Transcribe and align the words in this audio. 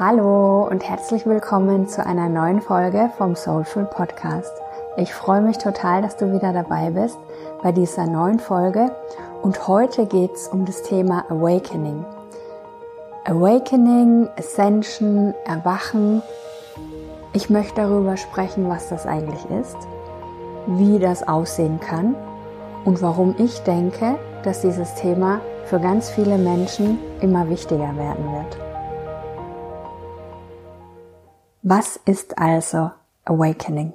Hallo 0.00 0.62
und 0.70 0.88
herzlich 0.88 1.26
willkommen 1.26 1.88
zu 1.88 2.06
einer 2.06 2.28
neuen 2.28 2.60
Folge 2.60 3.10
vom 3.18 3.34
Soulful 3.34 3.84
Podcast. 3.86 4.52
Ich 4.96 5.12
freue 5.12 5.40
mich 5.40 5.58
total, 5.58 6.02
dass 6.02 6.16
du 6.16 6.32
wieder 6.32 6.52
dabei 6.52 6.90
bist 6.90 7.18
bei 7.64 7.72
dieser 7.72 8.06
neuen 8.06 8.38
Folge 8.38 8.92
und 9.42 9.66
heute 9.66 10.06
geht 10.06 10.32
es 10.34 10.46
um 10.46 10.64
das 10.66 10.84
Thema 10.84 11.24
Awakening. 11.30 12.04
Awakening, 13.24 14.28
Ascension, 14.38 15.34
Erwachen. 15.44 16.22
Ich 17.32 17.50
möchte 17.50 17.80
darüber 17.80 18.16
sprechen, 18.16 18.68
was 18.68 18.90
das 18.90 19.04
eigentlich 19.04 19.44
ist, 19.50 19.78
wie 20.68 21.00
das 21.00 21.26
aussehen 21.26 21.80
kann 21.80 22.14
und 22.84 23.02
warum 23.02 23.34
ich 23.36 23.64
denke, 23.64 24.14
dass 24.44 24.60
dieses 24.60 24.94
Thema 24.94 25.40
für 25.64 25.80
ganz 25.80 26.08
viele 26.08 26.38
Menschen 26.38 27.00
immer 27.20 27.50
wichtiger 27.50 27.96
werden 27.96 28.32
wird. 28.32 28.67
Was 31.70 32.00
ist 32.06 32.38
also 32.38 32.92
Awakening? 33.26 33.92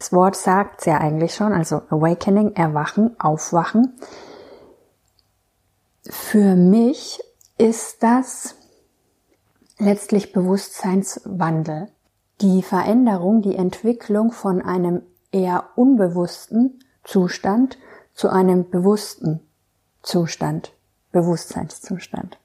Das 0.00 0.12
Wort 0.12 0.34
sagt 0.34 0.80
es 0.80 0.86
ja 0.86 0.98
eigentlich 0.98 1.32
schon, 1.32 1.52
also 1.52 1.82
Awakening, 1.90 2.56
Erwachen, 2.56 3.14
Aufwachen. 3.20 4.00
Für 6.02 6.56
mich 6.56 7.20
ist 7.56 8.02
das 8.02 8.56
letztlich 9.78 10.32
Bewusstseinswandel. 10.32 11.86
Die 12.40 12.64
Veränderung, 12.64 13.42
die 13.42 13.54
Entwicklung 13.54 14.32
von 14.32 14.60
einem 14.60 15.02
eher 15.30 15.68
unbewussten 15.76 16.80
Zustand 17.04 17.78
zu 18.12 18.28
einem 18.28 18.70
bewussten 18.70 19.38
Zustand, 20.02 20.72
Bewusstseinszustand. 21.12 22.38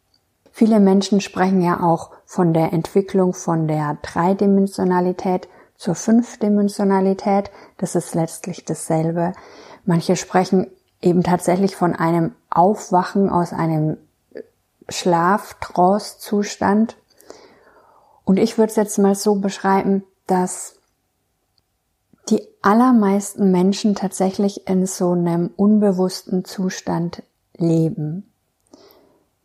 Viele 0.57 0.79
Menschen 0.79 1.21
sprechen 1.21 1.61
ja 1.61 1.81
auch 1.81 2.09
von 2.25 2.51
der 2.51 2.73
Entwicklung 2.73 3.35
von 3.35 3.67
der 3.67 3.99
Dreidimensionalität 4.01 5.47
zur 5.75 5.93
Fünfdimensionalität. 5.93 7.51
Das 7.77 7.93
ist 7.93 8.15
letztlich 8.15 8.65
dasselbe. 8.65 9.33
Manche 9.85 10.15
sprechen 10.15 10.65
eben 10.99 11.21
tatsächlich 11.21 11.75
von 11.75 11.93
einem 11.93 12.33
Aufwachen 12.49 13.29
aus 13.29 13.53
einem 13.53 13.97
Schlaf-Trance-Zustand. 14.89 16.97
Und 18.23 18.37
ich 18.37 18.57
würde 18.57 18.71
es 18.71 18.77
jetzt 18.77 18.97
mal 18.97 19.13
so 19.13 19.35
beschreiben, 19.35 20.05
dass 20.25 20.79
die 22.29 22.41
allermeisten 22.63 23.51
Menschen 23.51 23.93
tatsächlich 23.93 24.67
in 24.67 24.87
so 24.87 25.11
einem 25.11 25.51
unbewussten 25.55 26.45
Zustand 26.45 27.21
leben. 27.57 28.33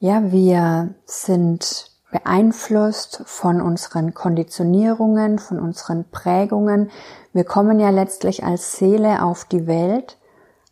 Ja, 0.04 0.32
wir 0.32 0.96
sind 1.04 1.92
beeinflusst 2.10 3.22
von 3.24 3.60
unseren 3.60 4.14
Konditionierungen, 4.14 5.38
von 5.38 5.60
unseren 5.60 6.10
Prägungen. 6.10 6.90
Wir 7.32 7.44
kommen 7.44 7.78
ja 7.78 7.90
letztlich 7.90 8.42
als 8.42 8.72
Seele 8.72 9.22
auf 9.22 9.44
die 9.44 9.68
Welt, 9.68 10.18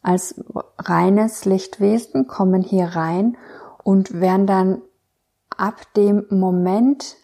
als 0.02 0.34
reines 0.78 1.44
Lichtwesen, 1.44 2.26
kommen 2.26 2.62
hier 2.62 2.86
rein 2.86 3.36
und 3.84 4.20
werden 4.20 4.48
dann 4.48 4.82
ab 5.56 5.76
dem 5.96 6.26
Moment, 6.30 7.16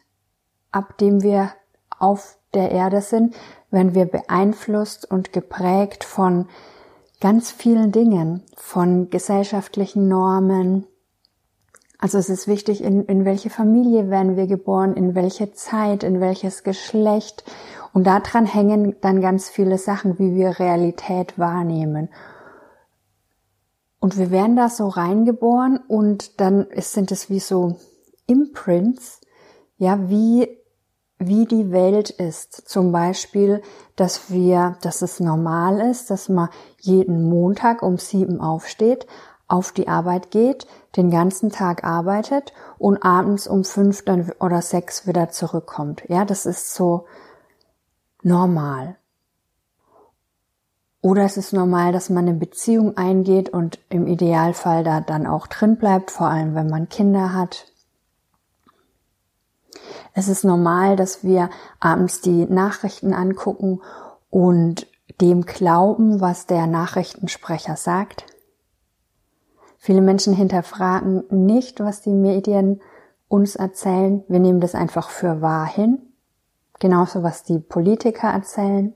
ab 0.71 0.99
dem 0.99 1.25
wir 1.25 1.51
auf 1.99 2.39
der 2.55 2.71
Erde 2.71 3.01
sind, 3.01 3.35
werden 3.73 3.97
wir 3.97 4.05
beeinflusst 4.05 5.11
und 5.11 5.33
geprägt 5.33 6.05
von 6.05 6.47
ganz 7.21 7.51
vielen 7.51 7.91
Dingen, 7.91 8.45
von 8.55 9.11
gesellschaftlichen 9.11 10.07
Normen, 10.07 10.87
also 12.07 12.19
es 12.19 12.29
ist 12.29 12.47
wichtig, 12.47 12.85
in, 12.85 13.05
in 13.07 13.25
welche 13.25 13.51
Familie 13.51 14.11
werden 14.11 14.37
wir 14.37 14.47
geboren, 14.47 14.95
in 14.95 15.17
welche 15.17 15.51
Zeit, 15.55 16.05
in 16.05 16.21
welches 16.21 16.63
Geschlecht. 16.63 17.43
Und 17.93 18.07
daran 18.07 18.47
hängen 18.47 18.95
dann 19.01 19.21
ganz 19.21 19.49
viele 19.49 19.77
Sachen, 19.77 20.17
wie 20.21 20.37
wir 20.37 20.61
Realität 20.61 21.37
wahrnehmen. 21.37 22.09
Und 23.99 24.19
wir 24.19 24.31
werden 24.31 24.55
da 24.55 24.69
so 24.69 24.87
reingeboren 24.87 25.79
und 25.89 26.41
dann 26.41 26.69
sind 26.77 27.11
es 27.11 27.29
wie 27.29 27.41
so 27.41 27.75
Imprints, 28.29 29.21
ja, 29.77 30.09
wie, 30.09 30.49
wie 31.19 31.45
die 31.47 31.73
Welt 31.73 32.11
ist. 32.11 32.69
Zum 32.69 32.93
Beispiel, 32.93 33.63
dass 33.97 34.31
wir, 34.31 34.77
dass 34.81 35.03
es 35.03 35.19
normal 35.19 35.81
ist, 35.81 36.09
dass 36.13 36.29
man 36.29 36.51
jeden 36.79 37.29
Montag 37.29 37.83
um 37.83 37.99
sieben 37.99 38.41
aufsteht, 38.41 39.09
auf 39.49 39.73
die 39.73 39.89
Arbeit 39.89 40.31
geht, 40.31 40.69
den 40.97 41.11
ganzen 41.11 41.51
Tag 41.51 41.85
arbeitet 41.85 42.53
und 42.79 43.03
abends 43.03 43.47
um 43.47 43.65
fünf 43.65 44.05
dann 44.05 44.33
oder 44.41 44.63
sechs 44.63 45.07
wieder 45.07 45.29
zurückkommt. 45.31 46.03
Ja, 46.09 46.25
das 46.25 46.47
ist 46.47 46.75
so 46.75 47.07
normal. 48.23 48.97
Oder 51.01 51.25
es 51.25 51.37
ist 51.37 51.53
normal, 51.53 51.93
dass 51.93 52.11
man 52.11 52.27
eine 52.27 52.37
Beziehung 52.37 52.97
eingeht 52.97 53.49
und 53.49 53.79
im 53.91 54.07
Idealfall 54.07 54.83
da 54.83 55.01
dann 55.01 55.27
auch 55.27 55.47
drin 55.47 55.77
bleibt, 55.77 56.11
vor 56.11 56.27
allem 56.27 56.55
wenn 56.55 56.69
man 56.69 56.89
Kinder 56.89 57.33
hat. 57.33 57.67
Es 60.15 60.29
ist 60.29 60.45
normal, 60.45 60.97
dass 60.97 61.23
wir 61.23 61.51
abends 61.79 62.23
die 62.23 62.47
Nachrichten 62.47 63.13
angucken 63.13 63.83
und 64.31 64.89
dem 65.21 65.43
glauben, 65.47 66.21
was 66.21 66.47
der 66.47 66.67
Nachrichtensprecher 66.67 67.77
sagt. 67.77 68.27
Viele 69.87 70.01
Menschen 70.01 70.35
hinterfragen 70.35 71.23
nicht, 71.31 71.79
was 71.79 72.03
die 72.03 72.13
Medien 72.13 72.81
uns 73.29 73.55
erzählen. 73.55 74.25
Wir 74.27 74.41
nehmen 74.41 74.59
das 74.59 74.75
einfach 74.75 75.11
für 75.11 75.43
wahr 75.43 75.65
hin. 75.65 76.01
Genauso 76.81 77.23
was 77.23 77.45
die 77.45 77.61
Politiker 77.61 78.27
erzählen. 78.27 78.95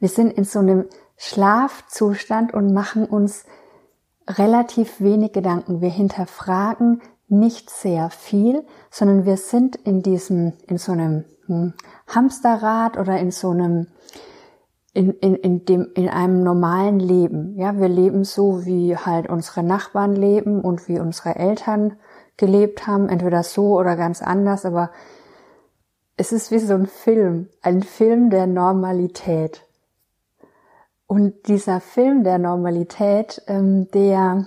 Wir 0.00 0.10
sind 0.10 0.34
in 0.34 0.44
so 0.44 0.58
einem 0.58 0.84
Schlafzustand 1.16 2.52
und 2.52 2.74
machen 2.74 3.06
uns 3.06 3.46
relativ 4.28 5.00
wenig 5.00 5.32
Gedanken. 5.32 5.80
Wir 5.80 5.88
hinterfragen 5.88 7.00
nicht 7.28 7.70
sehr 7.70 8.10
viel, 8.10 8.66
sondern 8.90 9.24
wir 9.24 9.38
sind 9.38 9.76
in 9.76 10.02
diesem, 10.02 10.52
in 10.66 10.76
so 10.76 10.92
einem 10.92 11.24
hm, 11.46 11.72
Hamsterrad 12.08 12.98
oder 12.98 13.18
in 13.18 13.30
so 13.30 13.48
einem 13.48 13.86
in, 14.94 15.10
in, 15.10 15.34
in, 15.34 15.64
dem, 15.64 15.90
in 15.94 16.08
einem 16.08 16.42
normalen 16.42 17.00
Leben. 17.00 17.58
Ja, 17.58 17.78
wir 17.78 17.88
leben 17.88 18.24
so, 18.24 18.64
wie 18.64 18.96
halt 18.96 19.28
unsere 19.28 19.64
Nachbarn 19.64 20.14
leben 20.14 20.60
und 20.60 20.88
wie 20.88 21.00
unsere 21.00 21.34
Eltern 21.34 21.96
gelebt 22.36 22.86
haben, 22.86 23.08
entweder 23.08 23.42
so 23.42 23.78
oder 23.78 23.96
ganz 23.96 24.22
anders, 24.22 24.64
aber 24.64 24.90
es 26.16 26.32
ist 26.32 26.52
wie 26.52 26.60
so 26.60 26.74
ein 26.74 26.86
Film, 26.86 27.48
ein 27.60 27.82
Film 27.82 28.30
der 28.30 28.46
Normalität. 28.46 29.66
Und 31.06 31.48
dieser 31.48 31.80
Film 31.80 32.22
der 32.22 32.38
Normalität, 32.38 33.42
ähm, 33.48 33.90
der, 33.90 34.46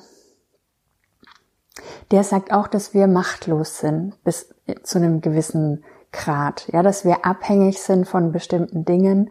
der 2.12 2.24
sagt 2.24 2.53
auch, 2.53 2.68
dass 2.68 2.94
wir 2.94 3.07
machtlos 3.07 3.80
sind 3.80 4.22
bis 4.24 4.56
zu 4.84 4.97
einem 4.97 5.19
gewissen 5.19 5.84
Grad, 6.13 6.68
ja, 6.72 6.84
dass 6.84 7.03
wir 7.03 7.25
abhängig 7.25 7.81
sind 7.81 8.07
von 8.07 8.31
bestimmten 8.31 8.86
Dingen, 8.86 9.30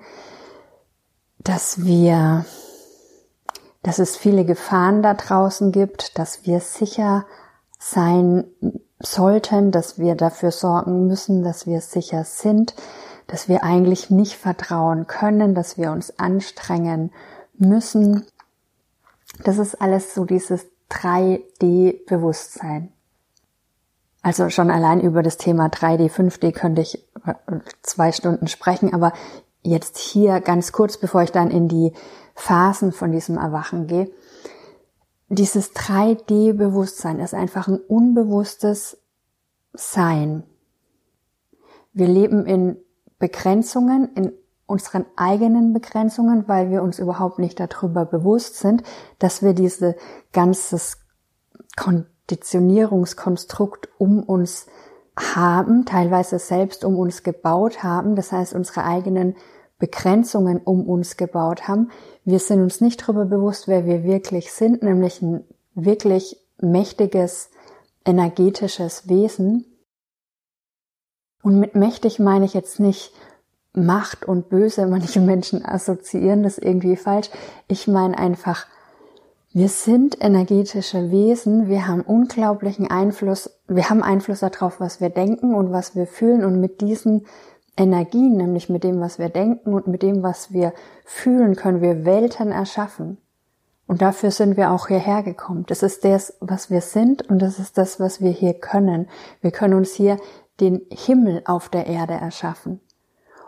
dass 1.46 1.84
wir, 1.84 2.44
dass 3.82 4.00
es 4.00 4.16
viele 4.16 4.44
Gefahren 4.44 5.02
da 5.02 5.14
draußen 5.14 5.70
gibt, 5.70 6.18
dass 6.18 6.44
wir 6.44 6.58
sicher 6.58 7.24
sein 7.78 8.44
sollten, 8.98 9.70
dass 9.70 9.96
wir 9.96 10.16
dafür 10.16 10.50
sorgen 10.50 11.06
müssen, 11.06 11.44
dass 11.44 11.66
wir 11.66 11.80
sicher 11.80 12.24
sind, 12.24 12.74
dass 13.28 13.48
wir 13.48 13.62
eigentlich 13.62 14.10
nicht 14.10 14.36
vertrauen 14.36 15.06
können, 15.06 15.54
dass 15.54 15.78
wir 15.78 15.92
uns 15.92 16.18
anstrengen 16.18 17.12
müssen. 17.56 18.26
Das 19.44 19.58
ist 19.58 19.80
alles 19.80 20.14
so 20.14 20.24
dieses 20.24 20.66
3D-Bewusstsein. 20.90 22.92
Also 24.20 24.50
schon 24.50 24.72
allein 24.72 25.00
über 25.00 25.22
das 25.22 25.36
Thema 25.36 25.66
3D, 25.66 26.10
5D 26.10 26.50
könnte 26.50 26.82
ich 26.82 27.06
zwei 27.82 28.10
Stunden 28.10 28.48
sprechen, 28.48 28.92
aber 28.92 29.12
jetzt 29.66 29.98
hier 29.98 30.40
ganz 30.40 30.72
kurz, 30.72 30.96
bevor 30.96 31.22
ich 31.22 31.32
dann 31.32 31.50
in 31.50 31.68
die 31.68 31.92
Phasen 32.34 32.92
von 32.92 33.12
diesem 33.12 33.38
Erwachen 33.38 33.86
gehe. 33.86 34.10
Dieses 35.28 35.74
3D-Bewusstsein 35.74 37.18
ist 37.18 37.34
einfach 37.34 37.68
ein 37.68 37.78
unbewusstes 37.78 38.98
Sein. 39.72 40.44
Wir 41.92 42.06
leben 42.06 42.46
in 42.46 42.76
Begrenzungen, 43.18 44.12
in 44.14 44.32
unseren 44.66 45.06
eigenen 45.16 45.72
Begrenzungen, 45.72 46.46
weil 46.48 46.70
wir 46.70 46.82
uns 46.82 46.98
überhaupt 46.98 47.38
nicht 47.38 47.58
darüber 47.58 48.04
bewusst 48.04 48.56
sind, 48.56 48.82
dass 49.18 49.42
wir 49.42 49.54
diese 49.54 49.96
ganzes 50.32 50.98
Konditionierungskonstrukt 51.76 53.88
um 53.98 54.22
uns 54.22 54.66
haben, 55.18 55.86
teilweise 55.86 56.38
selbst 56.38 56.84
um 56.84 56.98
uns 56.98 57.22
gebaut 57.22 57.82
haben, 57.82 58.16
das 58.16 58.32
heißt 58.32 58.52
unsere 58.54 58.84
eigenen 58.84 59.34
Begrenzungen 59.78 60.58
um 60.58 60.88
uns 60.88 61.16
gebaut 61.16 61.68
haben. 61.68 61.90
Wir 62.24 62.38
sind 62.38 62.62
uns 62.62 62.80
nicht 62.80 63.02
darüber 63.02 63.26
bewusst, 63.26 63.68
wer 63.68 63.84
wir 63.84 64.04
wirklich 64.04 64.52
sind, 64.52 64.82
nämlich 64.82 65.20
ein 65.20 65.44
wirklich 65.74 66.40
mächtiges, 66.60 67.50
energetisches 68.04 69.08
Wesen. 69.08 69.66
Und 71.42 71.60
mit 71.60 71.74
mächtig 71.74 72.18
meine 72.18 72.44
ich 72.46 72.54
jetzt 72.54 72.80
nicht 72.80 73.12
Macht 73.74 74.24
und 74.24 74.48
Böse. 74.48 74.86
Manche 74.88 75.20
Menschen 75.20 75.64
assoziieren 75.64 76.42
das 76.42 76.58
irgendwie 76.58 76.96
falsch. 76.96 77.28
Ich 77.68 77.86
meine 77.86 78.18
einfach, 78.18 78.66
wir 79.52 79.68
sind 79.68 80.22
energetische 80.22 81.10
Wesen. 81.10 81.68
Wir 81.68 81.86
haben 81.86 82.00
unglaublichen 82.00 82.90
Einfluss. 82.90 83.58
Wir 83.68 83.88
haben 83.88 84.02
Einfluss 84.02 84.40
darauf, 84.40 84.80
was 84.80 85.00
wir 85.00 85.10
denken 85.10 85.54
und 85.54 85.70
was 85.72 85.94
wir 85.94 86.06
fühlen. 86.06 86.44
Und 86.44 86.60
mit 86.60 86.80
diesen 86.80 87.26
Energien, 87.76 88.36
nämlich 88.36 88.68
mit 88.68 88.84
dem, 88.84 89.00
was 89.00 89.18
wir 89.18 89.28
denken 89.28 89.74
und 89.74 89.86
mit 89.86 90.02
dem, 90.02 90.22
was 90.22 90.52
wir 90.52 90.72
fühlen, 91.04 91.56
können 91.56 91.82
wir 91.82 92.04
Welten 92.04 92.50
erschaffen. 92.50 93.18
Und 93.86 94.02
dafür 94.02 94.30
sind 94.30 94.56
wir 94.56 94.72
auch 94.72 94.88
hierher 94.88 95.22
gekommen. 95.22 95.64
Das 95.68 95.82
ist 95.82 96.04
das, 96.04 96.36
was 96.40 96.70
wir 96.70 96.80
sind 96.80 97.28
und 97.28 97.40
das 97.40 97.58
ist 97.58 97.78
das, 97.78 98.00
was 98.00 98.20
wir 98.20 98.30
hier 98.30 98.54
können. 98.54 99.08
Wir 99.40 99.52
können 99.52 99.74
uns 99.74 99.94
hier 99.94 100.18
den 100.60 100.82
Himmel 100.90 101.42
auf 101.44 101.68
der 101.68 101.86
Erde 101.86 102.14
erschaffen. 102.14 102.80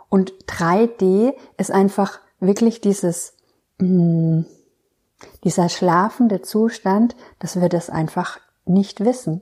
Und 0.09 0.33
3D 0.47 1.33
ist 1.57 1.71
einfach 1.71 2.19
wirklich 2.39 2.81
dieses, 2.81 3.33
mm, 3.79 4.41
dieser 5.43 5.69
schlafende 5.69 6.41
Zustand, 6.41 7.15
dass 7.39 7.59
wir 7.59 7.67
das 7.67 7.89
einfach 7.89 8.39
nicht 8.65 9.03
wissen. 9.03 9.41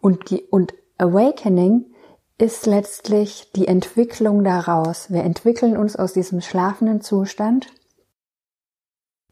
Und 0.00 0.30
die, 0.30 0.42
und 0.42 0.74
Awakening 0.98 1.86
ist 2.38 2.66
letztlich 2.66 3.50
die 3.56 3.66
Entwicklung 3.66 4.44
daraus. 4.44 5.10
Wir 5.10 5.24
entwickeln 5.24 5.76
uns 5.76 5.96
aus 5.96 6.12
diesem 6.12 6.40
schlafenden 6.40 7.00
Zustand 7.00 7.68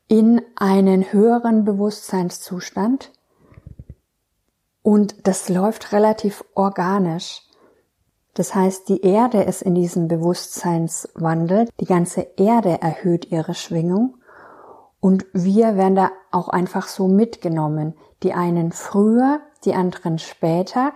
in 0.09 0.41
einen 0.57 1.13
höheren 1.13 1.65
Bewusstseinszustand 1.65 3.13
und 4.83 5.27
das 5.27 5.49
läuft 5.49 5.93
relativ 5.93 6.45
organisch. 6.55 7.43
Das 8.35 8.55
heißt, 8.55 8.89
die 8.89 9.03
Erde 9.03 9.43
ist 9.43 9.63
in 9.63 9.75
diesem 9.75 10.09
Bewusstseinswandel, 10.09 11.69
die 11.81 11.87
ganze 11.87 12.27
Erde 12.37 12.83
erhöht 12.83 13.31
ihre 13.31 13.55
Schwingung 13.55 14.17
und 15.05 15.27
wir 15.35 15.77
werden 15.77 15.97
da 15.97 16.11
auch 16.31 16.49
einfach 16.49 16.89
so 16.89 17.09
mitgenommen. 17.09 17.95
Die 18.23 18.33
einen 18.33 18.73
früher, 18.73 19.41
die 19.67 19.75
anderen 19.75 20.19
später. 20.19 20.93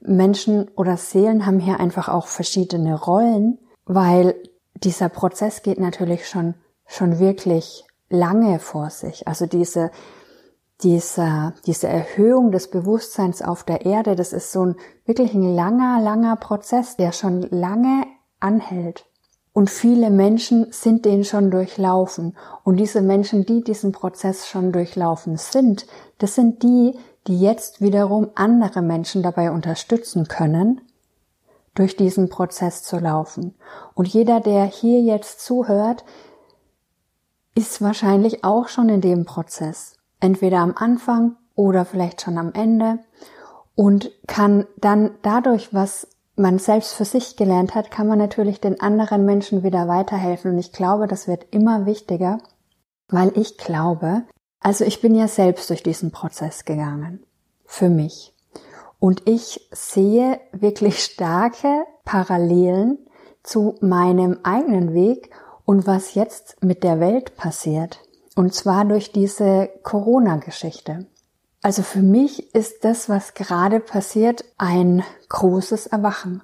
Menschen 0.00 0.68
oder 0.76 0.96
Seelen 0.96 1.46
haben 1.46 1.58
hier 1.58 1.80
einfach 1.80 2.08
auch 2.08 2.26
verschiedene 2.26 2.98
Rollen, 2.98 3.58
weil 3.84 4.34
dieser 4.74 5.08
Prozess 5.08 5.62
geht 5.62 5.80
natürlich 5.80 6.28
schon, 6.28 6.54
schon 6.86 7.18
wirklich 7.18 7.84
lange 8.08 8.58
vor 8.58 8.90
sich. 8.90 9.26
Also 9.26 9.46
diese, 9.46 9.90
diese, 10.82 11.54
diese 11.66 11.88
Erhöhung 11.88 12.52
des 12.52 12.70
Bewusstseins 12.70 13.42
auf 13.42 13.64
der 13.64 13.84
Erde, 13.84 14.14
das 14.14 14.32
ist 14.32 14.52
so 14.52 14.64
ein 14.64 14.76
wirklich 15.04 15.34
ein 15.34 15.54
langer, 15.54 16.00
langer 16.00 16.36
Prozess, 16.36 16.96
der 16.96 17.12
schon 17.12 17.42
lange 17.50 18.04
anhält. 18.40 19.04
Und 19.52 19.70
viele 19.70 20.10
Menschen 20.10 20.68
sind 20.70 21.04
den 21.04 21.24
schon 21.24 21.50
durchlaufen. 21.50 22.36
Und 22.62 22.76
diese 22.76 23.02
Menschen, 23.02 23.44
die 23.44 23.64
diesen 23.64 23.90
Prozess 23.90 24.46
schon 24.46 24.70
durchlaufen 24.70 25.36
sind, 25.36 25.86
das 26.18 26.36
sind 26.36 26.62
die, 26.62 26.96
die 27.26 27.38
jetzt 27.38 27.80
wiederum 27.80 28.30
andere 28.34 28.82
Menschen 28.82 29.22
dabei 29.22 29.50
unterstützen 29.50 30.28
können, 30.28 30.80
durch 31.74 31.96
diesen 31.96 32.28
Prozess 32.28 32.82
zu 32.82 32.98
laufen. 32.98 33.54
Und 33.94 34.08
jeder, 34.08 34.40
der 34.40 34.64
hier 34.64 35.00
jetzt 35.00 35.40
zuhört, 35.40 36.04
ist 37.54 37.82
wahrscheinlich 37.82 38.44
auch 38.44 38.68
schon 38.68 38.88
in 38.88 39.00
dem 39.00 39.24
Prozess. 39.24 39.96
Entweder 40.20 40.58
am 40.58 40.74
Anfang 40.76 41.36
oder 41.54 41.84
vielleicht 41.84 42.22
schon 42.22 42.38
am 42.38 42.52
Ende 42.52 42.98
und 43.74 44.10
kann 44.26 44.66
dann 44.76 45.10
dadurch, 45.22 45.72
was 45.74 46.08
man 46.36 46.58
selbst 46.58 46.94
für 46.94 47.04
sich 47.04 47.36
gelernt 47.36 47.74
hat, 47.74 47.90
kann 47.90 48.06
man 48.06 48.18
natürlich 48.18 48.60
den 48.60 48.80
anderen 48.80 49.24
Menschen 49.24 49.62
wieder 49.62 49.88
weiterhelfen. 49.88 50.52
Und 50.52 50.58
ich 50.58 50.72
glaube, 50.72 51.06
das 51.06 51.28
wird 51.28 51.46
immer 51.52 51.84
wichtiger, 51.86 52.38
weil 53.08 53.32
ich 53.36 53.58
glaube, 53.58 54.22
also 54.60 54.84
ich 54.84 55.00
bin 55.00 55.14
ja 55.14 55.28
selbst 55.28 55.70
durch 55.70 55.82
diesen 55.82 56.10
Prozess 56.10 56.64
gegangen. 56.64 57.24
Für 57.64 57.88
mich. 57.88 58.34
Und 58.98 59.28
ich 59.28 59.68
sehe 59.70 60.40
wirklich 60.52 61.04
starke 61.04 61.84
Parallelen 62.04 62.98
zu 63.42 63.76
meinem 63.80 64.40
eigenen 64.42 64.94
Weg 64.94 65.30
und 65.64 65.86
was 65.86 66.14
jetzt 66.14 66.62
mit 66.64 66.82
der 66.82 66.98
Welt 66.98 67.36
passiert. 67.36 68.00
Und 68.34 68.54
zwar 68.54 68.84
durch 68.84 69.12
diese 69.12 69.68
Corona-Geschichte. 69.82 71.06
Also 71.62 71.82
für 71.82 72.02
mich 72.02 72.54
ist 72.54 72.84
das, 72.84 73.08
was 73.08 73.34
gerade 73.34 73.80
passiert, 73.80 74.44
ein 74.58 75.02
großes 75.28 75.88
Erwachen. 75.88 76.42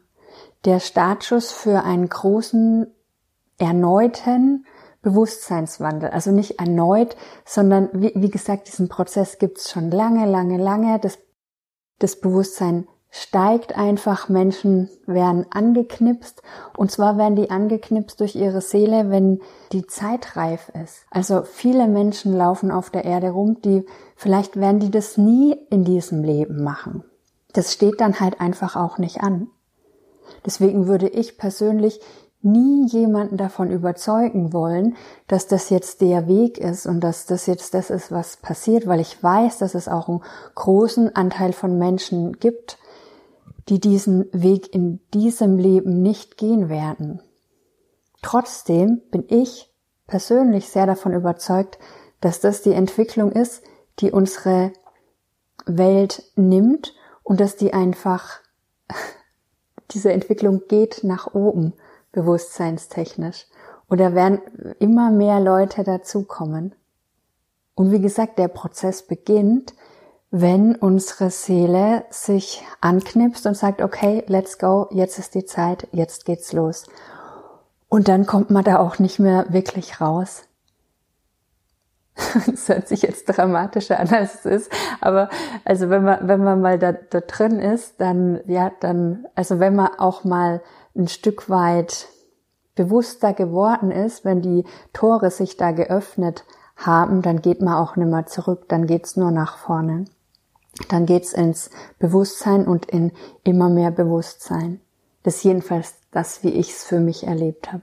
Der 0.65 0.81
Startschuss 0.81 1.53
für 1.53 1.85
einen 1.85 2.09
großen, 2.09 2.87
erneuten 3.59 4.67
Bewusstseinswandel. 5.05 6.11
Also 6.11 6.33
nicht 6.33 6.59
erneut, 6.59 7.17
sondern 7.45 7.91
wie, 7.93 8.13
wie 8.17 8.31
gesagt, 8.31 8.67
diesen 8.67 8.89
Prozess 8.89 9.39
gibt 9.39 9.59
es 9.59 9.71
schon 9.71 9.91
lange, 9.91 10.27
lange, 10.27 10.59
lange. 10.59 10.99
Das, 10.99 11.19
das 12.01 12.19
Bewusstsein 12.19 12.89
steigt 13.11 13.77
einfach, 13.79 14.29
Menschen 14.29 14.91
werden 15.07 15.47
angeknipst 15.51 16.43
und 16.77 16.91
zwar 16.91 17.17
werden 17.17 17.37
die 17.37 17.49
angeknipst 17.49 18.19
durch 18.19 18.35
ihre 18.35 18.61
Seele, 18.61 19.09
wenn 19.09 19.41
die 19.71 19.87
Zeit 19.87 20.37
reif 20.37 20.73
ist. 20.83 21.07
Also 21.13 21.43
viele 21.45 21.87
Menschen 21.87 22.37
laufen 22.37 22.73
auf 22.73 22.91
der 22.91 23.05
Erde 23.05 23.31
rum, 23.31 23.63
die 23.63 23.87
vielleicht 24.17 24.57
werden 24.57 24.81
die 24.81 24.91
das 24.91 25.17
nie 25.17 25.57
in 25.71 25.85
diesem 25.85 26.25
Leben 26.25 26.65
machen. 26.65 27.05
Das 27.53 27.73
steht 27.73 28.01
dann 28.01 28.19
halt 28.19 28.41
einfach 28.41 28.75
auch 28.75 28.99
nicht 28.99 29.21
an. 29.21 29.47
Deswegen 30.45 30.89
würde 30.89 31.09
ich 31.09 31.39
persönlich 31.39 32.01
nie 32.45 32.87
jemanden 32.87 33.37
davon 33.37 33.71
überzeugen 33.71 34.53
wollen, 34.53 34.97
dass 35.27 35.47
das 35.47 35.71
jetzt 35.71 36.01
der 36.01 36.29
Weg 36.29 36.59
ist 36.59 36.87
und 36.87 37.01
dass 37.01 37.27
das 37.27 37.47
jetzt 37.47 37.75
das 37.75 37.91
ist, 37.91 38.13
was 38.13 38.37
passiert, 38.37 38.87
weil 38.87 39.01
ich 39.01 39.23
weiß, 39.23 39.59
dass 39.59 39.75
es 39.75 39.89
auch 39.89 40.09
einen 40.09 40.23
großen 40.55 41.17
Anteil 41.17 41.53
von 41.53 41.79
Menschen 41.79 42.39
gibt, 42.39 42.79
die 43.69 43.81
diesen 43.81 44.27
Weg 44.33 44.75
in 44.75 45.01
diesem 45.15 45.59
Leben 45.59 46.03
nicht 46.03 46.37
gehen 46.37 46.69
werden. 46.69 47.23
Trotzdem 48.23 49.03
bin 49.11 49.25
ich 49.29 49.71
persönlich 50.07 50.69
sehr 50.69 50.87
davon 50.87 51.13
überzeugt, 51.13 51.79
dass 52.21 52.41
das 52.41 52.63
die 52.63 52.73
Entwicklung 52.73 53.33
ist, 53.33 53.63
die 54.01 54.11
unsere 54.11 54.73
Welt 55.67 56.23
nimmt 56.37 56.95
und 57.23 57.41
dass 57.41 57.57
die 57.57 57.73
einfach, 57.73 58.41
diese 59.91 60.13
Entwicklung 60.13 60.63
geht 60.69 61.05
nach 61.05 61.35
oben, 61.35 61.75
bewusstseinstechnisch. 62.15 63.47
Da 63.91 64.15
werden 64.15 64.41
immer 64.81 65.11
mehr 65.11 65.39
Leute 65.39 65.85
dazukommen. 65.85 66.75
Und 67.77 67.93
wie 67.93 68.01
gesagt, 68.01 68.39
der 68.39 68.49
Prozess 68.49 69.07
beginnt, 69.07 69.75
wenn 70.31 70.75
unsere 70.75 71.31
Seele 71.31 72.05
sich 72.11 72.65
anknipst 72.81 73.47
und 73.47 73.57
sagt, 73.57 73.81
okay, 73.81 74.25
let's 74.27 74.59
go, 74.59 74.89
jetzt 74.91 75.19
ist 75.21 75.37
die 75.37 75.45
Zeit, 75.45 75.87
jetzt 75.93 76.25
geht's 76.25 76.53
los. 76.53 76.87
Und 77.89 78.09
dann 78.09 78.27
kommt 78.27 78.51
man 78.51 78.65
da 78.65 78.79
auch 78.79 78.99
nicht 78.99 79.21
mehr 79.21 79.47
wirklich 79.51 80.01
raus. 80.01 80.49
Das 82.47 82.69
hört 82.69 82.89
sich 82.89 83.03
jetzt 83.03 83.27
dramatischer 83.27 84.01
an, 84.01 84.09
als 84.09 84.45
es 84.45 84.45
ist. 84.45 84.73
Aber 85.01 85.29
also 85.65 85.89
wenn 85.89 86.03
man, 86.03 86.27
wenn 86.27 86.43
man 86.43 86.61
mal 86.61 86.79
da, 86.81 86.93
da 86.93 87.21
drin 87.21 87.61
ist, 87.61 88.01
dann, 88.01 88.41
ja, 88.47 88.73
dann, 88.81 89.27
also 89.37 89.61
wenn 89.61 89.77
man 89.77 89.91
auch 89.99 90.25
mal 90.25 90.63
ein 90.97 91.09
Stück 91.09 91.51
weit 91.51 92.09
bewusster 92.75 93.33
geworden 93.33 93.91
ist, 93.91 94.25
wenn 94.25 94.43
die 94.43 94.65
Tore 94.93 95.31
sich 95.31 95.57
da 95.57 95.71
geöffnet 95.71 96.45
haben, 96.77 97.23
dann 97.23 97.41
geht 97.41 97.61
man 97.61 97.75
auch 97.75 97.97
nicht 97.97 98.09
mehr 98.09 98.27
zurück, 98.27 98.69
dann 98.69 98.87
geht's 98.87 99.17
nur 99.17 99.31
nach 99.31 99.59
vorne. 99.59 100.07
Dann 100.89 101.07
geht's 101.07 101.33
ins 101.33 101.71
Bewusstsein 102.01 102.67
und 102.67 102.87
in 102.87 103.13
immer 103.45 103.69
mehr 103.69 103.93
Bewusstsein. 103.93 104.81
Das 105.23 105.37
ist 105.37 105.45
jedenfalls 105.45 105.95
das, 106.11 106.43
wie 106.43 106.51
ich 106.51 106.71
es 106.71 106.85
für 106.85 106.99
mich 106.99 107.27
erlebt 107.27 107.73
habe. 107.73 107.83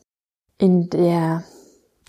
In 0.57 0.89
der 0.89 1.43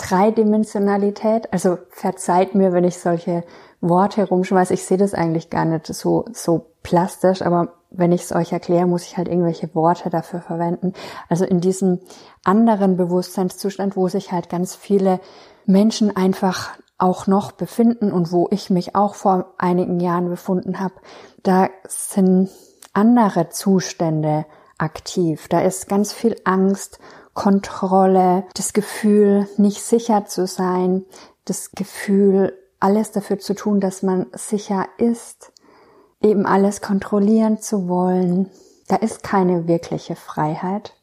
Dreidimensionalität. 0.02 1.52
Also 1.52 1.78
verzeiht 1.90 2.54
mir, 2.54 2.72
wenn 2.72 2.84
ich 2.84 2.98
solche 2.98 3.44
Worte 3.80 4.26
rumschmeiße. 4.26 4.74
Ich 4.74 4.84
sehe 4.84 4.98
das 4.98 5.14
eigentlich 5.14 5.50
gar 5.50 5.64
nicht 5.64 5.86
so, 5.86 6.24
so 6.32 6.66
plastisch, 6.82 7.42
aber 7.42 7.74
wenn 7.90 8.12
ich 8.12 8.22
es 8.22 8.32
euch 8.32 8.52
erkläre, 8.52 8.86
muss 8.86 9.04
ich 9.04 9.16
halt 9.16 9.28
irgendwelche 9.28 9.74
Worte 9.74 10.10
dafür 10.10 10.40
verwenden. 10.40 10.94
Also 11.28 11.44
in 11.44 11.60
diesem 11.60 12.00
anderen 12.44 12.96
Bewusstseinszustand, 12.96 13.96
wo 13.96 14.08
sich 14.08 14.32
halt 14.32 14.48
ganz 14.48 14.74
viele 14.74 15.20
Menschen 15.66 16.16
einfach 16.16 16.70
auch 16.98 17.26
noch 17.26 17.52
befinden 17.52 18.12
und 18.12 18.32
wo 18.32 18.48
ich 18.50 18.70
mich 18.70 18.94
auch 18.94 19.14
vor 19.14 19.54
einigen 19.58 20.00
Jahren 20.00 20.28
befunden 20.28 20.80
habe, 20.80 20.94
da 21.42 21.68
sind 21.86 22.48
andere 22.92 23.50
Zustände 23.50 24.46
aktiv. 24.78 25.48
Da 25.48 25.60
ist 25.60 25.88
ganz 25.88 26.12
viel 26.12 26.36
Angst, 26.44 26.98
Kontrolle, 27.34 28.44
das 28.54 28.72
Gefühl, 28.72 29.48
nicht 29.56 29.82
sicher 29.82 30.26
zu 30.26 30.46
sein, 30.46 31.04
das 31.44 31.72
Gefühl, 31.72 32.58
alles 32.78 33.12
dafür 33.12 33.38
zu 33.38 33.54
tun, 33.54 33.80
dass 33.80 34.02
man 34.02 34.26
sicher 34.32 34.86
ist, 34.98 35.52
eben 36.20 36.46
alles 36.46 36.80
kontrollieren 36.80 37.60
zu 37.60 37.88
wollen. 37.88 38.50
Da 38.88 38.96
ist 38.96 39.22
keine 39.22 39.68
wirkliche 39.68 40.16
Freiheit. 40.16 40.94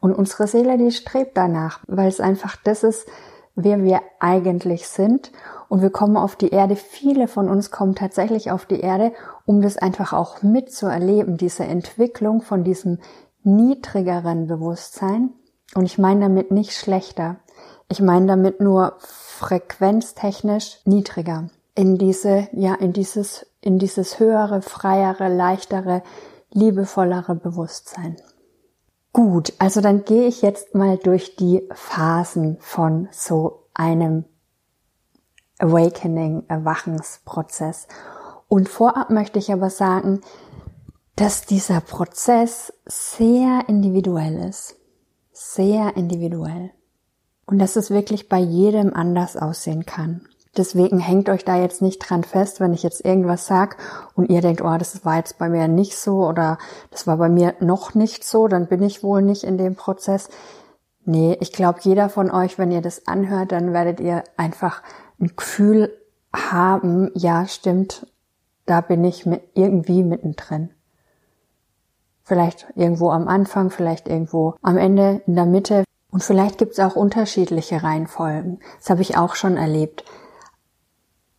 Und 0.00 0.14
unsere 0.14 0.46
Seele, 0.46 0.78
die 0.78 0.90
strebt 0.90 1.36
danach, 1.36 1.80
weil 1.86 2.08
es 2.08 2.20
einfach 2.20 2.56
das 2.56 2.82
ist, 2.82 3.06
wer 3.54 3.82
wir 3.82 4.00
eigentlich 4.20 4.88
sind. 4.88 5.32
Und 5.68 5.82
wir 5.82 5.90
kommen 5.90 6.16
auf 6.16 6.36
die 6.36 6.50
Erde. 6.50 6.76
Viele 6.76 7.26
von 7.26 7.48
uns 7.48 7.70
kommen 7.70 7.94
tatsächlich 7.94 8.50
auf 8.50 8.66
die 8.66 8.80
Erde, 8.80 9.12
um 9.46 9.62
das 9.62 9.78
einfach 9.78 10.12
auch 10.12 10.42
mitzuerleben, 10.42 11.36
diese 11.38 11.64
Entwicklung 11.64 12.42
von 12.42 12.62
diesem 12.62 12.98
niedrigeren 13.42 14.46
Bewusstsein. 14.46 15.30
Und 15.74 15.84
ich 15.84 15.98
meine 15.98 16.20
damit 16.20 16.50
nicht 16.50 16.72
schlechter. 16.72 17.36
Ich 17.88 18.00
meine 18.00 18.26
damit 18.26 18.60
nur 18.60 18.96
frequenztechnisch 18.98 20.78
niedriger. 20.84 21.48
In 21.74 21.98
diese, 21.98 22.48
ja, 22.52 22.74
in 22.74 22.92
dieses, 22.92 23.46
in 23.60 23.78
dieses 23.78 24.18
höhere, 24.18 24.62
freiere, 24.62 25.28
leichtere, 25.28 26.02
liebevollere 26.52 27.34
Bewusstsein. 27.34 28.16
Gut, 29.12 29.52
also 29.58 29.80
dann 29.80 30.04
gehe 30.04 30.26
ich 30.26 30.42
jetzt 30.42 30.74
mal 30.74 30.98
durch 30.98 31.36
die 31.36 31.66
Phasen 31.72 32.58
von 32.60 33.08
so 33.12 33.66
einem 33.74 34.24
Awakening, 35.58 36.44
Erwachensprozess. 36.48 37.88
Und 38.48 38.68
vorab 38.68 39.10
möchte 39.10 39.38
ich 39.38 39.52
aber 39.52 39.70
sagen, 39.70 40.20
dass 41.16 41.46
dieser 41.46 41.80
Prozess 41.80 42.72
sehr 42.84 43.64
individuell 43.68 44.48
ist. 44.48 44.75
Sehr 45.38 45.98
individuell. 45.98 46.70
Und 47.44 47.58
dass 47.58 47.76
es 47.76 47.90
wirklich 47.90 48.30
bei 48.30 48.38
jedem 48.38 48.94
anders 48.94 49.36
aussehen 49.36 49.84
kann. 49.84 50.22
Deswegen 50.56 50.98
hängt 50.98 51.28
euch 51.28 51.44
da 51.44 51.60
jetzt 51.60 51.82
nicht 51.82 51.98
dran 51.98 52.24
fest, 52.24 52.58
wenn 52.58 52.72
ich 52.72 52.82
jetzt 52.82 53.04
irgendwas 53.04 53.46
sag 53.46 53.76
und 54.14 54.30
ihr 54.30 54.40
denkt, 54.40 54.62
oh, 54.62 54.78
das 54.78 55.04
war 55.04 55.18
jetzt 55.18 55.36
bei 55.36 55.50
mir 55.50 55.68
nicht 55.68 55.94
so 55.94 56.26
oder 56.26 56.56
das 56.90 57.06
war 57.06 57.18
bei 57.18 57.28
mir 57.28 57.54
noch 57.60 57.94
nicht 57.94 58.24
so, 58.24 58.48
dann 58.48 58.66
bin 58.66 58.82
ich 58.82 59.02
wohl 59.02 59.20
nicht 59.20 59.44
in 59.44 59.58
dem 59.58 59.76
Prozess. 59.76 60.30
Nee, 61.04 61.36
ich 61.38 61.52
glaube, 61.52 61.80
jeder 61.82 62.08
von 62.08 62.30
euch, 62.30 62.58
wenn 62.58 62.72
ihr 62.72 62.80
das 62.80 63.06
anhört, 63.06 63.52
dann 63.52 63.74
werdet 63.74 64.00
ihr 64.00 64.24
einfach 64.38 64.82
ein 65.20 65.36
Gefühl 65.36 65.92
haben, 66.32 67.10
ja, 67.14 67.46
stimmt, 67.46 68.06
da 68.64 68.80
bin 68.80 69.04
ich 69.04 69.26
mit, 69.26 69.42
irgendwie 69.52 70.02
mittendrin. 70.02 70.70
Vielleicht 72.26 72.66
irgendwo 72.74 73.10
am 73.10 73.28
Anfang, 73.28 73.70
vielleicht 73.70 74.08
irgendwo 74.08 74.56
am 74.60 74.76
Ende, 74.76 75.22
in 75.28 75.36
der 75.36 75.46
Mitte. 75.46 75.84
Und 76.10 76.24
vielleicht 76.24 76.58
gibt 76.58 76.72
es 76.72 76.80
auch 76.80 76.96
unterschiedliche 76.96 77.84
Reihenfolgen. 77.84 78.58
Das 78.80 78.90
habe 78.90 79.02
ich 79.02 79.16
auch 79.16 79.36
schon 79.36 79.56
erlebt. 79.56 80.04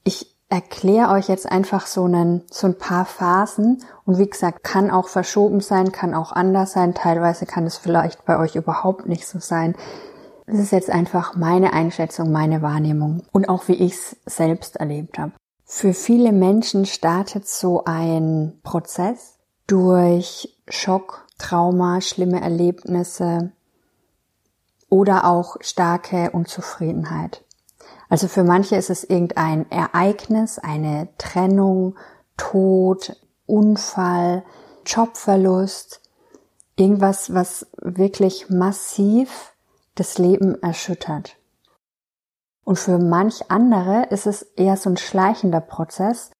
Ich 0.06 0.34
erkläre 0.48 1.12
euch 1.12 1.28
jetzt 1.28 1.52
einfach 1.52 1.88
so, 1.88 2.06
einen, 2.06 2.44
so 2.50 2.68
ein 2.68 2.78
paar 2.78 3.04
Phasen 3.04 3.84
und 4.06 4.18
wie 4.18 4.30
gesagt, 4.30 4.64
kann 4.64 4.90
auch 4.90 5.10
verschoben 5.10 5.60
sein, 5.60 5.92
kann 5.92 6.14
auch 6.14 6.32
anders 6.32 6.72
sein, 6.72 6.94
teilweise 6.94 7.46
kann 7.46 7.66
es 7.66 7.76
vielleicht 7.76 8.24
bei 8.24 8.40
euch 8.40 8.56
überhaupt 8.56 9.08
nicht 9.08 9.28
so 9.28 9.40
sein. 9.40 9.76
Das 10.46 10.58
ist 10.58 10.72
jetzt 10.72 10.90
einfach 10.90 11.36
meine 11.36 11.74
Einschätzung, 11.74 12.32
meine 12.32 12.62
Wahrnehmung 12.62 13.24
und 13.34 13.50
auch 13.50 13.68
wie 13.68 13.74
ich 13.74 13.92
es 13.92 14.16
selbst 14.26 14.78
erlebt 14.78 15.20
habe. 15.20 15.34
Für 15.66 15.94
viele 15.94 16.32
Menschen 16.32 16.86
startet 16.86 17.46
so 17.46 17.84
ein 17.84 18.62
Prozess 18.64 19.38
durch 19.68 20.57
Schock, 20.70 21.26
Trauma, 21.38 22.02
schlimme 22.02 22.42
Erlebnisse 22.42 23.52
oder 24.90 25.26
auch 25.26 25.58
starke 25.62 26.32
Unzufriedenheit. 26.32 27.44
Also 28.10 28.28
für 28.28 28.44
manche 28.44 28.76
ist 28.76 28.90
es 28.90 29.04
irgendein 29.04 29.70
Ereignis, 29.70 30.60
eine 30.60 31.10
Trennung, 31.18 31.96
Tod, 32.38 33.16
Unfall, 33.46 34.44
Jobverlust, 34.86 36.02
irgendwas, 36.78 37.34
was 37.34 37.68
wirklich 37.82 38.50
massiv 38.50 39.54
das 39.96 40.18
Leben 40.18 40.62
erschüttert. 40.62 41.36
Und 42.64 42.78
für 42.78 43.00
manch 43.00 43.50
andere 43.50 44.08
ist 44.10 44.28
es 44.28 44.42
eher 44.42 44.78
so 44.78 44.90
ein 44.90 44.98
schleichender 44.98 45.62
Prozess, 45.62 46.32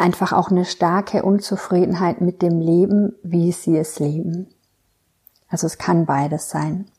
einfach 0.00 0.32
auch 0.32 0.50
eine 0.50 0.64
starke 0.64 1.22
Unzufriedenheit 1.22 2.20
mit 2.20 2.42
dem 2.42 2.60
Leben, 2.60 3.14
wie 3.22 3.52
sie 3.52 3.76
es 3.76 3.98
leben. 3.98 4.48
Also 5.48 5.66
es 5.66 5.78
kann 5.78 6.06
beides 6.06 6.50
sein. 6.50 6.90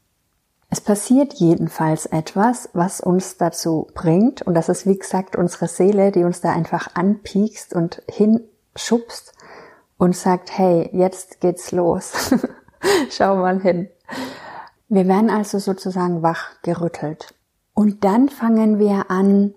Es 0.70 0.80
passiert 0.80 1.34
jedenfalls 1.34 2.06
etwas, 2.06 2.70
was 2.74 3.02
uns 3.02 3.36
dazu 3.38 3.88
bringt, 3.94 4.42
und 4.42 4.54
das 4.54 4.70
ist 4.70 4.88
wie 4.88 4.98
gesagt 4.98 5.36
unsere 5.36 5.68
Seele, 5.68 6.12
die 6.12 6.24
uns 6.24 6.40
da 6.40 6.52
einfach 6.52 6.96
anpiekst 6.96 7.74
und 7.74 8.02
hinschubst 8.10 9.34
und 9.98 10.16
sagt, 10.16 10.58
hey, 10.58 10.90
jetzt 10.94 11.42
geht's 11.42 11.72
los. 11.72 12.34
Schau 13.10 13.36
mal 13.36 13.62
hin. 13.62 13.90
Wir 14.88 15.08
werden 15.08 15.30
also 15.30 15.60
sozusagen 15.60 16.24
wach 16.24 16.62
gerüttelt. 16.64 17.34
Und 17.74 18.04
dann 18.04 18.30
fangen 18.30 18.80
wir 18.80 19.12
an, 19.12 19.54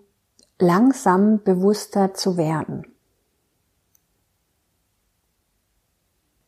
langsam 0.58 1.42
bewusster 1.42 2.14
zu 2.14 2.36
werden. 2.36 2.93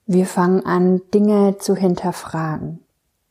Wir 0.07 0.27
fangen 0.27 0.65
an, 0.65 1.03
Dinge 1.13 1.59
zu 1.59 1.75
hinterfragen. 1.75 2.79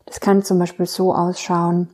Das 0.06 0.20
kann 0.20 0.44
zum 0.44 0.60
Beispiel 0.60 0.86
so 0.86 1.16
ausschauen, 1.16 1.90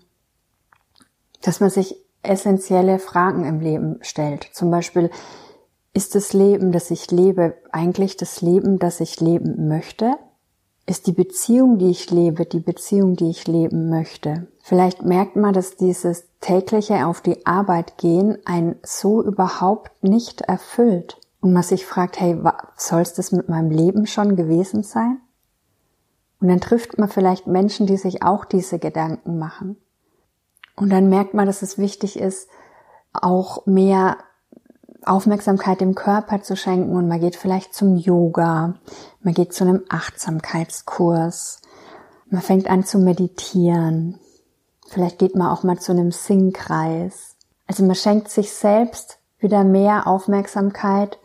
dass 1.44 1.60
man 1.60 1.70
sich 1.70 1.96
essentielle 2.24 2.98
Fragen 2.98 3.46
im 3.46 3.60
Leben 3.60 4.00
stellt. 4.02 4.50
Zum 4.54 4.72
Beispiel, 4.72 5.12
ist 5.94 6.16
das 6.16 6.34
Leben, 6.34 6.72
das 6.72 6.90
ich 6.90 7.12
lebe, 7.12 7.56
eigentlich 7.72 8.18
das 8.18 8.42
Leben, 8.42 8.80
das 8.80 9.02
ich 9.02 9.20
leben 9.20 9.68
möchte? 9.68 10.16
Ist 10.88 11.06
die 11.06 11.12
Beziehung, 11.12 11.78
die 11.78 11.92
ich 11.92 12.10
lebe, 12.10 12.46
die 12.48 12.60
Beziehung, 12.60 13.16
die 13.16 13.30
ich 13.30 13.48
leben 13.48 13.88
möchte? 13.90 14.48
Vielleicht 14.64 15.04
merkt 15.04 15.36
man, 15.36 15.54
dass 15.54 15.76
dieses 15.76 16.24
tägliche 16.40 17.06
auf 17.06 17.22
die 17.22 17.46
Arbeit 17.46 18.00
gehen 18.00 18.40
ein 18.46 18.78
so 18.82 19.24
überhaupt 19.24 20.04
nicht 20.04 20.42
erfüllt. 20.42 21.21
Und 21.42 21.54
man 21.54 21.64
sich 21.64 21.86
fragt, 21.86 22.20
hey, 22.20 22.42
soll 22.78 23.02
es 23.02 23.14
das 23.14 23.32
mit 23.32 23.50
meinem 23.50 23.72
Leben 23.72 24.08
schon 24.08 24.36
gewesen 24.36 24.84
sein? 24.84 25.18
Und 26.40 26.48
dann 26.48 26.62
trifft 26.62 26.98
man 26.98 27.10
vielleicht 27.10 27.48
Menschen, 27.48 27.86
die 27.86 27.98
sich 27.98 28.24
auch 28.24 28.46
diese 28.46 28.80
Gedanken 28.80 29.38
machen. 29.38 29.78
Und 30.76 30.90
dann 30.90 31.10
merkt 31.10 31.34
man, 31.34 31.46
dass 31.46 31.62
es 31.62 31.78
wichtig 31.78 32.18
ist, 32.18 32.48
auch 33.14 33.66
mehr 33.66 34.18
Aufmerksamkeit 35.06 35.82
dem 35.82 35.96
Körper 35.96 36.42
zu 36.42 36.56
schenken 36.56 36.96
und 36.96 37.08
man 37.08 37.20
geht 37.20 37.36
vielleicht 37.36 37.74
zum 37.74 37.98
Yoga, 37.98 38.76
man 39.22 39.34
geht 39.34 39.54
zu 39.54 39.64
einem 39.64 39.84
Achtsamkeitskurs, 39.90 41.62
man 42.30 42.42
fängt 42.42 42.70
an 42.70 42.86
zu 42.86 43.00
meditieren, 43.00 44.20
vielleicht 44.88 45.18
geht 45.20 45.36
man 45.36 45.50
auch 45.50 45.64
mal 45.64 45.80
zu 45.80 45.92
einem 45.92 46.12
Singkreis. 46.12 47.36
Also 47.66 47.84
man 47.84 47.96
schenkt 47.96 48.30
sich 48.30 48.54
selbst 48.54 49.18
wieder 49.40 49.64
mehr 49.64 50.08
Aufmerksamkeit. 50.08 51.18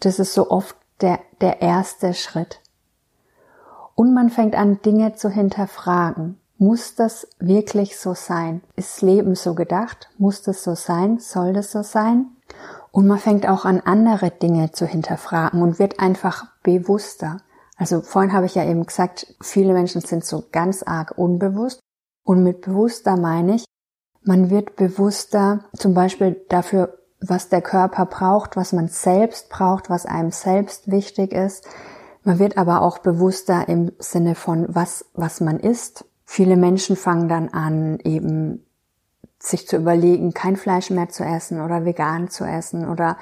Das 0.00 0.18
ist 0.18 0.34
so 0.34 0.50
oft 0.50 0.76
der, 1.00 1.20
der 1.40 1.62
erste 1.62 2.14
Schritt. 2.14 2.60
Und 3.94 4.12
man 4.12 4.30
fängt 4.30 4.54
an, 4.54 4.80
Dinge 4.82 5.14
zu 5.14 5.30
hinterfragen. 5.30 6.38
Muss 6.58 6.94
das 6.94 7.28
wirklich 7.38 7.98
so 7.98 8.14
sein? 8.14 8.62
Ist 8.76 9.02
Leben 9.02 9.34
so 9.34 9.54
gedacht? 9.54 10.08
Muss 10.18 10.42
das 10.42 10.62
so 10.64 10.74
sein? 10.74 11.18
Soll 11.18 11.52
das 11.52 11.72
so 11.72 11.82
sein? 11.82 12.26
Und 12.92 13.06
man 13.06 13.18
fängt 13.18 13.46
auch 13.46 13.64
an, 13.64 13.80
andere 13.84 14.30
Dinge 14.30 14.72
zu 14.72 14.86
hinterfragen 14.86 15.60
und 15.62 15.78
wird 15.78 16.00
einfach 16.00 16.46
bewusster. 16.62 17.38
Also 17.76 18.00
vorhin 18.00 18.32
habe 18.32 18.46
ich 18.46 18.54
ja 18.54 18.64
eben 18.64 18.86
gesagt, 18.86 19.34
viele 19.40 19.74
Menschen 19.74 20.00
sind 20.00 20.24
so 20.24 20.44
ganz 20.50 20.82
arg 20.82 21.16
unbewusst. 21.18 21.80
Und 22.24 22.42
mit 22.42 22.62
bewusster 22.62 23.16
meine 23.16 23.56
ich, 23.56 23.64
man 24.22 24.50
wird 24.50 24.76
bewusster 24.76 25.64
zum 25.76 25.94
Beispiel 25.94 26.44
dafür, 26.48 26.98
was 27.28 27.48
der 27.48 27.62
Körper 27.62 28.06
braucht, 28.06 28.56
was 28.56 28.72
man 28.72 28.88
selbst 28.88 29.48
braucht, 29.48 29.90
was 29.90 30.06
einem 30.06 30.30
selbst 30.30 30.90
wichtig 30.90 31.32
ist. 31.32 31.66
Man 32.24 32.38
wird 32.38 32.58
aber 32.58 32.82
auch 32.82 32.98
bewusster 32.98 33.68
im 33.68 33.92
Sinne 33.98 34.34
von 34.34 34.66
was, 34.68 35.04
was 35.14 35.40
man 35.40 35.60
isst. 35.60 36.04
Viele 36.24 36.56
Menschen 36.56 36.96
fangen 36.96 37.28
dann 37.28 37.48
an, 37.50 37.98
eben 38.02 38.66
sich 39.38 39.68
zu 39.68 39.76
überlegen, 39.76 40.34
kein 40.34 40.56
Fleisch 40.56 40.90
mehr 40.90 41.08
zu 41.08 41.24
essen 41.24 41.60
oder 41.60 41.84
vegan 41.84 42.28
zu 42.28 42.44
essen 42.44 42.88
oder 42.88 43.16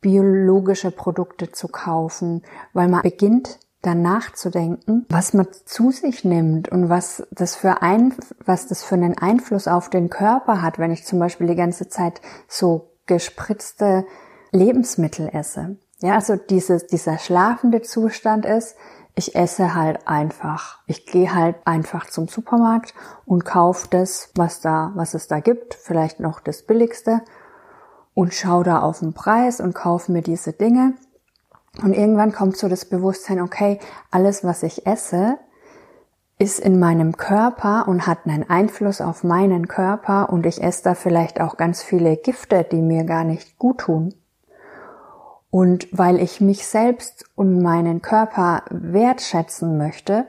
biologische 0.00 0.90
Produkte 0.90 1.50
zu 1.50 1.68
kaufen, 1.68 2.42
weil 2.72 2.88
man 2.88 3.02
beginnt 3.02 3.58
dann 3.82 4.02
nachzudenken, 4.02 5.06
was 5.08 5.32
man 5.32 5.46
zu 5.64 5.90
sich 5.90 6.24
nimmt 6.24 6.68
und 6.68 6.88
was 6.88 7.26
das 7.30 7.54
für 7.54 7.82
ein, 7.82 8.14
was 8.44 8.66
das 8.66 8.82
für 8.82 8.96
einen 8.96 9.16
Einfluss 9.16 9.68
auf 9.68 9.90
den 9.90 10.10
Körper 10.10 10.60
hat, 10.60 10.78
wenn 10.78 10.90
ich 10.90 11.04
zum 11.04 11.18
Beispiel 11.18 11.46
die 11.46 11.54
ganze 11.54 11.88
Zeit 11.88 12.20
so 12.48 12.90
gespritzte 13.06 14.06
Lebensmittel 14.52 15.28
esse. 15.32 15.76
Ja, 16.00 16.14
also 16.14 16.36
dieses, 16.36 16.86
dieser 16.86 17.18
schlafende 17.18 17.82
Zustand 17.82 18.44
ist, 18.44 18.76
ich 19.14 19.34
esse 19.34 19.74
halt 19.74 20.06
einfach. 20.06 20.80
Ich 20.86 21.06
gehe 21.06 21.34
halt 21.34 21.56
einfach 21.64 22.06
zum 22.06 22.28
Supermarkt 22.28 22.92
und 23.24 23.46
kaufe 23.46 23.88
das, 23.88 24.30
was 24.34 24.60
da, 24.60 24.92
was 24.94 25.14
es 25.14 25.26
da 25.26 25.40
gibt, 25.40 25.74
vielleicht 25.74 26.20
noch 26.20 26.40
das 26.40 26.62
billigste 26.62 27.22
und 28.12 28.34
schaue 28.34 28.64
da 28.64 28.80
auf 28.80 29.00
den 29.00 29.14
Preis 29.14 29.60
und 29.60 29.74
kaufe 29.74 30.12
mir 30.12 30.22
diese 30.22 30.52
Dinge. 30.52 30.94
Und 31.82 31.94
irgendwann 31.94 32.32
kommt 32.32 32.56
so 32.56 32.68
das 32.68 32.84
Bewusstsein, 32.84 33.40
okay, 33.40 33.78
alles, 34.10 34.44
was 34.44 34.62
ich 34.62 34.86
esse, 34.86 35.38
ist 36.38 36.60
in 36.60 36.78
meinem 36.78 37.16
Körper 37.16 37.88
und 37.88 38.06
hat 38.06 38.26
einen 38.26 38.48
Einfluss 38.48 39.00
auf 39.00 39.24
meinen 39.24 39.68
Körper 39.68 40.30
und 40.30 40.44
ich 40.44 40.62
esse 40.62 40.84
da 40.84 40.94
vielleicht 40.94 41.40
auch 41.40 41.56
ganz 41.56 41.82
viele 41.82 42.16
Gifte, 42.16 42.64
die 42.64 42.82
mir 42.82 43.04
gar 43.04 43.24
nicht 43.24 43.58
gut 43.58 43.78
tun. 43.78 44.14
Und 45.50 45.88
weil 45.92 46.20
ich 46.20 46.42
mich 46.42 46.66
selbst 46.66 47.24
und 47.34 47.62
meinen 47.62 48.02
Körper 48.02 48.64
wertschätzen 48.70 49.78
möchte, 49.78 50.26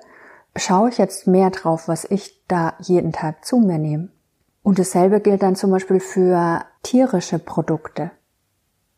schaue 0.55 0.89
ich 0.89 0.97
jetzt 0.97 1.27
mehr 1.27 1.49
drauf, 1.49 1.89
was 1.89 2.05
ich 2.05 2.45
da 2.47 2.75
jeden 2.79 3.11
Tag 3.11 3.43
zu 3.43 3.57
mir 3.57 3.77
nehme. 3.77 4.09
Und 4.63 4.79
dasselbe 4.79 5.19
gilt 5.19 5.43
dann 5.43 5.55
zum 5.55 5.71
Beispiel 5.71 5.99
für 5.99 6.65
tierische 6.83 7.39
Produkte. 7.39 8.11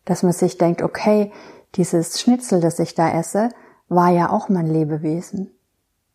Dass 0.05 0.21
man 0.21 0.33
sich 0.33 0.59
denkt, 0.59 0.83
okay, 0.83 1.31
dieses 1.75 2.19
Schnitzel, 2.19 2.61
das 2.61 2.77
ich 2.79 2.93
da 2.93 3.11
esse, 3.11 3.49
war 3.87 4.09
ja 4.09 4.29
auch 4.29 4.49
mein 4.49 4.67
Lebewesen. 4.67 5.51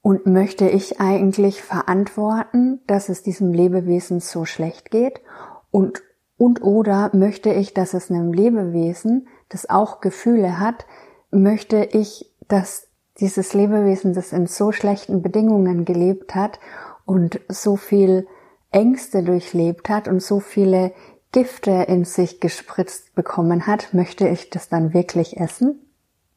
Und 0.05 0.27
möchte 0.27 0.69
ich 0.69 1.01
eigentlich 1.01 1.63
verantworten, 1.63 2.83
dass 2.87 3.09
es 3.09 3.23
diesem 3.23 3.55
Lebewesen 3.55 4.21
so 4.21 4.45
schlecht 4.45 4.91
geht? 4.91 5.23
Und, 5.71 6.03
und 6.37 6.63
oder 6.63 7.09
möchte 7.15 7.51
ich, 7.55 7.73
dass 7.73 7.95
es 7.95 8.11
einem 8.11 8.35
Lebewesen 8.35 9.29
das 9.49 9.71
auch 9.71 10.03
Gefühle 10.03 10.61
hat, 10.61 10.85
möchte 11.31 11.89
ich, 11.91 12.31
dass 12.49 12.89
dieses 13.19 13.55
Lebewesen, 13.55 14.13
das 14.13 14.35
in 14.35 14.47
so 14.47 14.73
schlechten 14.73 15.23
Bedingungen 15.23 15.87
gelebt 15.87 16.35
hat 16.35 16.61
und 17.07 17.41
so 17.49 17.77
viel 17.77 18.27
Ängste 18.73 19.23
durchlebt 19.23 19.89
hat 19.89 20.07
und 20.07 20.23
so 20.23 20.39
viele 20.39 20.93
Gifte 21.33 21.71
in 21.89 22.05
sich 22.05 22.41
gespritzt 22.41 23.15
bekommen 23.15 23.67
hat, 23.67 23.95
möchte 23.95 24.29
ich 24.29 24.51
das 24.51 24.69
dann 24.69 24.93
wirklich 24.93 25.39
essen? 25.39 25.81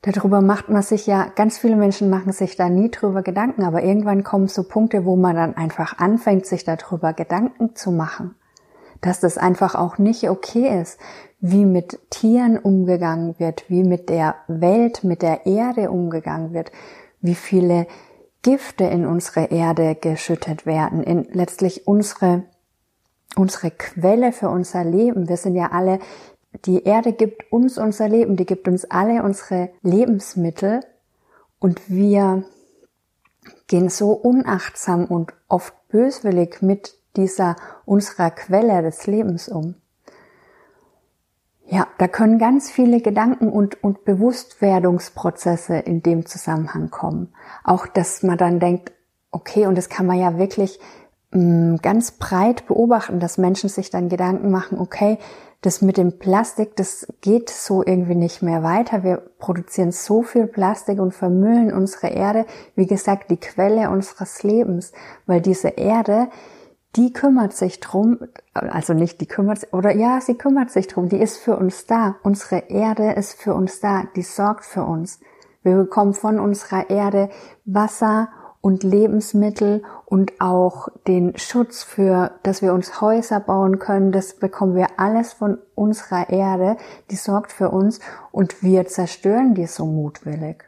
Darüber 0.02 0.42
macht 0.42 0.70
man 0.70 0.84
sich 0.84 1.08
ja, 1.08 1.28
ganz 1.36 1.58
viele 1.58 1.76
Menschen 1.76 2.10
machen 2.10 2.32
sich 2.32 2.56
da 2.56 2.70
nie 2.70 2.92
drüber 2.92 3.24
Gedanken, 3.24 3.64
aber 3.64 3.84
irgendwann 3.84 4.24
kommen 4.24 4.48
so 4.48 4.64
Punkte, 4.64 5.06
wo 5.06 5.16
man 5.16 5.36
dann 5.36 5.58
einfach 5.58 5.98
anfängt, 5.98 6.46
sich 6.46 6.64
darüber 6.64 7.14
Gedanken 7.14 7.76
zu 7.76 7.92
machen. 7.92 8.36
Dass 9.02 9.20
das 9.20 9.38
einfach 9.38 9.76
auch 9.76 9.98
nicht 9.98 10.30
okay 10.30 10.82
ist, 10.82 11.00
wie 11.40 11.66
mit 11.66 12.00
Tieren 12.10 12.58
umgegangen 12.58 13.36
wird, 13.40 13.70
wie 13.70 13.84
mit 13.84 14.10
der 14.10 14.36
Welt, 14.48 15.04
mit 15.04 15.22
der 15.22 15.46
Erde 15.46 15.92
umgegangen 15.92 16.54
wird, 16.54 16.72
wie 17.22 17.36
viele 17.36 17.88
Gifte 18.42 18.86
in 18.86 19.06
unsere 19.06 19.46
Erde 19.46 19.96
geschüttet 19.96 20.66
werden, 20.66 21.04
in 21.04 21.28
letztlich 21.32 21.88
unsere, 21.88 22.44
unsere 23.36 23.72
Quelle 23.72 24.32
für 24.32 24.50
unser 24.50 24.84
Leben. 24.84 25.28
Wir 25.28 25.38
sind 25.38 25.56
ja 25.56 25.72
alle, 25.72 26.00
die 26.66 26.84
Erde 26.84 27.14
gibt 27.14 27.52
uns 27.52 27.78
unser 27.78 28.10
Leben, 28.10 28.36
die 28.36 28.46
gibt 28.46 28.68
uns 28.68 28.86
alle 28.86 29.24
unsere 29.24 29.70
Lebensmittel 29.82 30.82
und 31.60 31.90
wir 31.90 32.44
gehen 33.68 33.90
so 33.90 34.12
unachtsam 34.12 35.06
und 35.06 35.34
oft 35.48 35.74
böswillig 35.90 36.62
mit 36.62 36.98
dieser 37.16 37.56
unserer 37.86 38.32
Quelle 38.32 38.82
des 38.82 39.08
Lebens 39.08 39.50
um. 39.50 39.76
Ja, 41.70 41.88
da 41.98 42.08
können 42.08 42.40
ganz 42.40 42.72
viele 42.72 43.02
Gedanken 43.02 43.50
und, 43.50 43.84
und 43.84 44.06
Bewusstwerdungsprozesse 44.06 45.78
in 45.78 46.02
dem 46.02 46.26
Zusammenhang 46.26 46.90
kommen. 46.92 47.34
Auch, 47.64 47.88
dass 47.88 48.24
man 48.24 48.38
dann 48.38 48.62
denkt, 48.62 48.94
okay, 49.32 49.66
und 49.66 49.78
das 49.78 49.90
kann 49.90 50.06
man 50.06 50.18
ja 50.18 50.38
wirklich 50.38 50.80
mh, 51.32 51.42
mm, 51.42 51.78
ganz 51.82 52.12
breit 52.12 52.68
beobachten, 52.68 53.20
dass 53.20 53.38
Menschen 53.38 53.70
sich 53.70 53.90
dann 53.90 54.08
Gedanken 54.08 54.50
machen, 54.50 54.80
okay, 54.80 55.18
das 55.68 55.82
mit 55.82 55.98
dem 55.98 56.18
Plastik, 56.18 56.78
das 56.78 57.06
geht 57.20 57.50
so 57.50 57.84
irgendwie 57.86 58.16
nicht 58.16 58.42
mehr 58.42 58.64
weiter. 58.64 59.04
Wir 59.04 59.18
produzieren 59.18 59.92
so 59.92 60.24
viel 60.24 60.48
Plastik 60.48 60.98
und 60.98 61.14
vermüllen 61.14 61.74
unsere 61.74 62.08
Erde, 62.08 62.46
wie 62.76 62.88
gesagt, 62.88 63.30
die 63.30 63.36
Quelle 63.36 63.90
unseres 63.90 64.44
Lebens, 64.44 64.94
weil 65.26 65.42
diese 65.42 65.68
Erde, 65.68 66.30
die 66.96 67.12
kümmert 67.12 67.52
sich 67.52 67.82
drum, 67.82 68.18
also 68.54 68.94
nicht 68.94 69.20
die 69.20 69.26
kümmert 69.26 69.60
sich, 69.60 69.74
oder 69.74 69.94
ja, 69.94 70.22
sie 70.22 70.36
kümmert 70.36 70.72
sich 70.72 70.88
drum, 70.88 71.10
die 71.10 71.20
ist 71.20 71.38
für 71.38 71.58
uns 71.58 71.86
da. 71.86 72.16
Unsere 72.24 72.70
Erde 72.70 73.12
ist 73.12 73.34
für 73.34 73.54
uns 73.54 73.82
da, 73.82 74.06
die 74.16 74.24
sorgt 74.24 74.64
für 74.64 74.84
uns. 74.84 75.20
Wir 75.64 75.76
bekommen 75.76 76.14
von 76.14 76.40
unserer 76.40 76.90
Erde 76.90 77.28
Wasser 77.66 78.30
und 78.68 78.84
Lebensmittel 78.84 79.82
und 80.06 80.42
auch 80.42 80.90
den 81.08 81.38
Schutz 81.38 81.84
für, 81.84 82.32
dass 82.44 82.62
wir 82.62 82.74
uns 82.74 83.00
Häuser 83.00 83.40
bauen 83.40 83.80
können. 83.80 84.12
Das 84.12 84.34
bekommen 84.34 84.76
wir 84.76 85.00
alles 85.00 85.32
von 85.32 85.58
unserer 85.74 86.30
Erde. 86.30 86.76
Die 87.10 87.16
sorgt 87.16 87.54
für 87.54 87.70
uns 87.70 88.02
und 88.30 88.62
wir 88.62 88.86
zerstören 88.86 89.56
die 89.56 89.68
so 89.68 89.86
mutwillig. 89.86 90.66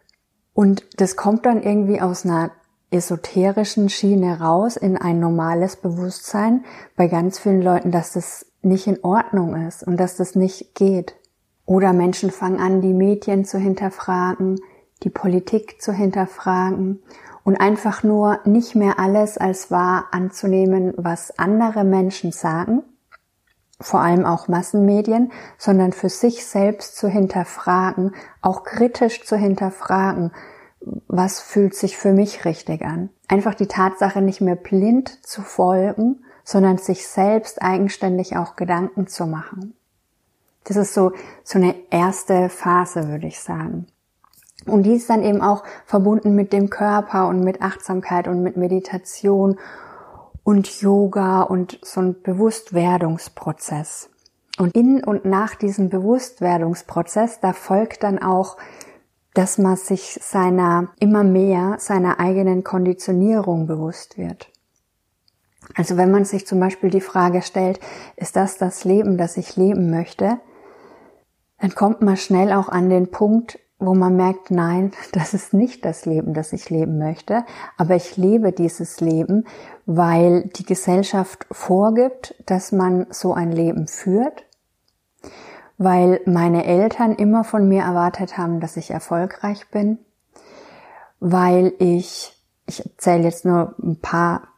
Und 0.54 0.86
das 0.96 1.18
kommt 1.18 1.46
dann 1.46 1.62
irgendwie 1.62 2.00
aus 2.00 2.24
einer 2.24 2.52
esoterischen 2.90 3.90
Schiene 3.90 4.40
raus 4.40 4.78
in 4.78 4.96
ein 4.96 5.20
normales 5.20 5.76
Bewusstsein 5.76 6.64
bei 6.96 7.08
ganz 7.08 7.38
vielen 7.38 7.62
Leuten, 7.62 7.92
dass 7.92 8.14
das 8.14 8.46
nicht 8.62 8.88
in 8.88 9.04
Ordnung 9.04 9.68
ist 9.68 9.86
und 9.86 9.98
dass 9.98 10.16
das 10.16 10.36
nicht 10.36 10.74
geht. 10.74 11.16
Oder 11.66 11.92
Menschen 11.92 12.32
fangen 12.32 12.62
an, 12.62 12.80
die 12.80 12.94
Medien 12.94 13.44
zu 13.44 13.58
hinterfragen, 13.58 14.56
die 15.04 15.10
Politik 15.10 15.82
zu 15.82 15.92
hinterfragen 15.92 17.04
und 17.50 17.60
einfach 17.60 18.04
nur 18.04 18.42
nicht 18.46 18.76
mehr 18.76 19.00
alles 19.00 19.40
als 19.40 19.72
wahr 19.72 20.10
anzunehmen, 20.12 20.94
was 20.98 21.40
andere 21.40 21.84
Menschen 21.84 22.32
sagen, 22.32 22.84
vor 23.82 24.02
allem 24.02 24.24
auch 24.24 24.48
Massenmedien, 24.48 25.32
sondern 25.58 25.92
für 25.92 26.10
sich 26.10 26.46
selbst 26.46 26.96
zu 26.96 27.08
hinterfragen, 27.08 28.14
auch 28.44 28.64
kritisch 28.64 29.26
zu 29.26 29.36
hinterfragen, 29.36 30.32
was 31.08 31.40
fühlt 31.40 31.74
sich 31.74 31.98
für 31.98 32.14
mich 32.14 32.46
richtig 32.46 32.86
an. 32.86 33.10
Einfach 33.28 33.56
die 33.56 33.66
Tatsache 33.66 34.22
nicht 34.22 34.42
mehr 34.42 34.56
blind 34.56 35.26
zu 35.26 35.42
folgen, 35.42 36.24
sondern 36.44 36.78
sich 36.78 37.08
selbst 37.08 37.64
eigenständig 37.64 38.38
auch 38.38 38.58
Gedanken 38.58 39.08
zu 39.08 39.26
machen. 39.26 39.74
Das 40.66 40.78
ist 40.78 40.94
so, 40.94 41.14
so 41.44 41.58
eine 41.58 41.74
erste 41.90 42.48
Phase, 42.50 43.08
würde 43.08 43.26
ich 43.26 43.40
sagen. 43.40 43.88
Und 44.66 44.84
die 44.84 44.94
ist 44.94 45.10
dann 45.10 45.24
eben 45.24 45.42
auch 45.42 45.64
verbunden 45.86 46.36
mit 46.36 46.52
dem 46.54 46.70
Körper 46.70 47.28
und 47.28 47.42
mit 47.42 47.62
Achtsamkeit 47.62 48.28
und 48.28 48.44
mit 48.44 48.58
Meditation 48.58 49.58
und 50.44 50.82
Yoga 50.82 51.42
und 51.44 51.80
so 51.84 52.02
ein 52.02 52.22
Bewusstwerdungsprozess. 52.22 54.10
Und 54.58 54.76
in 54.76 55.04
und 55.04 55.24
nach 55.24 55.56
diesem 55.56 55.90
Bewusstwerdungsprozess, 55.90 57.40
da 57.40 57.54
folgt 57.54 58.04
dann 58.04 58.22
auch 58.22 58.58
dass 59.34 59.58
man 59.58 59.78
sich 59.78 60.20
seiner 60.22 60.90
immer 61.00 61.24
mehr 61.24 61.76
seiner 61.80 62.20
eigenen 62.20 62.64
Konditionierung 62.64 63.68
bewusst 63.68 64.18
wird. 64.18 64.52
Also 65.76 65.98
wenn 65.98 66.12
man 66.12 66.26
sich 66.26 66.48
zum 66.48 66.60
Beispiel 66.60 66.90
die 66.90 67.02
Frage 67.02 67.42
stellt, 67.42 67.80
ist 68.16 68.36
das 68.36 68.58
das 68.58 68.86
Leben, 68.86 69.18
das 69.18 69.38
ich 69.38 69.56
leben 69.56 69.92
möchte, 69.92 70.40
dann 71.60 71.76
kommt 71.76 72.02
man 72.02 72.18
schnell 72.18 72.52
auch 72.52 72.70
an 72.70 72.90
den 72.90 73.12
Punkt, 73.12 73.60
wo 73.80 73.96
man 73.96 74.16
merkt, 74.16 74.52
nein, 74.52 74.92
das 75.14 75.34
ist 75.34 75.54
nicht 75.54 75.86
das 75.86 76.06
Leben, 76.06 76.34
das 76.34 76.54
ich 76.54 76.70
leben 76.70 76.98
möchte, 76.98 77.46
aber 77.78 77.96
ich 77.96 78.18
lebe 78.18 78.52
dieses 78.52 79.00
Leben, 79.00 79.46
weil 79.86 80.50
die 80.56 80.66
Gesellschaft 80.66 81.48
vorgibt, 81.50 82.36
dass 82.46 82.72
man 82.72 83.08
so 83.10 83.34
ein 83.34 83.52
Leben 83.52 83.88
führt. 83.88 84.46
Weil 85.82 86.20
meine 86.26 86.66
Eltern 86.66 87.16
immer 87.16 87.46
von 87.46 87.70
mir 87.70 87.84
erwartet 87.84 88.38
haben, 88.38 88.60
dass 88.60 88.76
ich 88.76 88.92
erfolgreich 88.92 89.70
bin, 89.72 89.98
weil 91.22 91.72
ich, 91.80 92.34
ich 92.66 92.84
zähle 92.98 93.24
jetzt 93.24 93.46
nur 93.46 93.76
ein 93.82 93.98
paar 94.02 94.50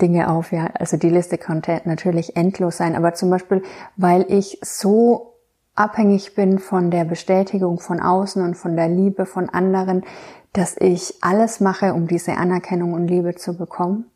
Dinge 0.00 0.30
auf, 0.30 0.50
ja, 0.50 0.70
also 0.78 0.96
die 0.96 1.10
Liste 1.10 1.36
konnte 1.36 1.82
natürlich 1.84 2.36
endlos 2.36 2.78
sein, 2.78 2.96
aber 2.96 3.12
zum 3.12 3.28
Beispiel, 3.28 3.62
weil 3.96 4.24
ich 4.28 4.58
so 4.62 5.31
abhängig 5.74 6.34
bin 6.34 6.58
von 6.58 6.90
der 6.90 7.04
Bestätigung 7.04 7.80
von 7.80 8.00
außen 8.00 8.42
und 8.42 8.54
von 8.54 8.76
der 8.76 8.88
Liebe 8.88 9.26
von 9.26 9.48
anderen, 9.48 10.04
dass 10.52 10.76
ich 10.78 11.14
alles 11.22 11.60
mache, 11.60 11.94
um 11.94 12.06
diese 12.06 12.36
Anerkennung 12.36 12.92
und 12.92 13.08
Liebe 13.08 13.34
zu 13.34 13.56
bekommen. 13.56 14.10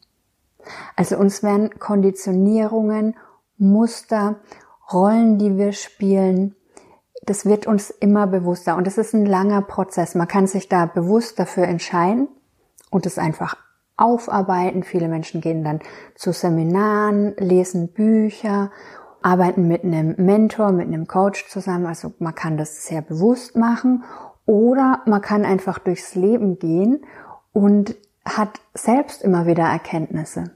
Also 0.96 1.16
uns 1.16 1.42
werden 1.42 1.78
Konditionierungen 1.78 3.16
Muster, 3.58 4.36
Rollen, 4.92 5.38
die 5.38 5.56
wir 5.56 5.72
spielen, 5.72 6.54
das 7.24 7.44
wird 7.44 7.66
uns 7.66 7.90
immer 7.90 8.26
bewusster 8.26 8.76
und 8.76 8.86
es 8.86 8.98
ist 8.98 9.12
ein 9.12 9.26
langer 9.26 9.62
Prozess. 9.62 10.14
Man 10.14 10.28
kann 10.28 10.46
sich 10.46 10.68
da 10.68 10.86
bewusst 10.86 11.38
dafür 11.38 11.64
entscheiden 11.64 12.28
und 12.90 13.04
es 13.04 13.18
einfach 13.18 13.56
aufarbeiten. 13.96 14.84
Viele 14.84 15.08
Menschen 15.08 15.40
gehen 15.40 15.64
dann 15.64 15.80
zu 16.14 16.32
Seminaren, 16.32 17.34
lesen 17.36 17.88
Bücher, 17.88 18.70
arbeiten 19.26 19.66
mit 19.66 19.82
einem 19.82 20.14
Mentor, 20.18 20.70
mit 20.70 20.86
einem 20.86 21.08
Coach 21.08 21.48
zusammen. 21.48 21.86
Also 21.86 22.14
man 22.20 22.34
kann 22.34 22.56
das 22.56 22.86
sehr 22.86 23.02
bewusst 23.02 23.56
machen 23.56 24.04
oder 24.46 25.02
man 25.06 25.20
kann 25.20 25.44
einfach 25.44 25.80
durchs 25.80 26.14
Leben 26.14 26.60
gehen 26.60 27.04
und 27.52 27.96
hat 28.24 28.60
selbst 28.74 29.22
immer 29.22 29.46
wieder 29.46 29.64
Erkenntnisse. 29.64 30.52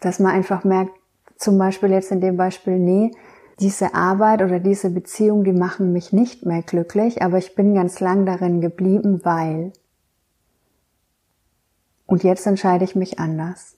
Dass 0.00 0.20
man 0.20 0.32
einfach 0.32 0.62
merkt, 0.62 0.92
zum 1.36 1.58
Beispiel 1.58 1.90
jetzt 1.90 2.12
in 2.12 2.20
dem 2.20 2.36
Beispiel, 2.36 2.78
nee, 2.78 3.10
diese 3.58 3.94
Arbeit 3.94 4.42
oder 4.42 4.60
diese 4.60 4.90
Beziehung, 4.90 5.42
die 5.42 5.52
machen 5.52 5.92
mich 5.92 6.12
nicht 6.12 6.46
mehr 6.46 6.62
glücklich, 6.62 7.20
aber 7.22 7.38
ich 7.38 7.56
bin 7.56 7.74
ganz 7.74 7.98
lang 7.98 8.26
darin 8.26 8.60
geblieben, 8.60 9.22
weil. 9.24 9.72
Und 12.06 12.22
jetzt 12.22 12.46
entscheide 12.46 12.84
ich 12.84 12.94
mich 12.94 13.18
anders. 13.18 13.75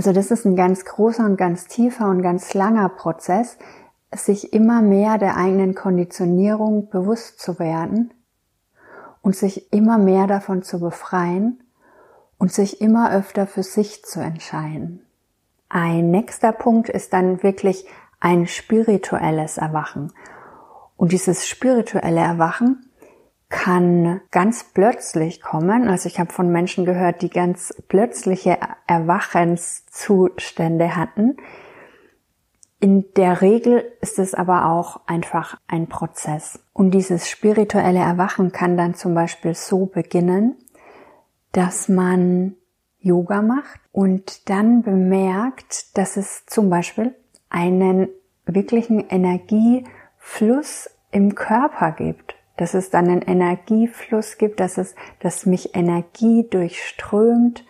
Also 0.00 0.14
das 0.14 0.30
ist 0.30 0.46
ein 0.46 0.56
ganz 0.56 0.86
großer 0.86 1.26
und 1.26 1.36
ganz 1.36 1.66
tiefer 1.66 2.08
und 2.08 2.22
ganz 2.22 2.54
langer 2.54 2.88
Prozess, 2.88 3.58
sich 4.10 4.54
immer 4.54 4.80
mehr 4.80 5.18
der 5.18 5.36
eigenen 5.36 5.74
Konditionierung 5.74 6.88
bewusst 6.88 7.38
zu 7.38 7.58
werden 7.58 8.14
und 9.20 9.36
sich 9.36 9.74
immer 9.74 9.98
mehr 9.98 10.26
davon 10.26 10.62
zu 10.62 10.80
befreien 10.80 11.62
und 12.38 12.50
sich 12.50 12.80
immer 12.80 13.12
öfter 13.12 13.46
für 13.46 13.62
sich 13.62 14.02
zu 14.02 14.20
entscheiden. 14.20 15.04
Ein 15.68 16.10
nächster 16.10 16.52
Punkt 16.52 16.88
ist 16.88 17.12
dann 17.12 17.42
wirklich 17.42 17.84
ein 18.20 18.46
spirituelles 18.46 19.58
Erwachen. 19.58 20.14
Und 20.96 21.12
dieses 21.12 21.46
spirituelle 21.46 22.22
Erwachen 22.22 22.89
kann 23.50 24.22
ganz 24.30 24.64
plötzlich 24.64 25.42
kommen. 25.42 25.88
Also 25.88 26.06
ich 26.06 26.18
habe 26.18 26.32
von 26.32 26.50
Menschen 26.50 26.86
gehört, 26.86 27.20
die 27.20 27.28
ganz 27.28 27.74
plötzliche 27.88 28.56
Erwachenszustände 28.86 30.96
hatten. 30.96 31.36
In 32.78 33.12
der 33.14 33.42
Regel 33.42 33.84
ist 34.00 34.18
es 34.18 34.32
aber 34.34 34.70
auch 34.70 35.00
einfach 35.06 35.58
ein 35.66 35.88
Prozess. 35.88 36.60
Und 36.72 36.92
dieses 36.92 37.28
spirituelle 37.28 37.98
Erwachen 37.98 38.52
kann 38.52 38.78
dann 38.78 38.94
zum 38.94 39.14
Beispiel 39.14 39.54
so 39.54 39.84
beginnen, 39.84 40.56
dass 41.52 41.90
man 41.90 42.54
Yoga 43.00 43.42
macht 43.42 43.80
und 43.92 44.48
dann 44.48 44.80
bemerkt, 44.82 45.98
dass 45.98 46.16
es 46.16 46.46
zum 46.46 46.70
Beispiel 46.70 47.14
einen 47.50 48.08
wirklichen 48.46 49.06
Energiefluss 49.08 50.88
im 51.10 51.34
Körper 51.34 51.92
gibt, 51.92 52.34
dass 52.60 52.74
es 52.74 52.90
dann 52.90 53.08
einen 53.08 53.22
Energiefluss 53.22 54.36
gibt, 54.36 54.60
dass 54.60 54.76
es, 54.76 54.94
dass 55.20 55.46
mich 55.46 55.74
Energie 55.74 56.46
durchströmt. 56.48 57.64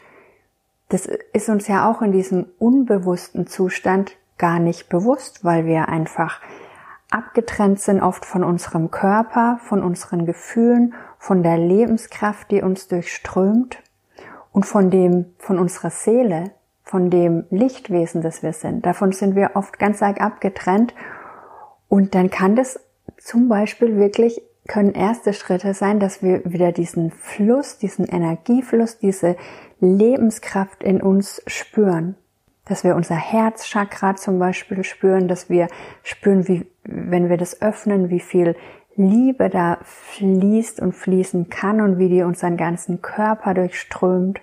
Das 0.88 1.06
ist 1.32 1.48
uns 1.48 1.68
ja 1.68 1.88
auch 1.88 2.02
in 2.02 2.10
diesem 2.10 2.46
unbewussten 2.58 3.46
Zustand 3.46 4.16
gar 4.36 4.58
nicht 4.58 4.88
bewusst, 4.88 5.44
weil 5.44 5.64
wir 5.64 5.88
einfach 5.88 6.40
abgetrennt 7.08 7.78
sind 7.78 8.00
oft 8.00 8.26
von 8.26 8.42
unserem 8.42 8.90
Körper, 8.90 9.60
von 9.62 9.84
unseren 9.84 10.26
Gefühlen, 10.26 10.94
von 11.18 11.44
der 11.44 11.56
Lebenskraft, 11.56 12.50
die 12.50 12.60
uns 12.60 12.88
durchströmt 12.88 13.78
und 14.50 14.66
von 14.66 14.90
dem, 14.90 15.26
von 15.38 15.60
unserer 15.60 15.90
Seele, 15.90 16.50
von 16.82 17.10
dem 17.10 17.44
Lichtwesen, 17.50 18.22
das 18.22 18.42
wir 18.42 18.52
sind. 18.52 18.84
Davon 18.84 19.12
sind 19.12 19.36
wir 19.36 19.52
oft 19.54 19.78
ganz 19.78 20.02
arg 20.02 20.20
abgetrennt. 20.20 20.94
Und 21.88 22.16
dann 22.16 22.28
kann 22.28 22.56
das 22.56 22.80
zum 23.18 23.48
Beispiel 23.48 23.96
wirklich, 23.96 24.42
können 24.68 24.92
erste 24.92 25.32
Schritte 25.32 25.74
sein, 25.74 26.00
dass 26.00 26.22
wir 26.22 26.42
wieder 26.44 26.72
diesen 26.72 27.10
Fluss, 27.10 27.78
diesen 27.78 28.06
Energiefluss, 28.06 28.98
diese 28.98 29.36
Lebenskraft 29.80 30.82
in 30.82 31.00
uns 31.00 31.42
spüren. 31.46 32.14
Dass 32.66 32.84
wir 32.84 32.94
unser 32.94 33.16
Herzchakra 33.16 34.16
zum 34.16 34.38
Beispiel 34.38 34.84
spüren, 34.84 35.26
dass 35.26 35.50
wir 35.50 35.68
spüren, 36.02 36.46
wie, 36.46 36.66
wenn 36.84 37.28
wir 37.28 37.36
das 37.36 37.62
öffnen, 37.62 38.10
wie 38.10 38.20
viel 38.20 38.54
Liebe 38.96 39.48
da 39.48 39.78
fließt 39.82 40.80
und 40.80 40.92
fließen 40.92 41.48
kann 41.48 41.80
und 41.80 41.98
wie 41.98 42.08
die 42.08 42.22
unseren 42.22 42.56
ganzen 42.56 43.02
Körper 43.02 43.54
durchströmt. 43.54 44.40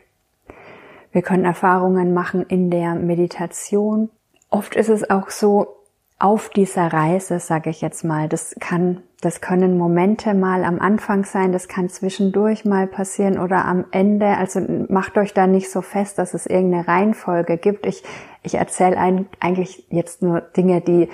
Wir 1.12 1.22
können 1.22 1.46
Erfahrungen 1.46 2.14
machen 2.14 2.44
in 2.48 2.70
der 2.70 2.96
Meditation. 2.96 4.10
Oft 4.50 4.76
ist 4.76 4.90
es 4.90 5.10
auch 5.10 5.30
so, 5.30 5.78
auf 6.20 6.50
dieser 6.50 6.92
Reise, 6.92 7.40
sage 7.40 7.70
ich 7.70 7.82
jetzt 7.82 8.04
mal, 8.04 8.28
das 8.28 8.56
kann, 8.60 9.04
das 9.22 9.42
können 9.42 9.78
Momente 9.78 10.34
mal 10.34 10.64
am 10.64 10.80
Anfang 10.80 11.26
sein, 11.26 11.52
das 11.52 11.68
kann 11.68 11.90
zwischendurch 11.90 12.66
mal 12.66 12.86
passieren 12.86 13.40
oder 13.40 13.66
am 13.66 13.86
Ende. 13.92 14.38
Also 14.38 14.62
macht 14.90 15.18
euch 15.18 15.34
da 15.34 15.48
nicht 15.48 15.72
so 15.72 15.82
fest, 15.82 16.20
dass 16.20 16.34
es 16.34 16.46
irgendeine 16.46 16.88
Reihenfolge 16.88 17.58
gibt. 17.58 17.86
Ich, 17.88 18.04
ich 18.44 18.56
erzähle 18.56 19.26
eigentlich 19.40 19.88
jetzt 19.90 20.22
nur 20.22 20.42
Dinge, 20.42 20.82
die, 20.82 21.10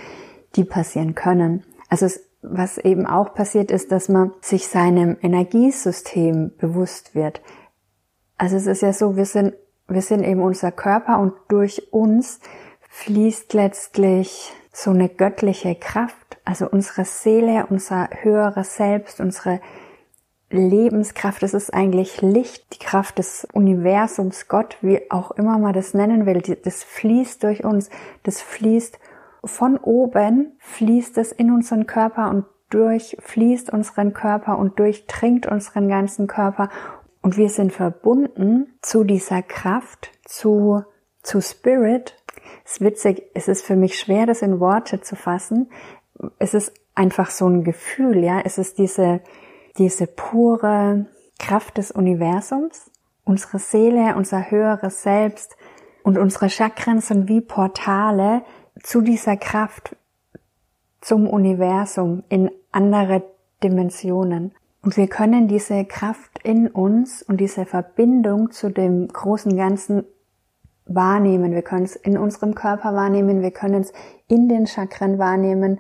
die 0.55 0.65
passieren 0.65 1.15
können. 1.15 1.63
Also 1.89 2.05
es 2.05 2.29
was 2.43 2.77
eben 2.77 3.05
auch 3.05 3.33
passiert 3.33 3.71
ist, 3.71 3.91
dass 3.91 4.09
man 4.09 4.33
sich 4.41 4.67
seinem 4.67 5.17
Energiesystem 5.21 6.51
bewusst 6.57 7.15
wird. 7.15 7.41
Also 8.37 8.57
es 8.57 8.67
ist 8.67 8.81
ja 8.81 8.91
so, 8.91 9.15
wir 9.15 9.25
sind, 9.25 9.53
wir 9.87 10.01
sind 10.01 10.23
eben 10.23 10.41
unser 10.41 10.71
Körper 10.71 11.19
und 11.19 11.33
durch 11.47 11.93
uns 11.93 12.41
fließt 12.89 13.53
letztlich 13.53 14.53
so 14.73 14.91
eine 14.91 15.07
göttliche 15.07 15.75
Kraft. 15.75 16.37
Also 16.43 16.67
unsere 16.69 17.05
Seele, 17.05 17.67
unser 17.69 18.09
höheres 18.21 18.75
Selbst, 18.75 19.21
unsere 19.21 19.61
Lebenskraft, 20.49 21.41
das 21.41 21.53
ist 21.53 21.73
eigentlich 21.73 22.21
Licht, 22.21 22.73
die 22.73 22.85
Kraft 22.85 23.17
des 23.17 23.47
Universums, 23.53 24.47
Gott, 24.49 24.77
wie 24.81 25.09
auch 25.09 25.31
immer 25.31 25.57
man 25.57 25.73
das 25.73 25.93
nennen 25.93 26.25
will, 26.25 26.41
das 26.41 26.83
fließt 26.83 27.43
durch 27.43 27.63
uns, 27.63 27.89
das 28.23 28.41
fließt 28.41 28.99
von 29.45 29.77
oben 29.77 30.53
fließt 30.59 31.17
es 31.17 31.31
in 31.31 31.51
unseren 31.51 31.85
Körper 31.85 32.29
und 32.29 32.45
durchfließt 32.69 33.71
unseren 33.71 34.13
Körper 34.13 34.57
und 34.57 34.79
durchdringt 34.79 35.47
unseren 35.47 35.87
ganzen 35.87 36.27
Körper 36.27 36.69
und 37.21 37.37
wir 37.37 37.49
sind 37.49 37.71
verbunden 37.71 38.77
zu 38.81 39.03
dieser 39.03 39.41
Kraft, 39.41 40.11
zu, 40.25 40.83
zu 41.21 41.41
Spirit. 41.41 42.15
Es 42.65 42.73
ist 42.73 42.81
witzig, 42.81 43.23
es 43.33 43.47
ist 43.47 43.65
für 43.65 43.75
mich 43.75 43.99
schwer, 43.99 44.25
das 44.25 44.41
in 44.41 44.59
Worte 44.59 45.01
zu 45.01 45.15
fassen. 45.15 45.69
Es 46.39 46.53
ist 46.53 46.73
einfach 46.95 47.29
so 47.29 47.47
ein 47.47 47.63
Gefühl, 47.63 48.23
ja. 48.23 48.41
Es 48.43 48.57
ist 48.57 48.77
diese, 48.77 49.21
diese 49.77 50.07
pure 50.07 51.05
Kraft 51.39 51.77
des 51.77 51.91
Universums. 51.91 52.91
Unsere 53.25 53.59
Seele, 53.59 54.15
unser 54.15 54.51
höheres 54.51 55.03
Selbst 55.03 55.55
und 56.03 56.17
unsere 56.17 56.49
Chakren 56.49 56.99
sind 56.99 57.29
wie 57.29 57.41
Portale, 57.41 58.43
zu 58.81 59.01
dieser 59.01 59.37
Kraft, 59.37 59.95
zum 60.99 61.27
Universum, 61.27 62.23
in 62.29 62.51
andere 62.71 63.23
Dimensionen. 63.63 64.53
Und 64.81 64.97
wir 64.97 65.07
können 65.07 65.47
diese 65.47 65.85
Kraft 65.85 66.39
in 66.43 66.67
uns 66.67 67.23
und 67.23 67.39
diese 67.39 67.65
Verbindung 67.65 68.51
zu 68.51 68.69
dem 68.69 69.07
großen 69.07 69.55
Ganzen 69.55 70.03
wahrnehmen. 70.85 71.53
Wir 71.53 71.61
können 71.61 71.85
es 71.85 71.95
in 71.95 72.17
unserem 72.17 72.55
Körper 72.55 72.93
wahrnehmen, 72.93 73.41
wir 73.41 73.51
können 73.51 73.81
es 73.81 73.93
in 74.27 74.49
den 74.49 74.67
Chakren 74.67 75.19
wahrnehmen. 75.19 75.79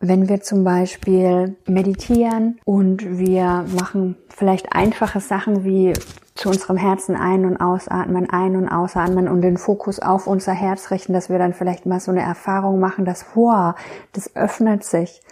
Wenn 0.00 0.28
wir 0.28 0.40
zum 0.40 0.64
Beispiel 0.64 1.56
meditieren 1.66 2.60
und 2.64 3.18
wir 3.18 3.64
machen 3.80 4.16
vielleicht 4.28 4.72
einfache 4.72 5.20
Sachen 5.20 5.64
wie 5.64 5.94
zu 6.34 6.48
unserem 6.48 6.76
Herzen 6.76 7.16
ein- 7.16 7.44
und 7.44 7.56
ausatmen, 7.56 8.28
ein- 8.28 8.56
und 8.56 8.68
ausatmen 8.68 9.28
und 9.28 9.40
den 9.42 9.56
Fokus 9.56 10.00
auf 10.00 10.26
unser 10.26 10.52
Herz 10.52 10.90
richten, 10.90 11.12
dass 11.12 11.30
wir 11.30 11.38
dann 11.38 11.54
vielleicht 11.54 11.86
mal 11.86 12.00
so 12.00 12.10
eine 12.10 12.22
Erfahrung 12.22 12.80
machen, 12.80 13.04
dass, 13.04 13.24
wow, 13.34 13.74
das 14.12 14.34
öffnet 14.34 14.84
sich, 14.84 15.22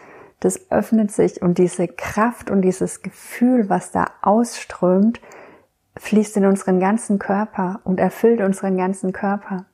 das 0.40 0.70
öffnet 0.70 1.10
sich 1.10 1.42
und 1.42 1.58
diese 1.58 1.88
Kraft 1.88 2.50
und 2.50 2.62
dieses 2.62 3.02
Gefühl, 3.02 3.68
was 3.68 3.90
da 3.90 4.06
ausströmt, 4.22 5.20
fließt 5.96 6.36
in 6.38 6.46
unseren 6.46 6.80
ganzen 6.80 7.18
Körper 7.18 7.80
und 7.84 8.00
erfüllt 8.00 8.40
unseren 8.40 8.76
ganzen 8.76 9.12
Körper. 9.12 9.66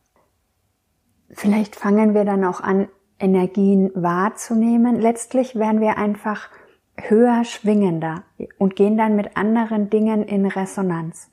Vielleicht 1.31 1.77
fangen 1.77 2.15
wir 2.15 2.25
dann 2.25 2.45
auch 2.45 2.61
an, 2.61 2.89
Energien 3.19 3.91
wahrzunehmen. 3.95 5.01
Letztlich 5.01 5.57
werden 5.57 5.81
wir 5.81 5.99
einfach 5.99 6.49
höher 6.97 7.45
schwingender 7.45 8.25
und 8.59 8.77
gehen 8.77 8.97
dann 8.97 9.17
mit 9.17 9.37
anderen 9.37 9.91
Dingen 9.91 10.23
in 10.23 10.47
Resonanz. 10.47 11.31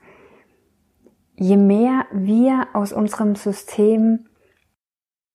Je 1.36 1.58
mehr 1.58 2.06
wir 2.12 2.68
aus 2.74 2.94
unserem 2.94 3.36
System 3.36 4.26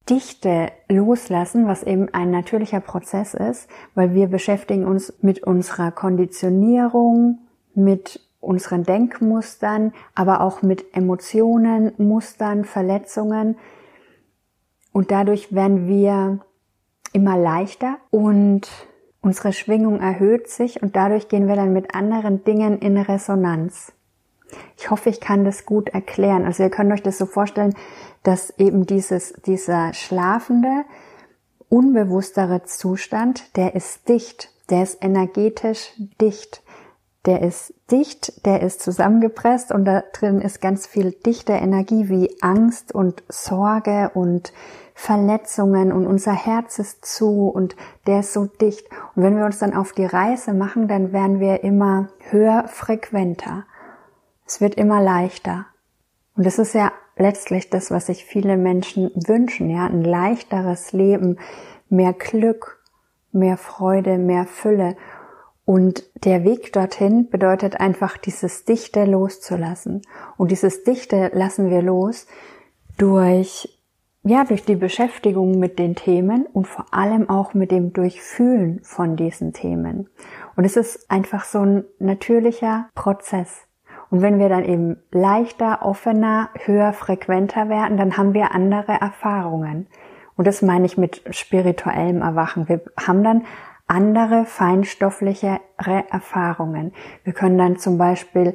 Dichte 0.09 0.73
loslassen, 0.89 1.67
was 1.67 1.83
eben 1.83 2.09
ein 2.13 2.31
natürlicher 2.31 2.81
Prozess 2.81 3.35
ist, 3.35 3.69
weil 3.95 4.15
wir 4.15 4.29
beschäftigen 4.29 4.87
uns 4.87 5.13
mit 5.21 5.45
unserer 5.45 5.93
Konditionierung, 5.93 7.41
mit 7.75 8.21
unseren 8.41 8.85
Denkmustern, 8.85 9.93
aber 10.15 10.41
auch 10.41 10.63
mit 10.63 10.97
Emotionen, 10.97 11.93
Mustern, 11.99 12.65
Verletzungen. 12.65 13.57
Und 14.93 15.11
dadurch 15.11 15.55
werden 15.55 15.87
wir 15.87 16.41
immer 17.13 17.37
leichter 17.37 17.99
und 18.11 18.69
unsere 19.21 19.53
Schwingung 19.53 20.01
erhöht 20.01 20.49
sich 20.49 20.83
und 20.83 20.97
dadurch 20.97 21.29
gehen 21.29 21.49
wir 21.49 21.57
dann 21.57 21.73
mit 21.73 21.95
anderen 21.95 22.45
Dingen 22.45 22.79
in 22.79 22.97
Resonanz. 22.97 23.93
Ich 24.77 24.91
hoffe, 24.91 25.11
ich 25.11 25.21
kann 25.21 25.45
das 25.45 25.67
gut 25.67 25.91
erklären. 25.91 26.45
Also 26.45 26.63
ihr 26.63 26.71
könnt 26.71 26.93
euch 26.93 27.03
das 27.03 27.19
so 27.19 27.27
vorstellen, 27.27 27.75
dass 28.23 28.51
eben 28.59 28.87
dieses, 28.87 29.35
dieser 29.47 29.95
schlafende, 29.95 30.85
unbewusstere 31.69 32.65
Zustand, 32.65 33.57
der 33.57 33.75
ist 33.75 34.09
dicht, 34.09 34.51
der 34.71 34.83
ist 34.83 35.05
energetisch 35.05 35.93
dicht, 36.21 36.63
der 37.27 37.43
ist 37.43 37.75
dicht, 37.91 38.47
der 38.47 38.63
ist 38.63 38.83
zusammengepresst 38.83 39.73
und 39.73 39.85
da 39.85 40.03
drin 40.13 40.41
ist 40.41 40.61
ganz 40.61 40.87
viel 40.87 41.13
dichte 41.13 41.53
Energie 41.53 42.09
wie 42.09 42.37
Angst 42.41 42.95
und 42.95 43.23
Sorge 43.29 44.11
und 44.15 44.53
Verletzungen 44.95 45.93
und 45.93 46.07
unser 46.07 46.33
Herz 46.33 46.79
ist 46.79 47.05
zu 47.05 47.49
und 47.49 47.77
der 48.07 48.21
ist 48.21 48.33
so 48.33 48.47
dicht. 48.47 48.87
Und 49.15 49.23
wenn 49.23 49.37
wir 49.37 49.45
uns 49.45 49.59
dann 49.59 49.75
auf 49.75 49.93
die 49.93 50.05
Reise 50.05 50.55
machen, 50.55 50.89
dann 50.89 51.13
werden 51.13 51.41
wir 51.41 51.63
immer 51.63 52.09
höher 52.31 52.69
frequenter. 52.69 53.65
Es 54.47 54.61
wird 54.61 54.75
immer 54.75 55.01
leichter. 55.03 55.67
Und 56.37 56.47
das 56.47 56.59
ist 56.59 56.75
ja 56.75 56.93
letztlich 57.17 57.71
das, 57.71 57.91
was 57.91 58.07
sich 58.07 58.25
viele 58.25 58.57
Menschen 58.57 59.11
wünschen, 59.15 59.71
ja, 59.71 59.87
ein 59.87 60.03
leichteres 60.05 60.93
Leben, 60.93 61.39
mehr 61.89 62.13
Glück, 62.13 62.83
mehr 63.33 63.57
Freude, 63.57 64.19
mehr 64.19 64.47
Fülle. 64.47 64.97
Und 65.71 66.03
der 66.25 66.43
Weg 66.43 66.73
dorthin 66.73 67.31
bedeutet 67.31 67.79
einfach, 67.79 68.17
dieses 68.17 68.65
Dichte 68.65 69.05
loszulassen. 69.05 70.03
Und 70.37 70.51
dieses 70.51 70.83
Dichte 70.83 71.31
lassen 71.33 71.71
wir 71.71 71.81
los 71.81 72.27
durch, 72.99 73.81
ja, 74.25 74.43
durch 74.43 74.65
die 74.65 74.75
Beschäftigung 74.75 75.61
mit 75.61 75.79
den 75.79 75.95
Themen 75.95 76.47
und 76.47 76.67
vor 76.67 76.87
allem 76.91 77.31
auch 77.31 77.55
mit 77.55 77.71
dem 77.71 77.93
Durchfühlen 77.93 78.81
von 78.83 79.15
diesen 79.15 79.53
Themen. 79.53 80.09
Und 80.57 80.65
es 80.65 80.77
ist 80.77 81.09
einfach 81.09 81.45
so 81.45 81.61
ein 81.61 81.85
natürlicher 82.01 82.89
Prozess. 82.97 83.69
Und 84.11 84.23
wenn 84.23 84.41
wir 84.41 84.49
dann 84.49 84.65
eben 84.65 84.97
leichter, 85.13 85.83
offener, 85.83 86.51
höher, 86.65 86.93
frequenter 86.93 87.69
werden, 87.69 87.97
dann 87.97 88.17
haben 88.17 88.35
wir 88.35 88.57
andere 88.57 88.95
Erfahrungen. 89.01 89.87
Und 90.37 90.49
das 90.49 90.63
meine 90.63 90.87
ich 90.87 90.99
mit 90.99 91.23
spirituellem 91.31 92.23
Erwachen. 92.23 92.69
Wir 92.69 92.81
haben 93.07 93.23
dann 93.23 93.45
andere 93.91 94.47
feinstofflichere 94.47 95.61
Erfahrungen. 96.11 96.93
Wir 97.25 97.33
können 97.33 97.59
dann 97.59 97.77
zum 97.77 97.99
Beispiel, 97.99 98.55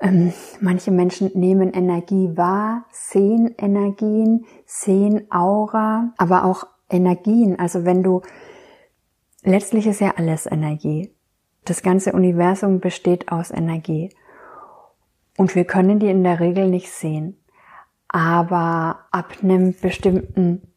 ähm, 0.00 0.32
manche 0.60 0.90
Menschen 0.90 1.30
nehmen 1.34 1.72
Energie 1.72 2.36
wahr, 2.36 2.84
sehen 2.90 3.54
Energien, 3.56 4.44
sehen 4.66 5.26
Aura, 5.30 6.12
aber 6.18 6.44
auch 6.44 6.66
Energien. 6.90 7.58
Also 7.58 7.86
wenn 7.86 8.02
du, 8.02 8.20
letztlich 9.42 9.86
ist 9.86 10.00
ja 10.00 10.14
alles 10.16 10.46
Energie. 10.46 11.14
Das 11.64 11.82
ganze 11.82 12.12
Universum 12.12 12.80
besteht 12.80 13.32
aus 13.32 13.50
Energie. 13.50 14.10
Und 15.38 15.54
wir 15.54 15.64
können 15.64 15.98
die 15.98 16.10
in 16.10 16.24
der 16.24 16.40
Regel 16.40 16.68
nicht 16.68 16.90
sehen. 16.90 17.42
Aber 18.08 19.06
ab 19.12 19.32
einem 19.42 19.74
bestimmten 19.80 20.69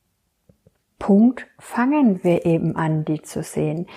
Punkt 1.04 1.48
fangen 1.60 2.24
wir 2.24 2.46
eben 2.46 2.78
an, 2.78 3.04
die 3.04 3.22
zu 3.22 3.44
sehen. 3.44 3.88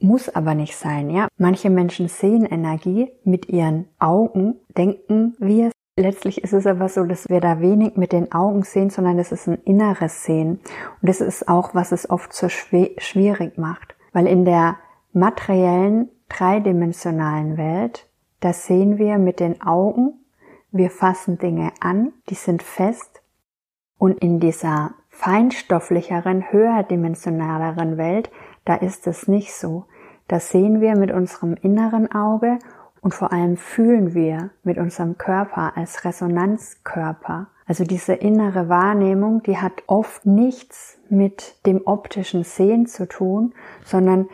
Muss 0.00 0.30
aber 0.30 0.54
nicht 0.54 0.74
sein, 0.74 1.10
ja. 1.10 1.28
Manche 1.36 1.68
Menschen 1.68 2.08
sehen 2.08 2.46
Energie 2.46 3.10
mit 3.24 3.50
ihren 3.50 3.88
Augen, 3.98 4.54
denken 4.74 5.36
wir. 5.38 5.70
Letztlich 5.96 6.42
ist 6.42 6.54
es 6.54 6.66
aber 6.66 6.88
so, 6.88 7.04
dass 7.04 7.28
wir 7.28 7.42
da 7.42 7.60
wenig 7.60 7.96
mit 7.96 8.12
den 8.12 8.32
Augen 8.32 8.62
sehen, 8.62 8.88
sondern 8.88 9.18
es 9.18 9.32
ist 9.32 9.48
ein 9.48 9.58
inneres 9.64 10.24
Sehen. 10.24 10.60
Und 11.02 11.08
das 11.10 11.20
ist 11.20 11.46
auch, 11.46 11.74
was 11.74 11.92
es 11.92 12.08
oft 12.08 12.32
so 12.32 12.48
schwierig 12.48 13.58
macht. 13.58 13.94
Weil 14.14 14.28
in 14.28 14.46
der 14.46 14.78
materiellen, 15.12 16.08
dreidimensionalen 16.30 17.58
Welt 17.58 18.08
das 18.40 18.64
sehen 18.64 18.96
wir 18.96 19.18
mit 19.18 19.40
den 19.40 19.60
Augen. 19.60 20.24
Wir 20.70 20.90
fassen 20.90 21.36
Dinge 21.36 21.72
an, 21.80 22.12
die 22.30 22.34
sind 22.34 22.62
fest. 22.62 23.20
Und 23.98 24.20
in 24.20 24.38
dieser 24.38 24.94
feinstofflicheren, 25.18 26.52
höherdimensionaleren 26.52 27.96
Welt, 27.96 28.30
da 28.64 28.76
ist 28.76 29.08
es 29.08 29.26
nicht 29.26 29.52
so. 29.52 29.86
Das 30.28 30.50
sehen 30.50 30.80
wir 30.80 30.96
mit 30.96 31.10
unserem 31.10 31.54
inneren 31.54 32.12
Auge 32.12 32.60
und 33.00 33.14
vor 33.14 33.32
allem 33.32 33.56
fühlen 33.56 34.14
wir 34.14 34.50
mit 34.62 34.78
unserem 34.78 35.18
Körper 35.18 35.76
als 35.76 36.04
Resonanzkörper. 36.04 37.48
Also 37.66 37.82
diese 37.82 38.14
innere 38.14 38.68
Wahrnehmung, 38.68 39.42
die 39.42 39.58
hat 39.58 39.82
oft 39.88 40.24
nichts 40.24 41.00
mit 41.08 41.66
dem 41.66 41.82
optischen 41.84 42.44
Sehen 42.44 42.86
zu 42.86 43.08
tun, 43.08 43.54
sondern 43.84 44.28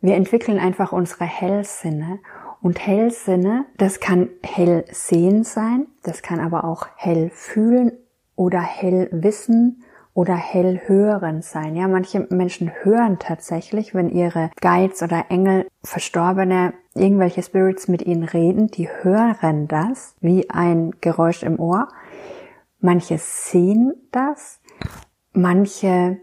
wir 0.00 0.14
entwickeln 0.14 0.58
einfach 0.58 0.92
unsere 0.92 1.24
Hellsinne 1.26 2.18
und 2.62 2.84
Hellsinne, 2.84 3.66
das 3.76 4.00
kann 4.00 4.30
hell 4.42 4.86
sehen 4.90 5.44
sein, 5.44 5.86
das 6.02 6.22
kann 6.22 6.40
aber 6.40 6.64
auch 6.64 6.88
hell 6.96 7.28
fühlen 7.28 7.92
oder 8.36 8.60
hell 8.60 9.10
wissen 9.12 9.84
oder 10.14 10.34
hell 10.34 10.80
hören 10.86 11.42
sein. 11.42 11.76
Ja, 11.76 11.88
manche 11.88 12.26
Menschen 12.30 12.70
hören 12.82 13.18
tatsächlich, 13.18 13.94
wenn 13.94 14.08
ihre 14.10 14.50
Guides 14.60 15.02
oder 15.02 15.26
Engel, 15.28 15.66
Verstorbene, 15.82 16.74
irgendwelche 16.94 17.42
Spirits 17.42 17.88
mit 17.88 18.02
ihnen 18.02 18.24
reden, 18.24 18.68
die 18.68 18.88
hören 18.88 19.68
das 19.68 20.16
wie 20.20 20.50
ein 20.50 20.92
Geräusch 21.00 21.42
im 21.42 21.58
Ohr. 21.60 21.88
Manche 22.80 23.18
sehen 23.18 23.94
das, 24.10 24.60
manche 25.32 26.18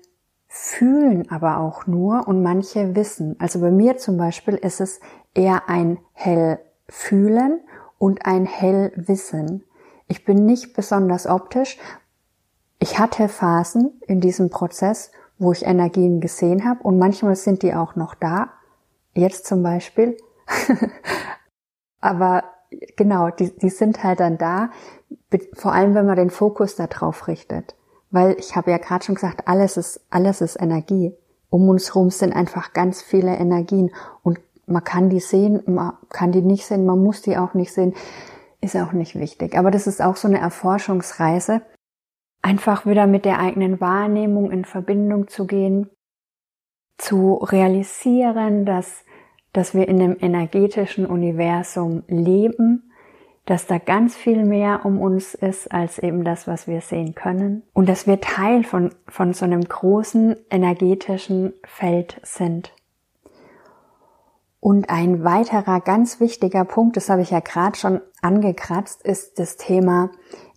fühlen 0.48 1.30
aber 1.30 1.60
auch 1.60 1.88
nur 1.88 2.28
und 2.28 2.42
manche 2.42 2.96
wissen. 2.96 3.36
Also 3.40 3.62
bei 3.62 3.72
mir 3.72 3.98
zum 3.98 4.18
Beispiel 4.18 4.56
ist 4.56 4.82
es 4.82 5.00
eher 5.34 5.70
ein 5.70 6.00
hell 6.14 6.60
fühlen 6.90 7.62
und 8.00 8.26
ein 8.26 8.46
hell 8.46 8.92
wissen. 8.96 9.64
Ich 10.08 10.26
bin 10.26 10.46
nicht 10.46 10.74
besonders 10.74 11.28
optisch. 11.28 11.78
Ich 12.80 13.00
hatte 13.00 13.28
Phasen 13.28 14.00
in 14.08 14.22
diesem 14.22 14.50
Prozess, 14.50 15.12
wo 15.40 15.52
ich 15.52 15.66
Energien 15.66 16.22
gesehen 16.22 16.66
habe 16.66 16.84
und 16.84 16.98
manchmal 16.98 17.36
sind 17.36 17.64
die 17.64 17.74
auch 17.74 17.96
noch 17.96 18.16
da. 18.16 18.50
Jetzt 19.14 19.46
zum 19.48 19.64
Beispiel. 19.64 20.18
Aber 22.00 22.44
genau, 22.96 23.30
die, 23.30 23.56
die 23.58 23.70
sind 23.70 24.04
halt 24.04 24.20
dann 24.20 24.38
da, 24.38 24.70
vor 25.54 25.74
allem 25.74 25.96
wenn 25.96 26.06
man 26.06 26.16
den 26.16 26.30
Fokus 26.30 26.76
darauf 26.76 27.28
richtet. 27.28 27.76
Weil 28.12 28.36
ich 28.40 28.56
habe 28.56 28.72
ja 28.72 28.78
gerade 28.78 29.04
schon 29.04 29.16
gesagt, 29.16 29.48
alles 29.48 29.78
ist, 29.78 30.02
alles 30.10 30.42
ist 30.42 30.62
Energie. 30.62 31.14
Um 31.50 31.68
uns 31.70 31.94
herum 31.94 32.10
sind 32.10 32.34
einfach 32.34 32.74
ganz 32.74 33.02
viele 33.02 33.36
Energien 33.36 33.92
und 34.22 34.40
man 34.66 34.84
kann 34.84 35.10
die 35.10 35.20
sehen, 35.20 35.64
man 35.66 35.94
kann 36.10 36.32
die 36.32 36.42
nicht 36.42 36.66
sehen, 36.66 36.86
man 36.86 37.02
muss 37.02 37.22
die 37.22 37.38
auch 37.38 37.54
nicht 37.54 37.74
sehen, 37.74 37.96
ist 38.60 38.76
auch 38.76 38.92
nicht 38.92 39.16
wichtig. 39.16 39.58
Aber 39.58 39.72
das 39.72 39.88
ist 39.88 40.02
auch 40.02 40.18
so 40.18 40.28
eine 40.28 40.40
Erforschungsreise, 40.40 41.62
einfach 42.42 42.86
wieder 42.86 43.08
mit 43.08 43.26
der 43.26 43.40
eigenen 43.40 43.82
Wahrnehmung 43.82 44.52
in 44.52 44.66
Verbindung 44.66 45.28
zu 45.28 45.48
gehen, 45.48 45.90
zu 46.98 47.36
realisieren, 47.36 48.66
dass, 48.66 49.06
dass 49.54 49.74
wir 49.74 49.88
in 49.88 50.02
einem 50.02 50.18
energetischen 50.20 51.06
Universum 51.06 52.04
leben 52.08 52.88
dass 53.48 53.66
da 53.66 53.78
ganz 53.78 54.14
viel 54.14 54.44
mehr 54.44 54.82
um 54.84 55.00
uns 55.00 55.34
ist 55.34 55.72
als 55.72 56.00
eben 56.00 56.26
das, 56.26 56.48
was 56.48 56.68
wir 56.68 56.82
sehen 56.82 57.16
können 57.16 57.64
und 57.74 57.88
dass 57.88 58.06
wir 58.06 58.20
Teil 58.20 58.66
von, 58.66 58.94
von 59.08 59.34
so 59.34 59.46
einem 59.46 59.64
großen 59.64 60.36
energetischen 60.50 61.54
Feld 61.64 62.20
sind. 62.24 62.74
Und 64.60 64.90
ein 64.90 65.24
weiterer 65.24 65.80
ganz 65.80 66.20
wichtiger 66.20 66.66
Punkt, 66.66 66.98
das 66.98 67.10
habe 67.10 67.22
ich 67.22 67.32
ja 67.32 67.40
gerade 67.40 67.78
schon 67.78 68.02
angekratzt, 68.22 69.02
ist 69.04 69.40
das 69.40 69.56
Thema 69.56 70.12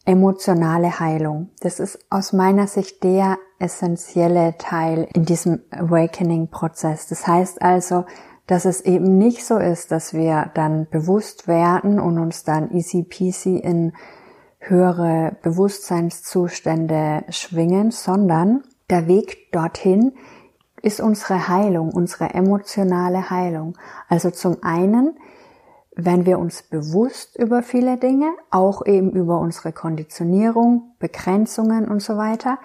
emotionale 0.04 0.98
Heilung. 0.98 1.50
Das 1.60 1.80
ist 1.80 1.98
aus 2.10 2.32
meiner 2.32 2.66
Sicht 2.66 3.04
der 3.04 3.38
essentielle 3.58 4.56
Teil 4.58 5.06
in 5.14 5.24
diesem 5.24 5.60
Awakening-Prozess. 5.70 7.06
Das 7.08 7.26
heißt 7.26 7.62
also, 7.62 8.04
dass 8.46 8.64
es 8.64 8.80
eben 8.80 9.18
nicht 9.18 9.44
so 9.44 9.58
ist, 9.58 9.92
dass 9.92 10.12
wir 10.12 10.50
dann 10.54 10.88
bewusst 10.90 11.46
werden 11.46 12.00
und 12.00 12.18
uns 12.18 12.42
dann 12.42 12.72
easy 12.72 13.02
peasy 13.02 13.56
in 13.56 13.92
höhere 14.58 15.36
Bewusstseinszustände 15.42 17.24
schwingen, 17.28 17.90
sondern 17.90 18.62
der 18.90 19.06
Weg 19.06 19.52
dorthin 19.52 20.12
ist 20.82 21.00
unsere 21.00 21.48
Heilung, 21.48 21.92
unsere 21.92 22.34
emotionale 22.34 23.30
Heilung. 23.30 23.76
Also 24.08 24.30
zum 24.30 24.62
einen, 24.62 25.18
wenn 26.04 26.26
wir 26.26 26.38
uns 26.38 26.62
bewusst 26.62 27.38
über 27.38 27.62
viele 27.62 27.96
Dinge, 27.96 28.32
auch 28.50 28.84
eben 28.86 29.10
über 29.12 29.38
unsere 29.40 29.72
Konditionierung, 29.72 30.94
Begrenzungen 30.98 31.88
und 31.88 32.00
so 32.00 32.16
weiter, 32.16 32.58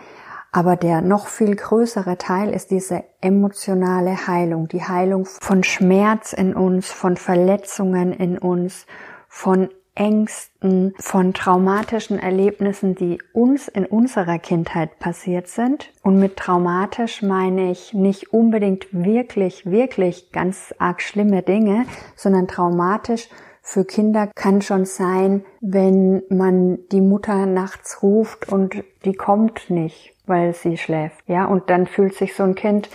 Aber 0.56 0.78
der 0.78 1.02
noch 1.02 1.28
viel 1.28 1.54
größere 1.54 2.17
Teil 2.17 2.54
ist 2.54 2.71
diese 2.71 3.04
emotionale 3.19 4.26
Heilung, 4.26 4.69
die 4.69 4.84
Heilung 4.84 5.26
von 5.26 5.65
Schmerz 5.65 6.32
in 6.32 6.56
uns, 6.56 6.89
von 6.89 7.17
Verletzungen 7.17 8.13
in 8.13 8.38
uns, 8.38 8.86
von 9.28 9.67
Ängsten, 9.95 10.93
von 10.99 11.34
traumatischen 11.34 12.19
Erlebnissen, 12.19 12.95
die 12.95 13.19
uns 13.34 13.67
in 13.67 13.86
unserer 13.86 14.39
Kindheit 14.39 14.99
passiert 14.99 15.47
sind. 15.47 15.91
Und 16.03 16.19
mit 16.19 16.36
traumatisch 16.38 17.21
meine 17.21 17.71
ich 17.71 17.93
nicht 17.93 18.34
unbedingt 18.34 18.88
wirklich, 18.91 19.65
wirklich 19.65 20.31
ganz 20.31 20.75
arg 20.77 21.01
schlimme 21.01 21.41
Dinge, 21.41 21.86
sondern 22.15 22.47
traumatisch 22.47 23.29
für 23.67 23.84
Kinder 23.84 24.29
kann 24.36 24.62
schon 24.62 24.86
sein, 24.86 25.43
wenn 25.60 26.21
man 26.29 26.77
die 26.91 27.01
Mutter 27.01 27.47
nachts 27.47 28.03
ruft 28.03 28.47
und 28.47 28.84
die 29.05 29.15
kommt 29.15 29.71
nicht, 29.71 30.13
weil 30.27 30.53
sie 30.53 30.77
schläft. 30.77 31.27
Ja, 31.27 31.45
und 31.45 31.71
dann 31.71 31.88
fühlt 31.88 32.13
sich 32.13 32.36
so 32.36 32.43
ein 32.43 32.53
Kind 32.53 32.89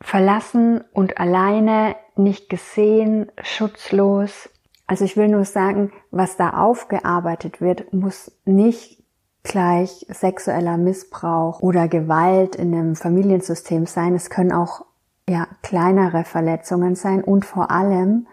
verlassen 0.00 0.84
und 0.92 1.18
alleine, 1.18 1.96
nicht 2.14 2.50
gesehen, 2.50 3.32
schutzlos, 3.42 4.48
also 4.86 5.04
ich 5.04 5.16
will 5.16 5.28
nur 5.28 5.44
sagen, 5.44 5.92
was 6.10 6.36
da 6.36 6.50
aufgearbeitet 6.50 7.60
wird, 7.60 7.92
muss 7.92 8.32
nicht 8.44 9.02
gleich 9.42 10.06
sexueller 10.08 10.76
Missbrauch 10.76 11.60
oder 11.60 11.88
Gewalt 11.88 12.56
in 12.56 12.74
einem 12.74 12.94
Familiensystem 12.94 13.86
sein. 13.86 14.14
Es 14.14 14.30
können 14.30 14.52
auch 14.52 14.84
ja, 15.28 15.46
kleinere 15.62 16.24
Verletzungen 16.24 16.94
sein 16.94 17.22
und 17.24 17.44
vor 17.44 17.70
allem 17.70 18.26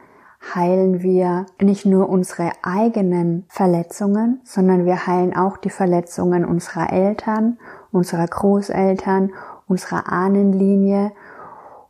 heilen 0.55 1.01
wir 1.01 1.45
nicht 1.61 1.85
nur 1.85 2.09
unsere 2.09 2.51
eigenen 2.63 3.45
Verletzungen, 3.49 4.41
sondern 4.43 4.85
wir 4.85 5.05
heilen 5.05 5.35
auch 5.35 5.57
die 5.57 5.69
Verletzungen 5.69 6.45
unserer 6.45 6.91
Eltern, 6.91 7.59
unserer 7.91 8.25
Großeltern, 8.25 9.33
unserer 9.67 10.11
Ahnenlinie 10.11 11.11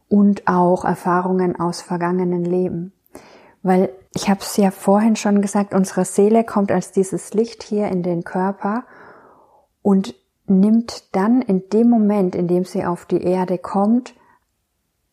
und 0.07 0.47
auch 0.47 0.83
Erfahrungen 0.83 1.59
aus 1.59 1.81
vergangenen 1.81 2.43
Leben. 2.43 2.93
Weil 3.61 3.89
ich 4.13 4.29
habe 4.29 4.39
es 4.41 4.57
ja 4.57 4.71
vorhin 4.71 5.15
schon 5.15 5.41
gesagt, 5.41 5.73
unsere 5.73 6.05
Seele 6.05 6.43
kommt 6.43 6.71
als 6.71 6.91
dieses 6.91 7.33
Licht 7.33 7.63
hier 7.63 7.87
in 7.87 8.03
den 8.03 8.23
Körper 8.23 8.85
und 9.81 10.15
nimmt 10.47 11.15
dann 11.15 11.41
in 11.41 11.69
dem 11.69 11.89
Moment, 11.89 12.35
in 12.35 12.47
dem 12.47 12.65
sie 12.65 12.85
auf 12.85 13.05
die 13.05 13.21
Erde 13.21 13.57
kommt, 13.57 14.15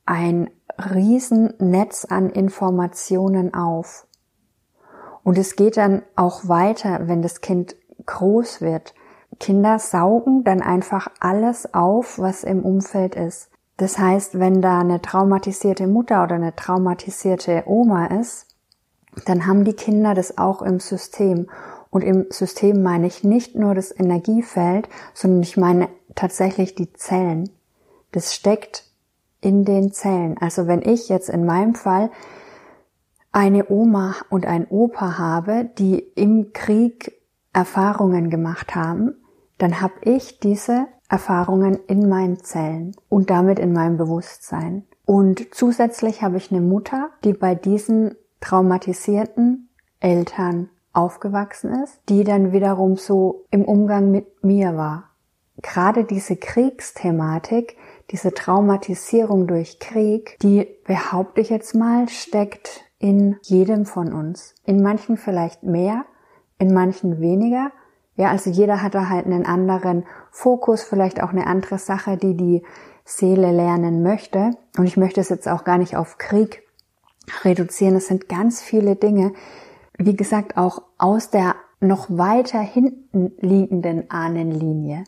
ein 0.06 0.48
Riesennetz 0.78 2.06
an 2.06 2.30
Informationen 2.30 3.52
auf. 3.54 4.06
Und 5.22 5.38
es 5.38 5.56
geht 5.56 5.76
dann 5.76 6.02
auch 6.14 6.48
weiter, 6.48 7.08
wenn 7.08 7.20
das 7.20 7.40
Kind 7.40 7.76
groß 8.06 8.60
wird. 8.60 8.94
Kinder 9.40 9.78
saugen 9.78 10.44
dann 10.44 10.62
einfach 10.62 11.08
alles 11.20 11.74
auf, 11.74 12.18
was 12.18 12.44
im 12.44 12.64
Umfeld 12.64 13.14
ist. 13.14 13.50
Das 13.76 13.98
heißt, 13.98 14.38
wenn 14.38 14.62
da 14.62 14.80
eine 14.80 15.02
traumatisierte 15.02 15.86
Mutter 15.86 16.22
oder 16.22 16.36
eine 16.36 16.56
traumatisierte 16.56 17.64
Oma 17.66 18.06
ist, 18.06 18.45
dann 19.24 19.46
haben 19.46 19.64
die 19.64 19.72
Kinder 19.72 20.14
das 20.14 20.38
auch 20.38 20.62
im 20.62 20.80
System. 20.80 21.48
Und 21.90 22.02
im 22.02 22.26
System 22.30 22.82
meine 22.82 23.06
ich 23.06 23.24
nicht 23.24 23.54
nur 23.54 23.74
das 23.74 23.98
Energiefeld, 23.98 24.88
sondern 25.14 25.42
ich 25.42 25.56
meine 25.56 25.88
tatsächlich 26.14 26.74
die 26.74 26.92
Zellen. 26.92 27.50
Das 28.12 28.34
steckt 28.34 28.84
in 29.40 29.64
den 29.64 29.92
Zellen. 29.92 30.36
Also 30.38 30.66
wenn 30.66 30.82
ich 30.82 31.08
jetzt 31.08 31.28
in 31.28 31.46
meinem 31.46 31.74
Fall 31.74 32.10
eine 33.32 33.70
Oma 33.70 34.16
und 34.30 34.46
ein 34.46 34.66
Opa 34.68 35.18
habe, 35.18 35.68
die 35.78 35.98
im 35.98 36.52
Krieg 36.52 37.12
Erfahrungen 37.52 38.30
gemacht 38.30 38.74
haben, 38.74 39.14
dann 39.58 39.80
habe 39.80 39.94
ich 40.02 40.40
diese 40.40 40.86
Erfahrungen 41.08 41.78
in 41.86 42.08
meinen 42.08 42.40
Zellen 42.40 42.94
und 43.08 43.30
damit 43.30 43.58
in 43.58 43.72
meinem 43.72 43.96
Bewusstsein. 43.96 44.84
Und 45.04 45.54
zusätzlich 45.54 46.22
habe 46.22 46.36
ich 46.36 46.50
eine 46.50 46.60
Mutter, 46.60 47.10
die 47.24 47.32
bei 47.32 47.54
diesen 47.54 48.16
traumatisierten 48.40 49.68
Eltern 50.00 50.70
aufgewachsen 50.92 51.82
ist, 51.84 52.00
die 52.08 52.24
dann 52.24 52.52
wiederum 52.52 52.96
so 52.96 53.44
im 53.50 53.64
Umgang 53.64 54.10
mit 54.10 54.44
mir 54.44 54.76
war. 54.76 55.10
Gerade 55.62 56.04
diese 56.04 56.36
Kriegsthematik, 56.36 57.76
diese 58.10 58.32
Traumatisierung 58.32 59.46
durch 59.46 59.78
Krieg, 59.78 60.38
die 60.42 60.66
behaupte 60.86 61.40
ich 61.40 61.50
jetzt 61.50 61.74
mal, 61.74 62.08
steckt 62.08 62.84
in 62.98 63.36
jedem 63.42 63.84
von 63.86 64.12
uns. 64.12 64.54
In 64.64 64.82
manchen 64.82 65.16
vielleicht 65.16 65.62
mehr, 65.62 66.04
in 66.58 66.72
manchen 66.72 67.20
weniger, 67.20 67.70
ja, 68.16 68.30
also 68.30 68.48
jeder 68.50 68.82
hat 68.82 68.94
da 68.94 69.08
halt 69.08 69.26
einen 69.26 69.44
anderen 69.44 70.04
Fokus, 70.30 70.82
vielleicht 70.82 71.22
auch 71.22 71.30
eine 71.30 71.46
andere 71.46 71.78
Sache, 71.78 72.16
die 72.16 72.34
die 72.34 72.62
Seele 73.04 73.52
lernen 73.52 74.02
möchte. 74.02 74.52
Und 74.78 74.86
ich 74.86 74.96
möchte 74.96 75.20
es 75.20 75.28
jetzt 75.28 75.48
auch 75.48 75.64
gar 75.64 75.78
nicht 75.78 75.96
auf 75.96 76.16
Krieg 76.16 76.65
reduzieren. 77.44 77.96
Es 77.96 78.08
sind 78.08 78.28
ganz 78.28 78.62
viele 78.62 78.96
Dinge, 78.96 79.32
wie 79.98 80.16
gesagt, 80.16 80.56
auch 80.56 80.82
aus 80.98 81.30
der 81.30 81.54
noch 81.80 82.06
weiter 82.08 82.60
hinten 82.60 83.32
liegenden 83.40 84.10
Ahnenlinie. 84.10 85.04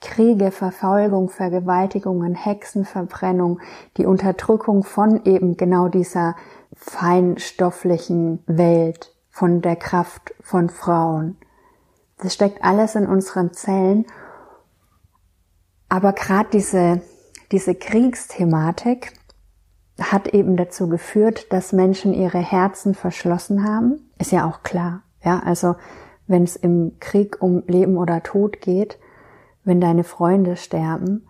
Kriege, 0.00 0.52
Verfolgung, 0.52 1.28
Vergewaltigungen, 1.28 2.34
Hexenverbrennung, 2.34 3.60
die 3.96 4.06
Unterdrückung 4.06 4.84
von 4.84 5.24
eben 5.24 5.56
genau 5.56 5.88
dieser 5.88 6.36
feinstofflichen 6.72 8.44
Welt, 8.46 9.12
von 9.30 9.60
der 9.60 9.76
Kraft 9.76 10.34
von 10.40 10.68
Frauen, 10.68 11.36
das 12.18 12.34
steckt 12.34 12.64
alles 12.64 12.94
in 12.96 13.06
unseren 13.06 13.52
Zellen. 13.52 14.04
Aber 15.88 16.12
gerade 16.12 16.50
diese, 16.52 17.00
diese 17.52 17.74
Kriegsthematik 17.74 19.12
hat 20.00 20.28
eben 20.28 20.56
dazu 20.56 20.88
geführt, 20.88 21.52
dass 21.52 21.72
Menschen 21.72 22.14
ihre 22.14 22.38
Herzen 22.38 22.94
verschlossen 22.94 23.64
haben. 23.64 24.10
Ist 24.18 24.32
ja 24.32 24.46
auch 24.46 24.62
klar. 24.62 25.02
Ja, 25.24 25.40
also 25.40 25.74
wenn 26.26 26.44
es 26.44 26.56
im 26.56 26.96
Krieg 27.00 27.38
um 27.40 27.64
Leben 27.66 27.96
oder 27.96 28.22
Tod 28.22 28.60
geht, 28.60 28.98
wenn 29.64 29.80
deine 29.80 30.04
Freunde 30.04 30.56
sterben, 30.56 31.26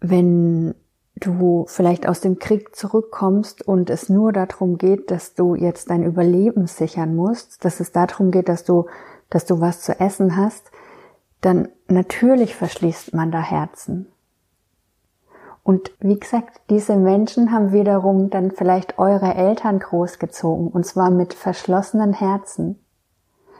wenn 0.00 0.74
du 1.16 1.64
vielleicht 1.68 2.08
aus 2.08 2.20
dem 2.20 2.38
Krieg 2.38 2.74
zurückkommst 2.74 3.66
und 3.66 3.90
es 3.90 4.08
nur 4.08 4.32
darum 4.32 4.78
geht, 4.78 5.10
dass 5.10 5.34
du 5.34 5.54
jetzt 5.54 5.90
dein 5.90 6.02
Überleben 6.02 6.66
sichern 6.66 7.14
musst, 7.14 7.64
dass 7.64 7.80
es 7.80 7.92
darum 7.92 8.30
geht, 8.30 8.48
dass 8.48 8.64
du 8.64 8.86
dass 9.30 9.44
du 9.44 9.60
was 9.60 9.80
zu 9.80 9.98
essen 9.98 10.36
hast, 10.36 10.70
dann 11.40 11.68
natürlich 11.88 12.54
verschließt 12.54 13.14
man 13.14 13.30
da 13.30 13.40
Herzen. 13.40 14.06
Und 15.66 15.90
wie 15.98 16.20
gesagt, 16.20 16.60
diese 16.70 16.94
Menschen 16.94 17.50
haben 17.50 17.72
wiederum 17.72 18.30
dann 18.30 18.52
vielleicht 18.52 19.00
eure 19.00 19.34
Eltern 19.34 19.80
großgezogen, 19.80 20.68
und 20.68 20.86
zwar 20.86 21.10
mit 21.10 21.34
verschlossenen 21.34 22.12
Herzen. 22.12 22.78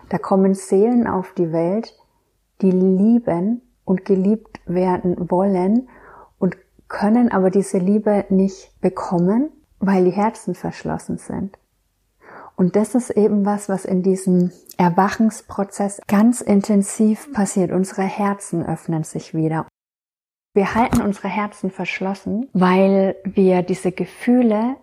Da 0.08 0.18
kommen 0.18 0.54
Seelen 0.54 1.08
auf 1.08 1.32
die 1.32 1.50
Welt, 1.50 1.98
die 2.62 2.70
lieben 2.70 3.60
und 3.84 4.04
geliebt 4.04 4.60
werden 4.66 5.28
wollen 5.32 5.88
und 6.38 6.56
können 6.86 7.32
aber 7.32 7.50
diese 7.50 7.78
Liebe 7.78 8.24
nicht 8.28 8.80
bekommen, 8.80 9.50
weil 9.80 10.04
die 10.04 10.12
Herzen 10.12 10.54
verschlossen 10.54 11.18
sind. 11.18 11.58
Und 12.54 12.76
das 12.76 12.94
ist 12.94 13.10
eben 13.10 13.44
was, 13.44 13.68
was 13.68 13.84
in 13.84 14.04
diesem 14.04 14.52
Erwachensprozess 14.78 16.00
ganz 16.06 16.40
intensiv 16.40 17.32
passiert. 17.32 17.72
Unsere 17.72 18.02
Herzen 18.02 18.64
öffnen 18.64 19.02
sich 19.02 19.34
wieder. 19.34 19.66
Wir 20.56 20.74
halten 20.74 21.02
unsere 21.02 21.28
Herzen 21.28 21.70
verschlossen, 21.70 22.48
weil 22.54 23.14
wir 23.24 23.60
diese 23.60 23.92
Gefühle, 23.92 24.76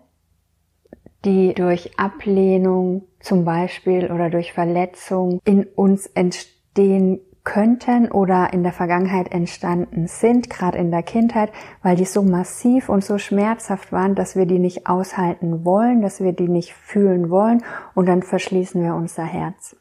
die 1.24 1.52
durch 1.52 1.98
Ablehnung 1.98 3.08
zum 3.18 3.44
Beispiel 3.44 4.12
oder 4.12 4.30
durch 4.30 4.52
Verletzung 4.52 5.40
in 5.44 5.64
uns 5.64 6.06
entstehen 6.06 7.18
könnten 7.42 8.08
oder 8.12 8.52
in 8.52 8.62
der 8.62 8.72
Vergangenheit 8.72 9.32
entstanden 9.32 10.06
sind, 10.06 10.48
gerade 10.48 10.78
in 10.78 10.92
der 10.92 11.02
Kindheit, 11.02 11.50
weil 11.82 11.96
die 11.96 12.04
so 12.04 12.22
massiv 12.22 12.88
und 12.88 13.02
so 13.02 13.18
schmerzhaft 13.18 13.90
waren, 13.90 14.14
dass 14.14 14.36
wir 14.36 14.46
die 14.46 14.60
nicht 14.60 14.86
aushalten 14.86 15.64
wollen, 15.64 16.02
dass 16.02 16.22
wir 16.22 16.34
die 16.34 16.48
nicht 16.48 16.72
fühlen 16.72 17.30
wollen 17.30 17.64
und 17.96 18.06
dann 18.06 18.22
verschließen 18.22 18.80
wir 18.80 18.94
unser 18.94 19.24
Herz. 19.24 19.74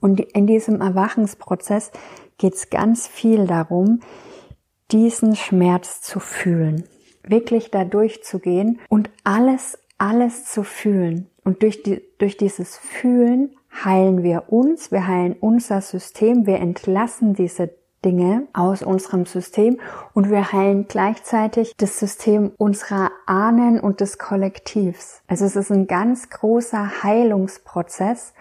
Und 0.00 0.20
in 0.20 0.46
diesem 0.46 0.82
Erwachensprozess 0.82 1.92
geht 2.36 2.52
es 2.52 2.68
ganz 2.68 3.08
viel 3.08 3.46
darum, 3.46 4.00
diesen 4.90 5.36
Schmerz 5.36 6.00
zu 6.00 6.20
fühlen, 6.20 6.84
wirklich 7.22 7.70
da 7.70 7.84
durchzugehen 7.84 8.80
und 8.88 9.10
alles, 9.24 9.78
alles 9.98 10.44
zu 10.46 10.62
fühlen. 10.62 11.28
Und 11.44 11.62
durch, 11.62 11.82
die, 11.82 12.02
durch 12.18 12.36
dieses 12.36 12.76
Fühlen 12.76 13.56
heilen 13.84 14.22
wir 14.22 14.52
uns, 14.52 14.90
wir 14.92 15.06
heilen 15.06 15.36
unser 15.38 15.80
System, 15.80 16.46
wir 16.46 16.56
entlassen 16.56 17.34
diese 17.34 17.70
Dinge 18.04 18.46
aus 18.52 18.82
unserem 18.82 19.26
System 19.26 19.78
und 20.14 20.30
wir 20.30 20.52
heilen 20.52 20.86
gleichzeitig 20.88 21.74
das 21.76 21.98
System 21.98 22.52
unserer 22.56 23.10
Ahnen 23.26 23.80
und 23.80 24.00
des 24.00 24.18
Kollektivs. 24.18 25.22
Also 25.26 25.44
es 25.46 25.56
ist 25.56 25.72
ein 25.72 25.86
ganz 25.86 26.30
großer 26.30 27.02
Heilungsprozess 27.02 28.34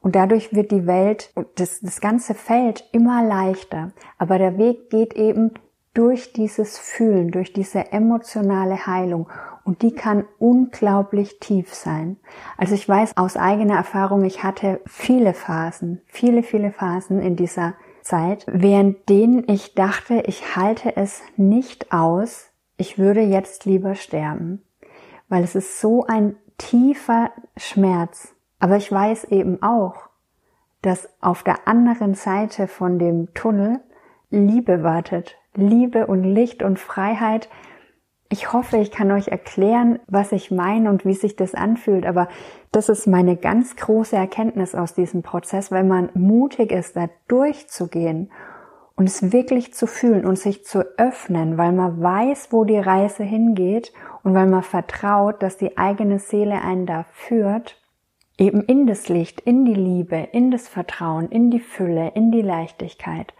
Und 0.00 0.16
dadurch 0.16 0.54
wird 0.54 0.70
die 0.70 0.86
Welt, 0.86 1.32
das, 1.54 1.80
das 1.80 2.00
ganze 2.00 2.34
Feld 2.34 2.84
immer 2.92 3.22
leichter. 3.24 3.92
Aber 4.18 4.36
der 4.36 4.58
Weg 4.58 4.90
geht 4.90 5.14
eben 5.14 5.52
durch 5.94 6.32
dieses 6.32 6.78
Fühlen, 6.78 7.30
durch 7.30 7.52
diese 7.52 7.92
emotionale 7.92 8.86
Heilung. 8.86 9.28
Und 9.64 9.82
die 9.82 9.92
kann 9.92 10.24
unglaublich 10.38 11.38
tief 11.40 11.72
sein. 11.72 12.18
Also 12.58 12.74
ich 12.74 12.86
weiß 12.86 13.16
aus 13.16 13.36
eigener 13.36 13.76
Erfahrung, 13.76 14.24
ich 14.24 14.42
hatte 14.42 14.80
viele 14.84 15.32
Phasen, 15.32 16.02
viele, 16.06 16.42
viele 16.42 16.70
Phasen 16.72 17.20
in 17.20 17.36
dieser 17.36 17.74
Zeit, 18.02 18.44
während 18.46 19.08
denen 19.08 19.48
ich 19.48 19.74
dachte, 19.74 20.22
ich 20.26 20.56
halte 20.56 20.96
es 20.96 21.22
nicht 21.36 21.92
aus, 21.92 22.50
ich 22.76 22.98
würde 22.98 23.20
jetzt 23.20 23.64
lieber 23.64 23.94
sterben. 23.94 24.62
Weil 25.28 25.44
es 25.44 25.54
ist 25.54 25.80
so 25.80 26.04
ein 26.04 26.36
tiefer 26.58 27.30
Schmerz. 27.56 28.34
Aber 28.58 28.76
ich 28.76 28.90
weiß 28.90 29.24
eben 29.24 29.62
auch, 29.62 29.94
dass 30.82 31.08
auf 31.22 31.42
der 31.42 31.66
anderen 31.66 32.14
Seite 32.14 32.66
von 32.68 32.98
dem 32.98 33.32
Tunnel 33.32 33.80
Liebe 34.30 34.82
wartet, 34.82 35.36
Liebe 35.56 36.06
und 36.06 36.24
Licht 36.24 36.62
und 36.62 36.78
Freiheit. 36.78 37.48
Ich 38.28 38.52
hoffe, 38.52 38.78
ich 38.78 38.90
kann 38.90 39.12
euch 39.12 39.28
erklären, 39.28 40.00
was 40.06 40.32
ich 40.32 40.50
meine 40.50 40.90
und 40.90 41.04
wie 41.04 41.14
sich 41.14 41.36
das 41.36 41.54
anfühlt, 41.54 42.06
aber 42.06 42.28
das 42.72 42.88
ist 42.88 43.06
meine 43.06 43.36
ganz 43.36 43.76
große 43.76 44.16
Erkenntnis 44.16 44.74
aus 44.74 44.94
diesem 44.94 45.22
Prozess, 45.22 45.70
wenn 45.70 45.86
man 45.86 46.10
mutig 46.14 46.72
ist, 46.72 46.96
da 46.96 47.08
durchzugehen 47.28 48.30
und 48.96 49.08
es 49.08 49.32
wirklich 49.32 49.74
zu 49.74 49.86
fühlen 49.86 50.24
und 50.24 50.38
sich 50.38 50.64
zu 50.64 50.84
öffnen, 50.98 51.58
weil 51.58 51.72
man 51.72 52.02
weiß, 52.02 52.48
wo 52.50 52.64
die 52.64 52.78
Reise 52.78 53.24
hingeht 53.24 53.92
und 54.22 54.34
weil 54.34 54.46
man 54.46 54.62
vertraut, 54.62 55.42
dass 55.42 55.56
die 55.56 55.76
eigene 55.76 56.18
Seele 56.18 56.62
einen 56.62 56.86
da 56.86 57.04
führt, 57.12 57.80
eben 58.38 58.62
in 58.62 58.86
das 58.86 59.08
Licht, 59.08 59.40
in 59.40 59.64
die 59.64 59.74
Liebe, 59.74 60.28
in 60.32 60.50
das 60.50 60.68
Vertrauen, 60.68 61.28
in 61.28 61.50
die 61.50 61.60
Fülle, 61.60 62.12
in 62.14 62.30
die 62.32 62.42
Leichtigkeit. 62.42 63.34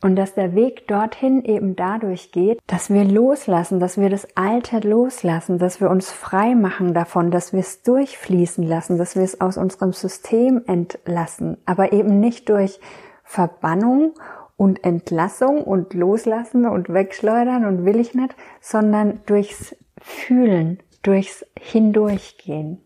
Und 0.00 0.14
dass 0.14 0.34
der 0.34 0.54
Weg 0.54 0.86
dorthin 0.86 1.44
eben 1.44 1.74
dadurch 1.74 2.30
geht, 2.30 2.60
dass 2.68 2.88
wir 2.88 3.04
loslassen, 3.04 3.80
dass 3.80 3.98
wir 3.98 4.10
das 4.10 4.28
Alte 4.36 4.78
loslassen, 4.78 5.58
dass 5.58 5.80
wir 5.80 5.90
uns 5.90 6.12
frei 6.12 6.54
machen 6.54 6.94
davon, 6.94 7.32
dass 7.32 7.52
wir 7.52 7.60
es 7.60 7.82
durchfließen 7.82 8.62
lassen, 8.62 8.96
dass 8.96 9.16
wir 9.16 9.24
es 9.24 9.40
aus 9.40 9.56
unserem 9.56 9.92
System 9.92 10.62
entlassen, 10.68 11.56
aber 11.66 11.92
eben 11.92 12.20
nicht 12.20 12.48
durch 12.48 12.78
Verbannung 13.24 14.14
und 14.56 14.84
Entlassung 14.84 15.62
und 15.64 15.94
Loslassen 15.94 16.66
und 16.66 16.92
Wegschleudern 16.92 17.64
und 17.64 17.84
will 17.84 17.98
ich 17.98 18.14
nicht, 18.14 18.36
sondern 18.60 19.20
durchs 19.26 19.74
Fühlen, 20.00 20.78
durchs 21.02 21.44
Hindurchgehen. 21.58 22.82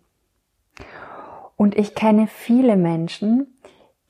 Und 1.57 1.77
ich 1.77 1.95
kenne 1.95 2.27
viele 2.27 2.77
Menschen, 2.77 3.52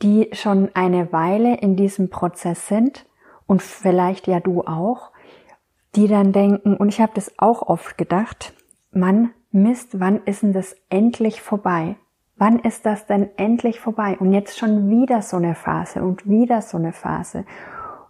die 0.02 0.30
schon 0.32 0.70
eine 0.74 1.12
Weile 1.12 1.56
in 1.56 1.76
diesem 1.76 2.10
Prozess 2.10 2.68
sind 2.68 3.06
und 3.46 3.62
vielleicht 3.62 4.26
ja 4.26 4.40
du 4.40 4.62
auch, 4.62 5.12
die 5.94 6.08
dann 6.08 6.32
denken, 6.32 6.76
und 6.76 6.88
ich 6.88 7.00
habe 7.00 7.12
das 7.14 7.38
auch 7.38 7.62
oft 7.62 7.96
gedacht, 7.98 8.54
Mann, 8.92 9.30
Mist, 9.50 10.00
wann 10.00 10.22
ist 10.24 10.42
denn 10.42 10.52
das 10.52 10.74
endlich 10.88 11.42
vorbei? 11.42 11.96
Wann 12.36 12.58
ist 12.58 12.86
das 12.86 13.06
denn 13.06 13.28
endlich 13.36 13.78
vorbei? 13.78 14.16
Und 14.18 14.32
jetzt 14.32 14.58
schon 14.58 14.88
wieder 14.88 15.22
so 15.22 15.36
eine 15.36 15.54
Phase 15.54 16.02
und 16.02 16.28
wieder 16.28 16.62
so 16.62 16.78
eine 16.78 16.92
Phase. 16.92 17.44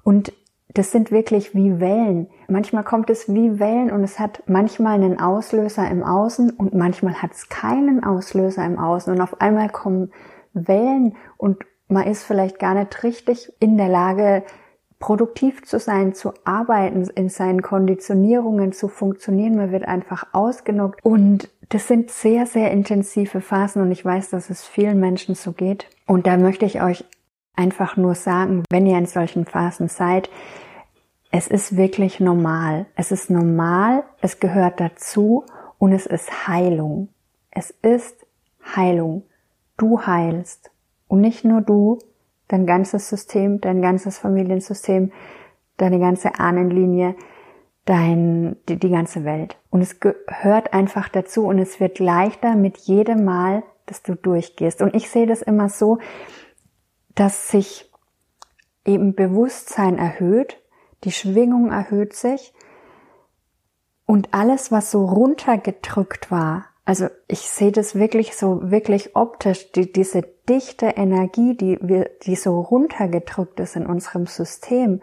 Und 0.05 0.33
das 0.75 0.91
sind 0.91 1.11
wirklich 1.11 1.55
wie 1.55 1.81
Wellen. 1.81 2.29
Manchmal 2.49 2.85
kommt 2.85 3.11
es 3.11 3.29
wie 3.29 3.59
Wellen 3.59 3.91
und 3.91 4.05
es 4.05 4.19
hat 4.19 4.43
manchmal 4.47 4.95
einen 4.95 5.21
Auslöser 5.21 5.91
im 5.91 6.03
Außen 6.03 6.51
und 6.51 6.73
manchmal 6.73 7.21
hat 7.21 7.33
es 7.33 7.49
keinen 7.49 8.05
Auslöser 8.05 8.65
im 8.65 8.79
Außen. 8.79 9.13
Und 9.13 9.21
auf 9.21 9.41
einmal 9.41 9.69
kommen 9.69 10.13
Wellen 10.55 11.17
und 11.37 11.59
man 11.93 12.07
ist 12.07 12.25
vielleicht 12.25 12.59
gar 12.59 12.75
nicht 12.75 13.03
richtig 13.03 13.53
in 13.61 13.77
der 13.77 13.89
Lage, 13.89 14.43
produktiv 14.99 15.65
zu 15.65 15.81
sein, 15.81 16.15
zu 16.15 16.33
arbeiten, 16.45 17.09
in 17.17 17.29
seinen 17.29 17.61
Konditionierungen 17.61 18.73
zu 18.73 18.89
funktionieren. 18.89 19.57
Man 19.57 19.73
wird 19.73 19.87
einfach 19.87 20.29
ausgenockt. 20.33 21.05
Und 21.05 21.49
das 21.71 21.89
sind 21.89 22.11
sehr, 22.11 22.47
sehr 22.47 22.71
intensive 22.71 23.41
Phasen 23.41 23.83
und 23.83 23.91
ich 23.91 24.05
weiß, 24.05 24.31
dass 24.31 24.49
es 24.49 24.65
vielen 24.65 25.01
Menschen 25.01 25.35
so 25.35 25.53
geht. 25.53 25.89
Und 26.07 26.27
da 26.27 26.37
möchte 26.37 26.67
ich 26.67 26.83
euch 26.83 27.05
einfach 27.57 27.97
nur 27.97 28.15
sagen, 28.15 28.63
wenn 28.71 28.87
ihr 28.87 28.97
in 28.97 29.07
solchen 29.07 29.45
Phasen 29.45 29.89
seid, 29.89 30.31
es 31.33 31.49
ist 31.49 31.77
wirklich 31.77 32.21
normal. 32.21 32.87
Es 32.95 33.11
ist 33.11 33.29
normal, 33.29 34.05
es 34.21 34.39
gehört 34.39 34.81
dazu 34.81 35.45
und 35.79 35.93
es 35.93 36.07
ist 36.07 36.47
Heilung. 36.47 37.09
Es 37.51 37.71
ist 37.71 38.25
Heilung. 38.77 39.25
Du 39.77 40.07
heilst. 40.07 40.72
Und 41.13 41.21
nicht 41.21 41.45
nur 41.45 41.61
du, 41.61 41.99
dein 42.49 42.65
ganzes 42.65 43.11
System, 43.11 43.61
dein 43.61 43.83
ganzes 43.83 44.17
Familiensystem, 44.17 45.13
deine 45.77 46.01
ganze 46.01 46.41
Ahnenlinie, 46.41 47.17
dein, 47.85 48.57
die, 48.67 48.79
die 48.79 48.89
ganze 48.89 49.23
Welt. 49.23 49.59
Und 49.69 49.83
es 49.83 50.01
gehört 50.01 50.73
einfach 50.73 51.11
dazu 51.11 51.45
und 51.45 51.59
es 51.59 51.81
wird 51.81 51.99
leichter 51.99 52.57
mit 52.57 52.79
jedem 52.79 53.27
Mal, 53.27 53.63
dass 53.85 54.03
du 54.03 54.15
durchgehst. 54.15 54.81
Und 54.81 54.95
ich 54.95 55.11
sehe 55.11 55.27
das 55.27 55.43
immer 55.43 55.69
so, 55.69 55.99
dass 57.15 57.51
sich 57.51 57.93
eben 58.87 59.15
Bewusstsein 59.15 59.99
erhöht, 59.99 60.63
die 61.05 61.13
Schwingung 61.13 61.73
erhöht 61.73 62.15
sich 62.15 62.55
und 64.07 64.33
alles, 64.33 64.73
was 64.73 64.91
so 64.91 65.05
runtergedrückt 65.05 66.31
war, 66.31 66.72
also 66.93 67.07
ich 67.27 67.39
sehe 67.39 67.73
das 67.73 67.95
wirklich 67.95 68.37
so, 68.37 68.71
wirklich 68.71 69.17
optisch, 69.17 69.73
die, 69.73 69.91
diese 69.91 70.21
dichte 70.47 70.89
Energie, 70.89 71.57
die 71.57 71.79
wir, 71.81 72.11
die 72.27 72.35
so 72.35 72.61
runtergedrückt 72.61 73.61
ist 73.61 73.77
in 73.77 73.87
unserem 73.87 74.27
System. 74.27 75.01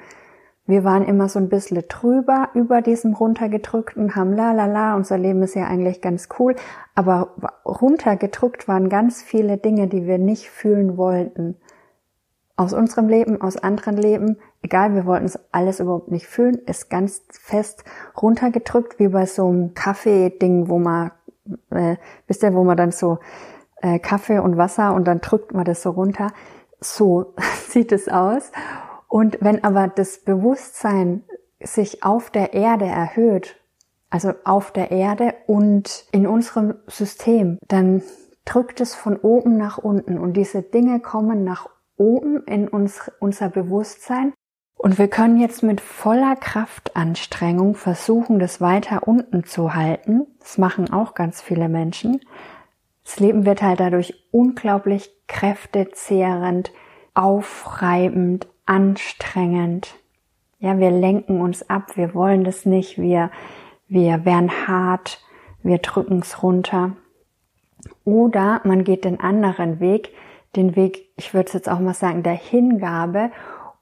Wir 0.67 0.83
waren 0.83 1.03
immer 1.03 1.29
so 1.29 1.39
ein 1.39 1.49
bisschen 1.49 1.83
drüber 1.87 2.49
über 2.53 2.83
diesem 2.83 3.15
runtergedrückten, 3.15 4.15
haben 4.15 4.33
la 4.33 4.51
la 4.51 4.67
la, 4.67 4.95
unser 4.95 5.17
Leben 5.17 5.41
ist 5.41 5.55
ja 5.55 5.65
eigentlich 5.65 5.99
ganz 5.99 6.29
cool, 6.37 6.55
aber 6.93 7.33
runtergedrückt 7.65 8.67
waren 8.67 8.89
ganz 8.89 9.23
viele 9.23 9.57
Dinge, 9.57 9.87
die 9.87 10.05
wir 10.05 10.19
nicht 10.19 10.47
fühlen 10.47 10.95
wollten. 10.95 11.55
Aus 12.55 12.73
unserem 12.73 13.07
Leben, 13.07 13.41
aus 13.41 13.57
anderen 13.57 13.97
Leben, 13.97 14.37
egal, 14.61 14.93
wir 14.93 15.07
wollten 15.07 15.25
es 15.25 15.39
alles 15.51 15.79
überhaupt 15.79 16.11
nicht 16.11 16.27
fühlen, 16.27 16.59
ist 16.67 16.91
ganz 16.91 17.23
fest 17.31 17.83
runtergedrückt, 18.21 18.99
wie 18.99 19.07
bei 19.07 19.25
so 19.25 19.47
einem 19.47 19.73
Kaffee-Ding, 19.73 20.69
wo 20.69 20.77
man 20.77 21.09
äh, 21.71 21.97
wisst 22.27 22.43
ihr, 22.43 22.53
wo 22.53 22.63
man 22.63 22.77
dann 22.77 22.91
so 22.91 23.19
äh, 23.81 23.99
Kaffee 23.99 24.39
und 24.39 24.57
Wasser 24.57 24.93
und 24.93 25.05
dann 25.05 25.21
drückt 25.21 25.53
man 25.53 25.65
das 25.65 25.81
so 25.81 25.91
runter. 25.91 26.31
So 26.79 27.33
sieht 27.67 27.91
es 27.91 28.07
aus. 28.07 28.51
Und 29.07 29.37
wenn 29.41 29.63
aber 29.63 29.87
das 29.87 30.19
Bewusstsein 30.19 31.23
sich 31.61 32.03
auf 32.03 32.29
der 32.29 32.53
Erde 32.53 32.85
erhöht, 32.85 33.57
also 34.09 34.33
auf 34.43 34.71
der 34.71 34.91
Erde 34.91 35.33
und 35.47 36.05
in 36.11 36.25
unserem 36.25 36.75
System, 36.87 37.57
dann 37.67 38.01
drückt 38.45 38.81
es 38.81 38.95
von 38.95 39.17
oben 39.17 39.57
nach 39.57 39.77
unten 39.77 40.17
und 40.17 40.33
diese 40.33 40.61
Dinge 40.63 40.99
kommen 40.99 41.43
nach 41.43 41.69
oben 41.97 42.43
in 42.45 42.67
uns, 42.67 43.11
unser 43.19 43.49
Bewusstsein 43.49 44.33
und 44.81 44.97
wir 44.97 45.09
können 45.09 45.41
jetzt 45.41 45.61
mit 45.61 45.81
voller 45.81 46.37
Kraftanstrengung 46.37 47.75
versuchen, 47.75 48.39
das 48.39 48.61
weiter 48.61 49.09
unten 49.09 49.43
zu 49.43 49.75
halten. 49.75 50.25
Das 50.39 50.57
machen 50.57 50.93
auch 50.93 51.15
ganz 51.15 51.41
viele 51.41 51.67
Menschen. 51.67 52.21
Das 53.03 53.19
Leben 53.19 53.45
wird 53.45 53.61
halt 53.61 53.81
dadurch 53.81 54.13
unglaublich 54.31 55.11
kräftezehrend, 55.27 56.71
aufreibend, 57.13 58.47
anstrengend. 58.65 59.95
Ja, 60.59 60.79
wir 60.79 60.91
lenken 60.91 61.41
uns 61.41 61.69
ab, 61.69 61.97
wir 61.97 62.13
wollen 62.13 62.45
das 62.45 62.65
nicht, 62.65 62.97
wir, 62.97 63.31
wir 63.89 64.23
werden 64.23 64.65
hart, 64.65 65.21
wir 65.61 65.79
drücken 65.79 66.19
es 66.19 66.41
runter. 66.41 66.93
Oder 68.05 68.61
man 68.63 68.85
geht 68.85 69.03
den 69.03 69.19
anderen 69.19 69.81
Weg, 69.81 70.13
den 70.55 70.77
Weg, 70.77 71.09
ich 71.17 71.33
würde 71.33 71.51
jetzt 71.51 71.67
auch 71.67 71.79
mal 71.79 71.93
sagen, 71.93 72.23
der 72.23 72.31
Hingabe 72.31 73.29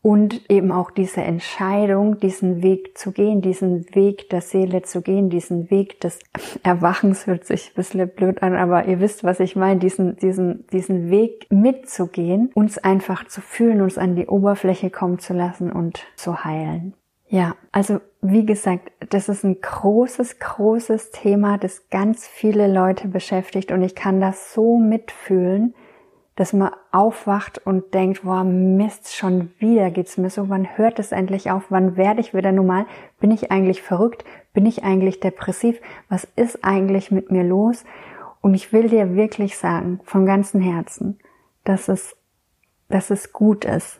und 0.01 0.49
eben 0.49 0.71
auch 0.71 0.91
diese 0.91 1.21
Entscheidung, 1.21 2.19
diesen 2.19 2.61
Weg 2.61 2.97
zu 2.97 3.11
gehen, 3.11 3.41
diesen 3.41 3.93
Weg 3.95 4.29
der 4.29 4.41
Seele 4.41 4.83
zu 4.83 5.01
gehen, 5.01 5.29
diesen 5.29 5.69
Weg 5.69 5.99
des 6.01 6.19
Erwachens 6.63 7.27
hört 7.27 7.45
sich 7.45 7.69
ein 7.69 7.75
bisschen 7.75 8.07
blöd 8.07 8.41
an, 8.43 8.55
aber 8.55 8.85
ihr 8.85 8.99
wisst, 8.99 9.23
was 9.23 9.39
ich 9.39 9.55
meine, 9.55 9.79
diesen, 9.79 10.15
diesen, 10.17 10.65
diesen 10.67 11.09
Weg 11.09 11.47
mitzugehen, 11.49 12.51
uns 12.53 12.77
einfach 12.77 13.27
zu 13.27 13.41
fühlen, 13.41 13.81
uns 13.81 13.97
an 13.97 14.15
die 14.15 14.27
Oberfläche 14.27 14.89
kommen 14.89 15.19
zu 15.19 15.33
lassen 15.33 15.71
und 15.71 16.05
zu 16.15 16.43
heilen. 16.43 16.93
Ja, 17.29 17.55
also 17.73 17.99
wie 18.21 18.45
gesagt, 18.45 18.91
das 19.09 19.27
ist 19.27 19.43
ein 19.43 19.59
großes, 19.59 20.39
großes 20.39 21.11
Thema, 21.11 21.57
das 21.57 21.89
ganz 21.89 22.25
viele 22.25 22.71
Leute 22.71 23.09
beschäftigt 23.09 23.71
und 23.71 23.81
ich 23.81 23.95
kann 23.95 24.21
das 24.21 24.53
so 24.53 24.77
mitfühlen, 24.77 25.73
dass 26.37 26.53
man 26.53 26.71
aufwacht 26.91 27.65
und 27.65 27.95
denkt, 27.95 28.23
wow, 28.23 28.43
Mist, 28.43 29.13
schon 29.13 29.51
wieder 29.57 29.89
geht's 29.89 30.17
mir 30.17 30.29
so, 30.29 30.49
wann 30.49 30.77
hört 30.77 30.99
es 30.99 31.11
endlich 31.11 31.49
auf, 31.49 31.65
wann 31.69 31.97
werde 31.97 32.21
ich 32.21 32.35
wieder 32.35 32.51
normal, 32.51 32.85
bin 33.19 33.31
ich 33.31 33.51
eigentlich 33.51 33.81
verrückt, 33.81 34.23
bin 34.53 34.67
ich 34.67 34.83
eigentlich 34.83 35.19
depressiv, 35.19 35.81
was 36.09 36.27
ist 36.35 36.63
eigentlich 36.63 37.09
mit 37.09 37.31
mir 37.31 37.43
los? 37.43 37.83
Und 38.39 38.53
ich 38.53 38.71
will 38.71 38.87
dir 38.87 39.15
wirklich 39.15 39.57
sagen, 39.57 39.99
von 40.03 40.27
ganzem 40.27 40.61
Herzen, 40.61 41.17
dass 41.63 41.87
es, 41.87 42.15
dass 42.87 43.09
es 43.09 43.33
gut 43.33 43.65
ist. 43.65 43.99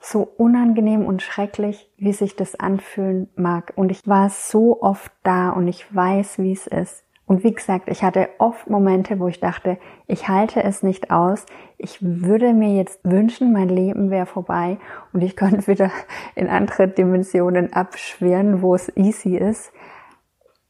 So 0.00 0.22
unangenehm 0.22 1.04
und 1.04 1.20
schrecklich, 1.20 1.90
wie 1.98 2.14
sich 2.14 2.34
das 2.34 2.58
anfühlen 2.58 3.28
mag. 3.36 3.74
Und 3.76 3.90
ich 3.90 4.06
war 4.06 4.30
so 4.30 4.80
oft 4.82 5.12
da 5.22 5.50
und 5.50 5.68
ich 5.68 5.94
weiß, 5.94 6.38
wie 6.38 6.52
es 6.52 6.66
ist. 6.66 7.04
Und 7.26 7.42
wie 7.42 7.54
gesagt, 7.54 7.88
ich 7.88 8.02
hatte 8.02 8.28
oft 8.38 8.68
Momente, 8.68 9.18
wo 9.18 9.28
ich 9.28 9.40
dachte, 9.40 9.78
ich 10.06 10.28
halte 10.28 10.62
es 10.62 10.82
nicht 10.82 11.10
aus. 11.10 11.46
Ich 11.78 11.98
würde 12.02 12.52
mir 12.52 12.76
jetzt 12.76 13.00
wünschen, 13.02 13.52
mein 13.52 13.70
Leben 13.70 14.10
wäre 14.10 14.26
vorbei 14.26 14.78
und 15.12 15.22
ich 15.22 15.34
könnte 15.34 15.66
wieder 15.66 15.90
in 16.34 16.48
andere 16.48 16.86
Dimensionen 16.88 17.72
abschwirren, 17.72 18.60
wo 18.60 18.74
es 18.74 18.94
easy 18.96 19.36
ist. 19.36 19.72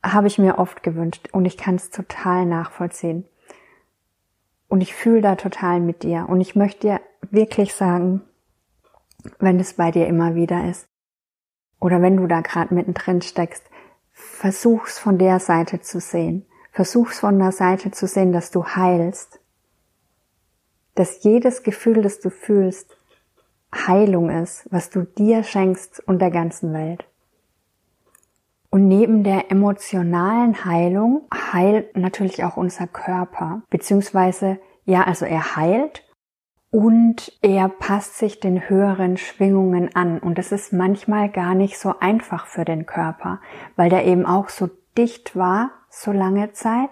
Habe 0.04 0.28
ich 0.28 0.38
mir 0.38 0.58
oft 0.58 0.82
gewünscht 0.82 1.28
und 1.32 1.44
ich 1.44 1.56
kann 1.56 1.74
es 1.74 1.90
total 1.90 2.46
nachvollziehen. 2.46 3.24
Und 4.68 4.80
ich 4.80 4.94
fühle 4.94 5.22
da 5.22 5.34
total 5.34 5.80
mit 5.80 6.02
dir. 6.02 6.26
Und 6.28 6.40
ich 6.40 6.54
möchte 6.54 6.86
dir 6.86 7.00
wirklich 7.30 7.74
sagen, 7.74 8.22
wenn 9.38 9.58
es 9.58 9.74
bei 9.74 9.90
dir 9.90 10.06
immer 10.06 10.34
wieder 10.34 10.68
ist, 10.68 10.88
oder 11.80 12.00
wenn 12.00 12.16
du 12.16 12.26
da 12.26 12.40
gerade 12.40 12.74
mittendrin 12.74 13.20
steckst, 13.20 13.68
versuch's 14.14 14.98
von 14.98 15.18
der 15.18 15.40
Seite 15.40 15.80
zu 15.80 16.00
sehen. 16.00 16.46
Versuch's 16.72 17.20
von 17.20 17.38
der 17.38 17.52
Seite 17.52 17.90
zu 17.90 18.06
sehen, 18.06 18.32
dass 18.32 18.50
du 18.50 18.64
heilst. 18.64 19.40
Dass 20.94 21.22
jedes 21.22 21.62
Gefühl, 21.62 22.02
das 22.02 22.20
du 22.20 22.30
fühlst, 22.30 22.96
Heilung 23.74 24.30
ist, 24.30 24.66
was 24.70 24.90
du 24.90 25.02
dir 25.02 25.42
schenkst 25.42 26.00
und 26.06 26.20
der 26.20 26.30
ganzen 26.30 26.72
Welt. 26.72 27.04
Und 28.70 28.88
neben 28.88 29.24
der 29.24 29.50
emotionalen 29.50 30.64
Heilung 30.64 31.28
heilt 31.32 31.96
natürlich 31.96 32.44
auch 32.44 32.56
unser 32.56 32.86
Körper, 32.86 33.62
beziehungsweise, 33.70 34.58
ja, 34.84 35.02
also 35.04 35.24
er 35.24 35.56
heilt 35.56 36.03
und 36.74 37.30
er 37.40 37.68
passt 37.68 38.18
sich 38.18 38.40
den 38.40 38.68
höheren 38.68 39.16
Schwingungen 39.16 39.94
an. 39.94 40.18
Und 40.18 40.38
das 40.38 40.50
ist 40.50 40.72
manchmal 40.72 41.28
gar 41.28 41.54
nicht 41.54 41.78
so 41.78 41.94
einfach 42.00 42.46
für 42.46 42.64
den 42.64 42.84
Körper, 42.84 43.38
weil 43.76 43.90
der 43.90 44.04
eben 44.04 44.26
auch 44.26 44.48
so 44.48 44.68
dicht 44.98 45.36
war, 45.36 45.70
so 45.88 46.10
lange 46.10 46.50
Zeit. 46.50 46.90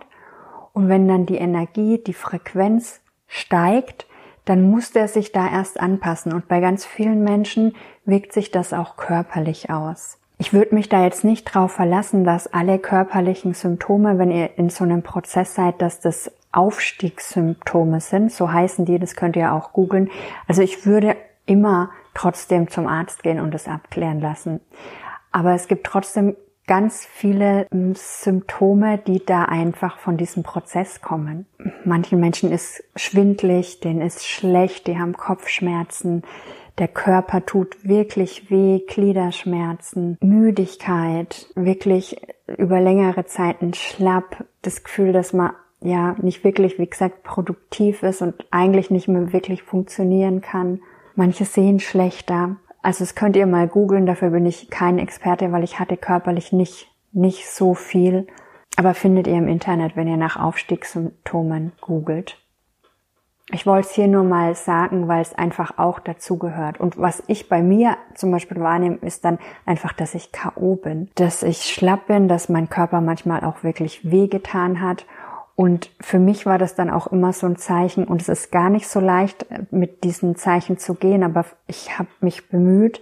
Und 0.72 0.89
wenn 0.89 1.09
dann 1.09 1.26
die 1.26 1.35
Energie, 1.35 2.01
die 2.01 2.14
Frequenz 2.14 3.01
steigt, 3.26 4.07
dann 4.45 4.70
muss 4.70 4.93
der 4.93 5.09
sich 5.09 5.33
da 5.33 5.51
erst 5.51 5.80
anpassen. 5.80 6.33
Und 6.33 6.47
bei 6.47 6.61
ganz 6.61 6.87
vielen 6.87 7.24
Menschen 7.24 7.74
wirkt 8.05 8.33
sich 8.33 8.53
das 8.53 8.72
auch 8.72 8.97
körperlich 8.97 9.68
aus. 9.70 10.20
Ich 10.39 10.53
würde 10.53 10.76
mich 10.76 10.91
da 10.91 11.03
jetzt 11.03 11.24
nicht 11.24 11.43
drauf 11.43 11.72
verlassen, 11.72 12.22
dass 12.22 12.47
alle 12.47 12.78
körperlichen 12.78 13.55
Symptome, 13.55 14.16
wenn 14.16 14.30
ihr 14.30 14.57
in 14.59 14.70
so 14.70 14.85
einem 14.85 15.03
Prozess 15.03 15.57
seid, 15.57 15.83
dass 15.83 15.99
das 15.99 16.30
Aufstiegssymptome 16.53 18.00
sind. 18.00 18.30
So 18.30 18.53
heißen 18.53 18.84
die, 18.84 18.98
das 18.98 19.16
könnt 19.16 19.36
ihr 19.36 19.53
auch 19.53 19.72
googeln. 19.72 20.11
Also 20.46 20.62
ich 20.62 20.86
würde 20.86 21.16
immer 21.46 21.90
trotzdem 22.14 22.68
zum 22.68 22.86
Arzt 22.86 23.22
gehen 23.22 23.40
und 23.40 23.53
das 23.53 23.68
abklären 23.68 24.20
lassen. 24.20 24.61
Aber 25.32 25.55
es 25.55 25.66
gibt 25.66 25.86
trotzdem 25.86 26.36
ganz 26.66 27.05
viele 27.05 27.66
hm, 27.70 27.94
Symptome, 27.94 28.98
die 28.98 29.24
da 29.24 29.44
einfach 29.44 29.98
von 29.98 30.16
diesem 30.16 30.42
Prozess 30.42 31.00
kommen. 31.00 31.46
Manchen 31.84 32.20
Menschen 32.20 32.53
ist 32.53 32.84
schwindlig, 32.94 33.80
denen 33.80 34.00
ist 34.00 34.26
schlecht, 34.26 34.86
die 34.86 34.98
haben 34.98 35.16
Kopfschmerzen, 35.16 36.22
der 36.78 36.88
Körper 36.88 37.44
tut 37.44 37.86
wirklich 37.86 38.50
weh, 38.50 38.80
Gliederschmerzen, 38.86 40.16
Müdigkeit, 40.20 41.46
wirklich 41.55 42.22
über 42.46 42.80
längere 42.80 43.26
Zeiten 43.26 43.74
schlapp, 43.74 44.44
das 44.62 44.82
Gefühl, 44.82 45.12
dass 45.12 45.32
man 45.32 45.53
ja 45.85 46.14
nicht 46.20 46.45
wirklich, 46.45 46.78
wie 46.78 46.87
gesagt, 46.87 47.22
produktiv 47.22 48.03
ist 48.03 48.22
und 48.22 48.35
eigentlich 48.51 48.91
nicht 48.91 49.09
mehr 49.09 49.33
wirklich 49.33 49.62
funktionieren 49.62 50.41
kann. 50.41 50.80
Manche 51.14 51.45
sehen 51.45 51.80
schlechter. 51.80 52.57
Also 52.83 53.05
das 53.05 53.14
könnt 53.14 53.37
ihr 53.37 53.47
mal 53.47 53.68
googeln, 53.68 54.07
dafür 54.07 54.30
bin 54.30 54.47
ich 54.47 54.70
kein 54.70 54.99
Experte, 54.99 55.53
weil 55.53 55.62
ich 55.62 55.78
hatte 55.78 55.97
körperlich 55.97 56.53
nicht, 56.53 56.89
nicht 57.12 57.49
so 57.49 57.74
viel. 57.74 58.26
Aber 58.76 58.95
findet 58.95 59.26
ihr 59.26 59.37
im 59.37 59.49
Internet, 59.49 59.97
wenn 59.97 60.09
ihr 60.09 60.16
nach 60.16 60.37
Aufstiegssymptomen 60.37 61.72
googelt. 61.80 62.39
Ich 63.51 63.66
wollte 63.66 63.89
es 63.89 63.95
hier 63.95 64.09
nur 64.09 64.24
mal 64.24 64.55
sagen, 64.55 65.09
weil 65.09 65.20
es 65.20 65.35
einfach 65.35 65.76
auch 65.76 65.99
dazu 65.99 66.39
gehört. 66.39 66.80
Und 66.80 66.99
was 66.99 67.22
ich 67.26 67.49
bei 67.49 67.62
mir 67.62 67.97
zum 68.14 68.30
Beispiel 68.30 68.61
wahrnehme, 68.61 68.97
ist 69.03 69.24
dann 69.26 69.39
einfach, 69.66 69.93
dass 69.93 70.14
ich 70.14 70.33
K.O. 70.33 70.76
bin, 70.76 71.11
dass 71.16 71.43
ich 71.43 71.64
schlapp 71.64 72.07
bin, 72.07 72.28
dass 72.28 72.49
mein 72.49 72.70
Körper 72.70 73.01
manchmal 73.01 73.45
auch 73.45 73.62
wirklich 73.62 74.11
wehgetan 74.11 74.80
hat. 74.80 75.05
Und 75.55 75.90
für 76.00 76.18
mich 76.18 76.46
war 76.46 76.59
das 76.59 76.74
dann 76.74 76.90
auch 76.90 77.07
immer 77.09 77.32
so 77.32 77.46
ein 77.46 77.57
Zeichen. 77.57 78.05
Und 78.05 78.22
es 78.22 78.28
ist 78.28 78.50
gar 78.50 78.70
nicht 78.70 78.88
so 78.88 79.00
leicht, 79.00 79.46
mit 79.70 80.05
diesen 80.05 80.36
Zeichen 80.36 80.78
zu 80.78 80.94
gehen, 80.94 81.22
aber 81.22 81.44
ich 81.66 81.98
habe 81.98 82.09
mich 82.20 82.48
bemüht, 82.48 83.00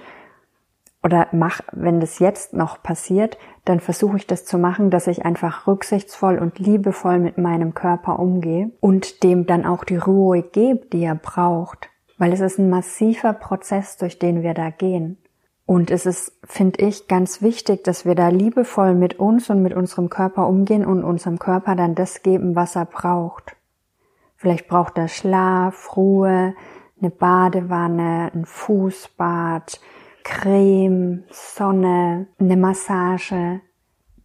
oder 1.02 1.28
mach, 1.32 1.60
wenn 1.72 2.00
das 2.00 2.18
jetzt 2.18 2.52
noch 2.52 2.82
passiert, 2.82 3.38
dann 3.64 3.80
versuche 3.80 4.18
ich 4.18 4.26
das 4.26 4.44
zu 4.44 4.58
machen, 4.58 4.90
dass 4.90 5.06
ich 5.06 5.24
einfach 5.24 5.66
rücksichtsvoll 5.66 6.38
und 6.38 6.58
liebevoll 6.58 7.18
mit 7.18 7.38
meinem 7.38 7.72
Körper 7.72 8.18
umgehe 8.18 8.70
und 8.80 9.22
dem 9.22 9.46
dann 9.46 9.64
auch 9.64 9.84
die 9.84 9.96
Ruhe 9.96 10.42
gebe, 10.42 10.86
die 10.92 11.04
er 11.04 11.14
braucht. 11.14 11.88
Weil 12.18 12.34
es 12.34 12.40
ist 12.40 12.58
ein 12.58 12.68
massiver 12.68 13.32
Prozess, 13.32 13.96
durch 13.96 14.18
den 14.18 14.42
wir 14.42 14.52
da 14.52 14.68
gehen. 14.68 15.16
Und 15.70 15.92
es 15.92 16.04
ist, 16.04 16.32
finde 16.42 16.84
ich, 16.84 17.06
ganz 17.06 17.42
wichtig, 17.42 17.84
dass 17.84 18.04
wir 18.04 18.16
da 18.16 18.26
liebevoll 18.26 18.92
mit 18.92 19.20
uns 19.20 19.50
und 19.50 19.62
mit 19.62 19.72
unserem 19.72 20.10
Körper 20.10 20.48
umgehen 20.48 20.84
und 20.84 21.04
unserem 21.04 21.38
Körper 21.38 21.76
dann 21.76 21.94
das 21.94 22.24
geben, 22.24 22.56
was 22.56 22.74
er 22.74 22.86
braucht. 22.86 23.54
Vielleicht 24.34 24.66
braucht 24.66 24.98
er 24.98 25.06
Schlaf, 25.06 25.96
Ruhe, 25.96 26.56
eine 27.00 27.10
Badewanne, 27.10 28.32
ein 28.34 28.46
Fußbad, 28.46 29.80
Creme, 30.24 31.22
Sonne, 31.30 32.26
eine 32.40 32.56
Massage. 32.56 33.60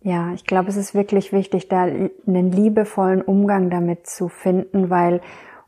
Ja, 0.02 0.34
ich 0.34 0.46
glaube, 0.46 0.70
es 0.70 0.78
ist 0.78 0.96
wirklich 0.96 1.32
wichtig, 1.32 1.68
da 1.68 1.84
einen 1.84 2.52
liebevollen 2.54 3.22
Umgang 3.22 3.70
damit 3.70 4.08
zu 4.08 4.30
finden, 4.30 4.89
weil 4.89 5.22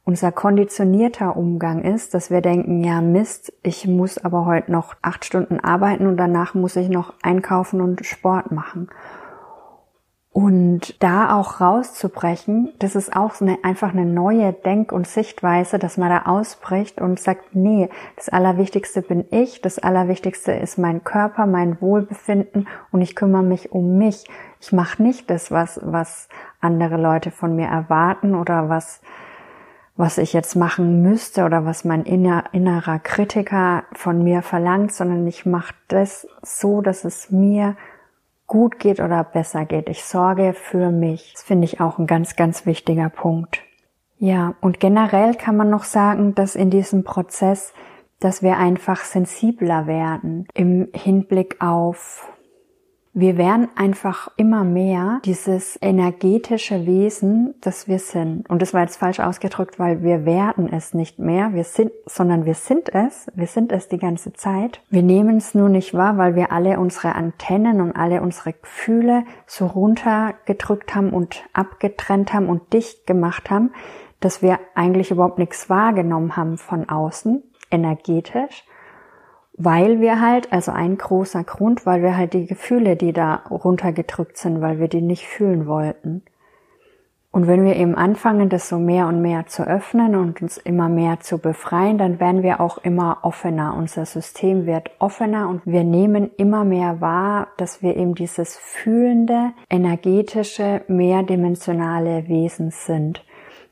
unser 0.08 0.32
konditionierter 0.32 1.36
Umgang 1.36 1.84
ist, 1.84 2.14
dass 2.14 2.32
wir 2.32 2.40
denken, 2.40 2.82
ja 2.82 3.02
Mist, 3.02 3.52
ich 3.62 3.86
muss 3.88 4.18
aber 4.18 4.46
heute 4.46 4.72
noch 4.72 4.96
acht 5.02 5.26
Stunden 5.26 5.60
arbeiten 5.60 6.08
und 6.08 6.16
danach 6.16 6.54
muss 6.54 6.78
ich 6.78 6.88
noch 6.88 7.14
einkaufen 7.24 7.82
und 7.82 8.06
Sport 8.06 8.54
machen. 8.54 8.88
Und 10.32 11.04
da 11.04 11.36
auch 11.36 11.60
rauszubrechen, 11.60 12.72
das 12.80 12.96
ist 12.96 13.18
auch 13.18 13.42
eine, 13.42 13.58
einfach 13.64 13.92
eine 13.92 14.06
neue 14.06 14.54
Denk- 14.54 14.94
und 14.94 15.08
Sichtweise, 15.08 15.78
dass 15.78 15.98
man 15.98 16.10
da 16.10 16.22
ausbricht 16.22 17.02
und 17.02 17.20
sagt, 17.20 17.54
nee, 17.54 17.90
das 18.16 18.30
Allerwichtigste 18.30 19.02
bin 19.02 19.26
ich, 19.32 19.62
das 19.62 19.78
Allerwichtigste 19.78 20.54
ist 20.54 20.78
mein 20.78 21.04
Körper, 21.04 21.48
mein 21.48 21.82
Wohlbefinden 21.82 22.70
und 22.94 23.02
ich 23.02 23.14
kümmere 23.14 23.44
mich 23.44 23.74
um 23.74 23.98
mich. 23.98 24.24
Ich 24.62 24.72
mache 24.72 25.04
nicht 25.04 25.30
das, 25.30 25.52
was, 25.52 25.82
was 25.84 26.30
andere 26.62 26.96
Leute 26.96 27.30
von 27.30 27.58
mir 27.58 27.68
erwarten 27.68 28.36
oder 28.36 28.70
was, 28.70 29.02
was 29.98 30.20
ich 30.20 30.32
jetzt 30.32 30.56
machen 30.56 31.02
müsste 31.02 31.44
oder 31.44 31.66
was 31.66 31.84
mein 31.84 32.04
inner, 32.04 32.46
innerer 32.52 33.00
Kritiker 33.00 33.84
von 33.94 34.24
mir 34.24 34.44
verlangt, 34.44 34.94
sondern 34.94 35.26
ich 35.26 35.46
mache 35.46 35.74
das 35.88 36.28
so, 36.44 36.82
dass 36.82 37.04
es 37.04 37.32
mir 37.32 37.76
gut 38.46 38.80
geht 38.80 39.00
oder 39.00 39.24
besser 39.24 39.66
geht. 39.66 39.90
Ich 39.90 40.04
sorge 40.04 40.54
für 40.54 40.92
mich. 40.92 41.34
Das 41.34 41.44
finde 41.44 41.66
ich 41.66 41.82
auch 41.82 41.98
ein 41.98 42.08
ganz, 42.08 42.36
ganz 42.36 42.66
wichtiger 42.66 43.10
Punkt. 43.10 43.62
Ja, 44.20 44.56
und 44.62 44.80
generell 44.80 45.36
kann 45.36 45.58
man 45.58 45.70
noch 45.70 45.84
sagen, 45.84 46.34
dass 46.36 46.56
in 46.56 46.70
diesem 46.70 47.04
Prozess, 47.04 47.74
dass 48.20 48.42
wir 48.42 48.58
einfach 48.58 49.04
sensibler 49.04 49.88
werden 49.88 50.48
im 50.54 50.90
Hinblick 50.94 51.58
auf 51.60 52.32
wir 53.20 53.36
werden 53.36 53.68
einfach 53.76 54.30
immer 54.38 54.64
mehr 54.64 55.22
dieses 55.26 55.76
energetische 55.82 56.86
Wesen, 56.86 57.56
das 57.62 57.88
wir 57.88 57.98
sind. 57.98 58.48
Und 58.48 58.62
das 58.62 58.76
war 58.76 58.82
jetzt 58.82 58.98
falsch 58.98 59.20
ausgedrückt, 59.20 59.80
weil 59.80 60.04
wir 60.04 60.24
werden 60.28 60.72
es 60.72 60.94
nicht 60.94 61.18
mehr, 61.18 61.52
wir 61.56 61.64
sind, 61.64 61.92
sondern 62.06 62.46
wir 62.46 62.54
sind 62.54 62.94
es. 62.94 63.26
Wir 63.34 63.48
sind 63.48 63.72
es 63.72 63.88
die 63.88 63.98
ganze 63.98 64.34
Zeit. 64.34 64.82
Wir 64.92 65.02
nehmen 65.02 65.38
es 65.38 65.56
nur 65.56 65.68
nicht 65.68 65.96
wahr, 65.96 66.20
weil 66.20 66.36
wir 66.36 66.52
alle 66.52 66.80
unsere 66.80 67.16
Antennen 67.16 67.82
und 67.82 67.94
alle 67.94 68.22
unsere 68.22 68.54
Gefühle 68.54 69.24
so 69.48 69.66
runtergedrückt 69.66 70.94
haben 70.94 71.10
und 71.10 71.44
abgetrennt 71.54 72.34
haben 72.34 72.48
und 72.48 72.72
dicht 72.72 73.08
gemacht 73.08 73.50
haben, 73.50 73.72
dass 74.20 74.44
wir 74.44 74.60
eigentlich 74.76 75.10
überhaupt 75.10 75.40
nichts 75.40 75.72
wahrgenommen 75.72 76.36
haben 76.38 76.60
von 76.60 76.88
außen, 76.88 77.42
energetisch 77.72 78.64
weil 79.58 80.00
wir 80.00 80.22
halt, 80.22 80.54
also 80.54 80.72
ein 80.72 80.98
großer 80.98 81.44
Grund, 81.44 81.86
weil 81.86 82.04
wir 82.04 82.16
halt 82.16 82.34
die 82.34 82.46
Gefühle, 82.46 82.96
die 82.96 83.12
da 83.12 83.42
runtergedrückt 83.50 84.38
sind, 84.38 84.62
weil 84.62 84.80
wir 84.80 84.88
die 84.88 85.02
nicht 85.02 85.26
fühlen 85.26 85.66
wollten. 85.66 86.22
Und 87.32 87.46
wenn 87.46 87.66
wir 87.66 87.76
eben 87.76 87.94
anfangen, 87.96 88.50
das 88.50 88.70
so 88.70 88.80
mehr 88.80 89.08
und 89.08 89.22
mehr 89.22 89.48
zu 89.48 89.68
öffnen 89.68 90.16
und 90.16 90.42
uns 90.42 90.58
immer 90.58 90.90
mehr 90.90 91.20
zu 91.20 91.40
befreien, 91.40 91.98
dann 91.98 92.20
werden 92.20 92.42
wir 92.42 92.62
auch 92.62 92.78
immer 92.80 93.20
offener. 93.22 93.76
Unser 93.78 94.06
System 94.06 94.66
wird 94.66 94.90
offener 95.00 95.50
und 95.50 95.62
wir 95.66 95.84
nehmen 95.84 96.32
immer 96.38 96.64
mehr 96.64 97.02
wahr, 97.02 97.50
dass 97.58 97.84
wir 97.84 97.96
eben 97.98 98.16
dieses 98.16 98.58
fühlende, 98.58 99.52
energetische, 99.70 100.82
mehrdimensionale 100.88 102.28
Wesen 102.28 102.72
sind. 102.72 103.24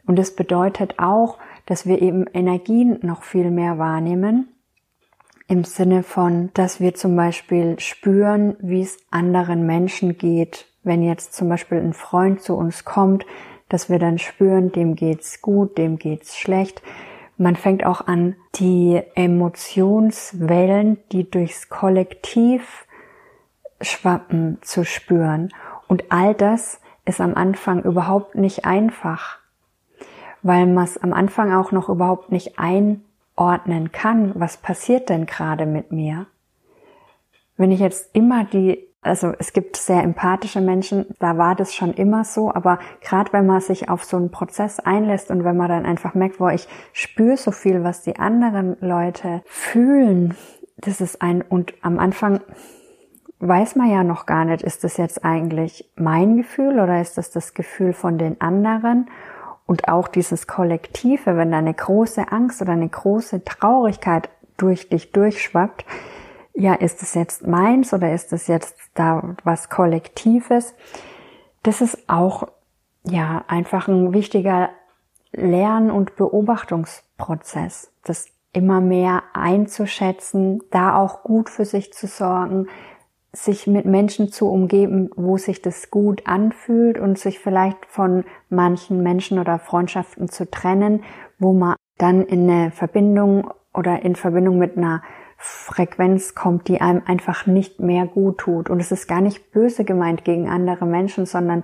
Und 0.06 0.20
es 0.20 0.36
bedeutet 0.36 0.96
auch, 1.00 1.38
dass 1.66 1.88
wir 1.88 2.02
eben 2.02 2.28
Energien 2.34 3.00
noch 3.02 3.24
viel 3.24 3.50
mehr 3.50 3.80
wahrnehmen. 3.80 4.50
Im 5.48 5.64
Sinne 5.64 6.02
von, 6.02 6.50
dass 6.56 6.80
wir 6.80 6.96
zum 6.96 7.16
Beispiel 7.16 7.80
spüren, 7.80 8.56
wie 8.60 8.82
es 8.82 8.98
anderen 9.12 9.68
Menschen 9.68 10.18
geht. 10.18 10.66
Wenn 10.84 11.04
jetzt 11.04 11.34
zum 11.34 11.50
Beispiel 11.50 11.78
ein 11.78 11.94
Freund 11.94 12.42
zu 12.42 12.56
uns 12.56 12.84
kommt, 12.84 13.28
dass 13.70 13.88
wir 13.88 14.00
dann 14.00 14.18
spüren, 14.18 14.72
dem 14.72 14.96
geht's 14.96 15.42
gut, 15.42 15.78
dem 15.78 16.00
geht's 16.00 16.36
schlecht. 16.36 16.82
Man 17.38 17.56
fängt 17.56 17.86
auch 17.86 18.08
an, 18.08 18.36
die 18.56 19.02
Emotionswellen, 19.14 20.98
die 21.12 21.30
durchs 21.30 21.70
Kollektiv 21.70 22.88
schwappen, 23.82 24.58
zu 24.62 24.84
spüren. 24.84 25.54
Und 25.88 26.06
all 26.10 26.34
das 26.34 26.82
ist 27.06 27.22
am 27.22 27.36
Anfang 27.36 27.84
überhaupt 27.84 28.34
nicht 28.34 28.66
einfach, 28.66 29.38
weil 30.42 30.66
man 30.66 30.86
es 30.86 30.98
am 30.98 31.14
Anfang 31.14 31.54
auch 31.54 31.72
noch 31.72 31.88
überhaupt 31.88 32.32
nicht 32.32 32.58
einordnen 33.36 33.92
kann, 33.92 34.32
was 34.36 34.58
passiert 34.58 35.10
denn 35.10 35.26
gerade 35.26 35.66
mit 35.66 35.92
mir. 35.92 36.28
Wenn 37.58 37.72
ich 37.72 37.80
jetzt 37.80 38.14
immer 38.14 38.44
die, 38.44 38.86
also 39.02 39.34
es 39.40 39.54
gibt 39.54 39.78
sehr 39.78 40.04
empathische 40.04 40.62
Menschen, 40.62 41.06
da 41.20 41.38
war 41.38 41.56
das 41.56 41.74
schon 41.74 41.94
immer 41.94 42.24
so, 42.24 42.54
aber 42.54 42.80
gerade 43.02 43.32
wenn 43.34 43.46
man 43.46 43.62
sich 43.62 43.90
auf 43.90 44.04
so 44.04 44.18
einen 44.18 44.32
Prozess 44.32 44.80
einlässt 44.80 45.32
und 45.32 45.44
wenn 45.44 45.56
man 45.56 45.70
dann 45.70 45.86
einfach 45.86 46.16
merkt, 46.16 46.40
wo 46.40 46.50
ich 46.50 46.68
spüre 46.92 47.38
so 47.38 47.52
viel, 47.52 47.84
was 47.84 48.02
die 48.02 48.18
anderen 48.18 48.78
Leute 48.82 49.42
fühlen, 49.46 50.36
das 50.78 51.00
ist 51.00 51.22
ein, 51.22 51.42
und 51.42 51.74
am 51.82 52.00
Anfang 52.00 52.42
weiß 53.40 53.76
man 53.76 53.90
ja 53.90 54.04
noch 54.04 54.26
gar 54.26 54.44
nicht, 54.46 54.64
ist 54.64 54.84
das 54.84 54.98
jetzt 54.98 55.24
eigentlich 55.24 55.90
mein 55.96 56.36
Gefühl 56.36 56.80
oder 56.80 57.00
ist 57.00 57.18
das 57.18 57.32
das 57.32 57.54
Gefühl 57.54 57.94
von 57.94 58.18
den 58.18 58.42
anderen? 58.42 59.10
Und 59.66 59.88
auch 59.88 60.08
dieses 60.08 60.48
Kollektive, 60.48 61.38
wenn 61.38 61.52
da 61.52 61.58
eine 61.58 61.74
große 61.74 62.32
Angst 62.32 62.62
oder 62.62 62.74
eine 62.74 62.90
große 62.90 63.44
Traurigkeit 63.44 64.30
durch 64.58 64.90
dich 64.90 65.12
durchschwappt, 65.12 65.86
ja, 66.54 66.74
ist 66.74 67.02
es 67.02 67.14
jetzt 67.16 67.46
meins 67.46 67.94
oder 67.94 68.14
ist 68.14 68.32
es 68.32 68.48
jetzt 68.48 68.78
da 68.94 69.36
was 69.44 69.70
Kollektives? 69.70 70.74
Das 71.64 71.82
ist 71.82 72.08
auch, 72.08 72.48
ja, 73.04 73.44
einfach 73.48 73.88
ein 73.88 74.14
wichtiger 74.14 74.70
Lern- 75.34 75.92
und 75.92 76.16
Beobachtungsprozess, 76.16 77.92
das 78.04 78.28
immer 78.54 78.80
mehr 78.80 79.24
einzuschätzen, 79.34 80.64
da 80.72 80.96
auch 80.96 81.24
gut 81.24 81.50
für 81.50 81.66
sich 81.66 81.92
zu 81.92 82.08
sorgen, 82.08 82.68
sich 83.36 83.68
mit 83.68 83.86
Menschen 83.86 84.32
zu 84.32 84.50
umgeben, 84.50 85.10
wo 85.16 85.38
sich 85.38 85.62
das 85.62 85.92
gut 85.92 86.26
anfühlt 86.26 86.98
und 86.98 87.20
sich 87.20 87.40
vielleicht 87.40 87.86
von 87.86 88.24
manchen 88.50 89.04
Menschen 89.04 89.40
oder 89.40 89.60
Freundschaften 89.60 90.30
zu 90.30 90.50
trennen, 90.50 91.04
wo 91.38 91.54
man 91.54 91.76
dann 91.98 92.26
in 92.26 92.50
eine 92.50 92.72
Verbindung 92.72 93.52
oder 93.74 94.04
in 94.04 94.16
Verbindung 94.16 94.58
mit 94.58 94.78
einer 94.78 95.04
Frequenz 95.38 96.34
kommt, 96.34 96.68
die 96.68 96.80
einem 96.82 97.02
einfach 97.06 97.46
nicht 97.46 97.80
mehr 97.80 98.06
gut 98.06 98.40
tut. 98.40 98.70
Und 98.70 98.80
es 98.80 98.92
ist 98.92 99.08
gar 99.08 99.22
nicht 99.22 99.52
böse 99.52 99.84
gemeint 99.84 100.24
gegen 100.24 100.50
andere 100.50 100.86
Menschen, 100.86 101.26
sondern 101.26 101.64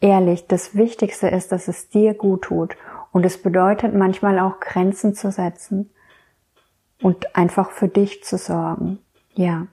ehrlich, 0.00 0.46
das 0.46 0.76
Wichtigste 0.76 1.28
ist, 1.28 1.52
dass 1.52 1.68
es 1.68 1.88
dir 1.88 2.14
gut 2.14 2.42
tut. 2.42 2.76
Und 3.10 3.26
es 3.26 3.42
bedeutet 3.42 3.94
manchmal 3.94 4.38
auch 4.38 4.60
Grenzen 4.60 5.14
zu 5.14 5.30
setzen 5.30 5.90
und 7.02 7.36
einfach 7.36 7.72
für 7.72 7.88
dich 7.88 8.22
zu 8.22 8.38
sorgen. 8.38 8.98
Ja. 9.34 9.66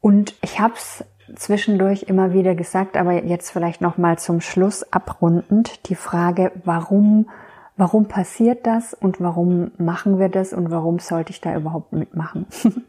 Und 0.00 0.34
ich 0.42 0.60
habe 0.60 0.74
es 0.74 1.04
zwischendurch 1.36 2.04
immer 2.04 2.32
wieder 2.32 2.54
gesagt, 2.54 2.96
aber 2.96 3.24
jetzt 3.24 3.50
vielleicht 3.50 3.80
noch 3.80 3.98
mal 3.98 4.18
zum 4.18 4.40
Schluss 4.40 4.92
abrundend 4.92 5.88
die 5.88 5.94
Frage, 5.94 6.52
warum 6.64 7.28
warum 7.80 8.08
passiert 8.08 8.66
das 8.66 8.92
und 8.92 9.22
warum 9.22 9.70
machen 9.78 10.18
wir 10.18 10.28
das 10.28 10.52
und 10.52 10.70
warum 10.70 10.98
sollte 10.98 11.30
ich 11.30 11.40
da 11.40 11.56
überhaupt 11.56 11.94
mitmachen? 11.94 12.44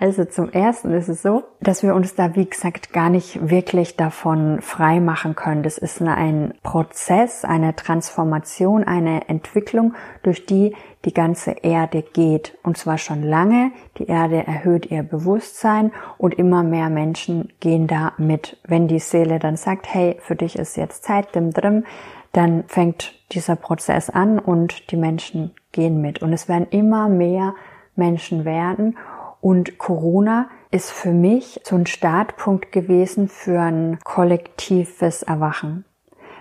also 0.00 0.24
zum 0.24 0.50
ersten 0.50 0.90
ist 0.94 1.08
es 1.08 1.20
so, 1.20 1.44
dass 1.60 1.82
wir 1.82 1.94
uns 1.94 2.14
da, 2.14 2.34
wie 2.34 2.46
gesagt, 2.46 2.94
gar 2.94 3.10
nicht 3.10 3.50
wirklich 3.50 3.94
davon 3.96 4.62
frei 4.62 5.00
machen 5.00 5.36
können. 5.36 5.62
Das 5.62 5.76
ist 5.76 6.00
ein 6.00 6.54
Prozess, 6.62 7.44
eine 7.44 7.76
Transformation, 7.76 8.84
eine 8.84 9.28
Entwicklung, 9.28 9.92
durch 10.22 10.46
die 10.46 10.74
die 11.04 11.12
ganze 11.12 11.50
Erde 11.50 12.02
geht. 12.02 12.56
Und 12.62 12.78
zwar 12.78 12.96
schon 12.96 13.22
lange. 13.22 13.72
Die 13.98 14.06
Erde 14.06 14.46
erhöht 14.46 14.86
ihr 14.86 15.02
Bewusstsein 15.02 15.92
und 16.16 16.34
immer 16.34 16.62
mehr 16.62 16.88
Menschen 16.88 17.52
gehen 17.60 17.86
da 17.86 18.12
mit. 18.16 18.56
Wenn 18.66 18.88
die 18.88 19.00
Seele 19.00 19.38
dann 19.38 19.56
sagt, 19.56 19.92
hey, 19.92 20.16
für 20.20 20.36
dich 20.36 20.56
ist 20.56 20.76
jetzt 20.76 21.04
Zeit, 21.04 21.34
dim 21.34 21.50
drim, 21.50 21.84
dann 22.32 22.64
fängt 22.66 23.14
dieser 23.32 23.56
Prozess 23.56 24.10
an 24.10 24.38
und 24.38 24.90
die 24.90 24.96
Menschen 24.96 25.54
gehen 25.70 26.00
mit. 26.00 26.22
Und 26.22 26.32
es 26.32 26.48
werden 26.48 26.66
immer 26.70 27.08
mehr 27.08 27.54
Menschen 27.94 28.44
werden. 28.44 28.96
Und 29.40 29.78
Corona 29.78 30.48
ist 30.70 30.90
für 30.90 31.12
mich 31.12 31.60
so 31.64 31.76
ein 31.76 31.86
Startpunkt 31.86 32.72
gewesen 32.72 33.28
für 33.28 33.60
ein 33.60 33.98
kollektives 34.02 35.22
Erwachen. 35.22 35.84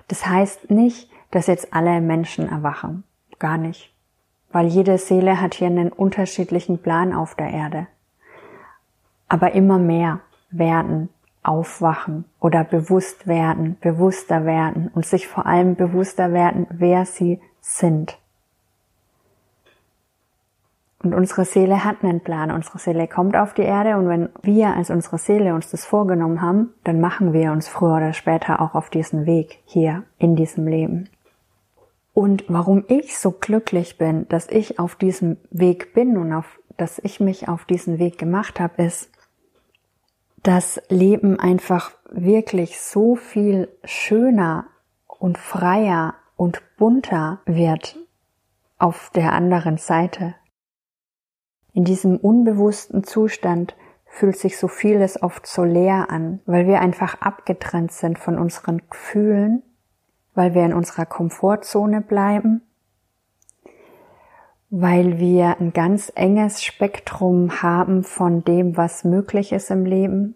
Das 0.07 0.25
heißt 0.25 0.71
nicht, 0.71 1.09
dass 1.31 1.47
jetzt 1.47 1.73
alle 1.73 1.99
Menschen 2.01 2.49
erwachen. 2.49 3.03
Gar 3.39 3.57
nicht. 3.57 3.93
Weil 4.51 4.67
jede 4.67 4.97
Seele 4.97 5.41
hat 5.41 5.55
hier 5.55 5.67
einen 5.67 5.91
unterschiedlichen 5.91 6.81
Plan 6.81 7.13
auf 7.13 7.35
der 7.35 7.51
Erde. 7.51 7.87
Aber 9.27 9.53
immer 9.53 9.79
mehr 9.79 10.19
werden 10.49 11.09
aufwachen 11.43 12.25
oder 12.39 12.63
bewusst 12.63 13.27
werden, 13.27 13.77
bewusster 13.81 14.45
werden 14.45 14.91
und 14.93 15.05
sich 15.05 15.27
vor 15.27 15.45
allem 15.45 15.75
bewusster 15.75 16.33
werden, 16.33 16.67
wer 16.69 17.05
sie 17.05 17.41
sind. 17.61 18.17
Und 21.03 21.15
unsere 21.15 21.45
Seele 21.45 21.83
hat 21.83 22.03
einen 22.03 22.19
Plan. 22.19 22.51
Unsere 22.51 22.77
Seele 22.77 23.07
kommt 23.07 23.35
auf 23.35 23.55
die 23.55 23.63
Erde 23.63 23.97
und 23.97 24.07
wenn 24.07 24.29
wir 24.43 24.75
als 24.75 24.91
unsere 24.91 25.17
Seele 25.17 25.55
uns 25.55 25.71
das 25.71 25.85
vorgenommen 25.85 26.41
haben, 26.41 26.73
dann 26.83 27.01
machen 27.01 27.33
wir 27.33 27.51
uns 27.51 27.67
früher 27.67 27.95
oder 27.97 28.13
später 28.13 28.61
auch 28.61 28.75
auf 28.75 28.91
diesen 28.91 29.25
Weg 29.25 29.59
hier 29.65 30.03
in 30.19 30.35
diesem 30.35 30.67
Leben. 30.67 31.09
Und 32.13 32.43
warum 32.49 32.83
ich 32.87 33.17
so 33.17 33.31
glücklich 33.31 33.97
bin, 33.97 34.27
dass 34.27 34.47
ich 34.47 34.77
auf 34.77 34.95
diesem 34.95 35.37
Weg 35.49 35.93
bin 35.93 36.17
und 36.17 36.33
auf, 36.33 36.59
dass 36.77 36.99
ich 36.99 37.19
mich 37.19 37.47
auf 37.47 37.65
diesen 37.65 37.97
Weg 37.97 38.19
gemacht 38.19 38.59
habe, 38.59 38.83
ist, 38.83 39.09
das 40.43 40.81
Leben 40.89 41.39
einfach 41.39 41.91
wirklich 42.09 42.79
so 42.79 43.15
viel 43.15 43.69
schöner 43.83 44.65
und 45.07 45.37
freier 45.37 46.15
und 46.35 46.61
bunter 46.77 47.41
wird 47.45 47.97
auf 48.77 49.11
der 49.13 49.33
anderen 49.33 49.77
Seite. 49.77 50.35
In 51.73 51.85
diesem 51.85 52.17
unbewussten 52.17 53.03
Zustand 53.03 53.75
fühlt 54.05 54.37
sich 54.37 54.57
so 54.57 54.67
vieles 54.67 55.21
oft 55.21 55.45
so 55.45 55.63
leer 55.63 56.09
an, 56.09 56.41
weil 56.45 56.67
wir 56.67 56.81
einfach 56.81 57.21
abgetrennt 57.21 57.91
sind 57.91 58.19
von 58.19 58.37
unseren 58.37 58.81
Gefühlen, 58.89 59.63
weil 60.33 60.53
wir 60.53 60.65
in 60.65 60.73
unserer 60.73 61.05
Komfortzone 61.05 62.01
bleiben 62.01 62.61
weil 64.71 65.19
wir 65.19 65.59
ein 65.59 65.73
ganz 65.73 66.11
enges 66.15 66.63
Spektrum 66.63 67.61
haben 67.61 68.03
von 68.03 68.43
dem, 68.45 68.77
was 68.77 69.03
möglich 69.03 69.51
ist 69.51 69.69
im 69.69 69.85
Leben. 69.85 70.35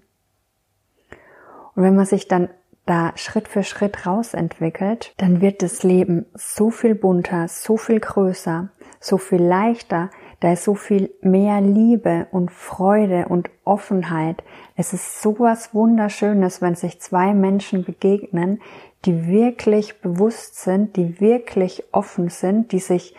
Und 1.74 1.84
wenn 1.84 1.96
man 1.96 2.06
sich 2.06 2.28
dann 2.28 2.50
da 2.86 3.14
Schritt 3.16 3.48
für 3.48 3.64
Schritt 3.64 4.06
rausentwickelt, 4.06 5.14
dann 5.18 5.42
wird 5.42 5.62
das 5.62 5.84
Leben 5.84 6.26
so 6.34 6.70
viel 6.70 6.96
bunter, 6.96 7.48
so 7.48 7.78
viel 7.78 8.02
größer, 8.02 8.70
so 9.00 9.18
viel 9.18 9.42
leichter, 9.42 10.12
da 10.42 10.52
ist 10.52 10.66
so 10.66 10.76
viel 10.76 11.12
mehr 11.22 11.62
Liebe 11.62 12.28
und 12.32 12.52
Freude 12.52 13.28
und 13.30 13.50
Offenheit. 13.64 14.44
Es 14.76 14.92
ist 14.92 15.22
sowas 15.22 15.74
Wunderschönes, 15.74 16.62
wenn 16.62 16.76
sich 16.76 17.00
zwei 17.00 17.34
Menschen 17.34 17.86
begegnen, 17.86 18.62
die 19.06 19.28
wirklich 19.28 20.02
bewusst 20.02 20.62
sind, 20.62 20.98
die 20.98 21.22
wirklich 21.22 21.86
offen 21.94 22.30
sind, 22.30 22.74
die 22.74 22.80
sich 22.80 23.16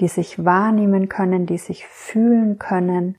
die 0.00 0.08
sich 0.08 0.44
wahrnehmen 0.44 1.08
können, 1.08 1.46
die 1.46 1.58
sich 1.58 1.86
fühlen 1.86 2.58
können. 2.58 3.16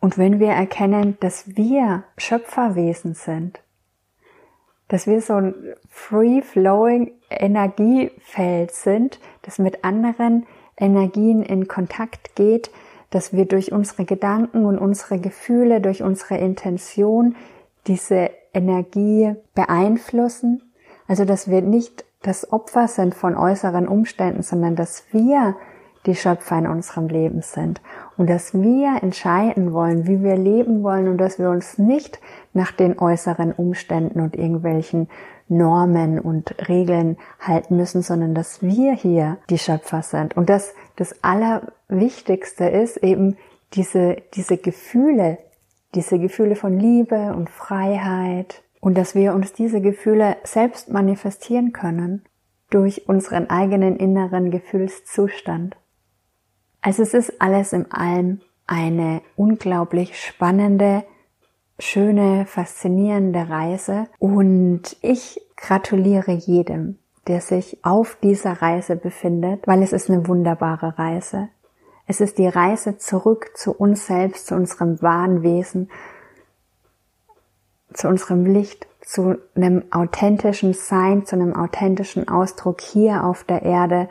Und 0.00 0.18
wenn 0.18 0.38
wir 0.38 0.50
erkennen, 0.50 1.16
dass 1.20 1.56
wir 1.56 2.04
Schöpferwesen 2.18 3.14
sind, 3.14 3.60
dass 4.88 5.06
wir 5.06 5.20
so 5.20 5.34
ein 5.34 5.54
free-flowing 5.88 7.12
Energiefeld 7.30 8.70
sind, 8.72 9.18
das 9.42 9.58
mit 9.58 9.84
anderen 9.84 10.46
Energien 10.76 11.42
in 11.42 11.66
Kontakt 11.66 12.36
geht, 12.36 12.70
dass 13.10 13.32
wir 13.32 13.46
durch 13.46 13.72
unsere 13.72 14.04
Gedanken 14.04 14.64
und 14.64 14.78
unsere 14.78 15.18
Gefühle, 15.18 15.80
durch 15.80 16.02
unsere 16.02 16.36
Intention 16.36 17.34
diese 17.86 18.30
Energie 18.52 19.34
beeinflussen. 19.54 20.72
Also, 21.08 21.24
dass 21.24 21.48
wir 21.48 21.62
nicht 21.62 22.04
das 22.22 22.52
Opfer 22.52 22.88
sind 22.88 23.14
von 23.14 23.36
äußeren 23.36 23.86
Umständen, 23.86 24.42
sondern 24.42 24.76
dass 24.76 25.04
wir 25.12 25.56
die 26.06 26.14
Schöpfer 26.14 26.58
in 26.58 26.66
unserem 26.66 27.08
Leben 27.08 27.42
sind 27.42 27.80
und 28.16 28.30
dass 28.30 28.54
wir 28.54 29.02
entscheiden 29.02 29.72
wollen, 29.72 30.06
wie 30.06 30.22
wir 30.22 30.36
leben 30.36 30.82
wollen 30.82 31.08
und 31.08 31.18
dass 31.18 31.38
wir 31.38 31.50
uns 31.50 31.78
nicht 31.78 32.20
nach 32.52 32.72
den 32.72 32.98
äußeren 32.98 33.52
Umständen 33.52 34.20
und 34.20 34.36
irgendwelchen 34.36 35.08
Normen 35.48 36.18
und 36.18 36.68
Regeln 36.68 37.18
halten 37.40 37.76
müssen, 37.76 38.02
sondern 38.02 38.34
dass 38.34 38.62
wir 38.62 38.94
hier 38.94 39.38
die 39.50 39.58
Schöpfer 39.58 40.02
sind. 40.02 40.36
Und 40.36 40.50
dass 40.50 40.74
das 40.96 41.22
Allerwichtigste 41.22 42.64
ist 42.64 42.96
eben 42.98 43.36
diese, 43.74 44.16
diese 44.34 44.56
Gefühle, 44.56 45.38
diese 45.94 46.18
Gefühle 46.18 46.56
von 46.56 46.78
Liebe 46.78 47.34
und 47.34 47.50
Freiheit 47.50 48.62
und 48.80 48.96
dass 48.98 49.14
wir 49.14 49.34
uns 49.34 49.52
diese 49.52 49.80
Gefühle 49.80 50.36
selbst 50.44 50.90
manifestieren 50.90 51.72
können 51.72 52.24
durch 52.70 53.08
unseren 53.08 53.48
eigenen 53.48 53.96
inneren 53.96 54.50
Gefühlszustand. 54.50 55.76
Also 56.86 57.02
es 57.02 57.14
ist 57.14 57.42
alles 57.42 57.72
im 57.72 57.86
Allem 57.90 58.42
eine 58.68 59.20
unglaublich 59.34 60.20
spannende, 60.24 61.02
schöne, 61.80 62.46
faszinierende 62.46 63.48
Reise 63.48 64.06
und 64.20 64.96
ich 65.02 65.40
gratuliere 65.56 66.30
jedem, 66.30 67.00
der 67.26 67.40
sich 67.40 67.84
auf 67.84 68.16
dieser 68.22 68.62
Reise 68.62 68.94
befindet, 68.94 69.66
weil 69.66 69.82
es 69.82 69.92
ist 69.92 70.08
eine 70.08 70.28
wunderbare 70.28 70.96
Reise. 70.96 71.48
Es 72.06 72.20
ist 72.20 72.38
die 72.38 72.46
Reise 72.46 72.98
zurück 72.98 73.50
zu 73.56 73.72
uns 73.72 74.06
selbst, 74.06 74.46
zu 74.46 74.54
unserem 74.54 75.02
wahren 75.02 75.42
Wesen, 75.42 75.90
zu 77.94 78.06
unserem 78.06 78.46
Licht, 78.46 78.86
zu 79.00 79.38
einem 79.56 79.82
authentischen 79.90 80.72
Sein, 80.72 81.26
zu 81.26 81.34
einem 81.34 81.56
authentischen 81.56 82.28
Ausdruck 82.28 82.80
hier 82.80 83.24
auf 83.24 83.42
der 83.42 83.62
Erde. 83.62 84.08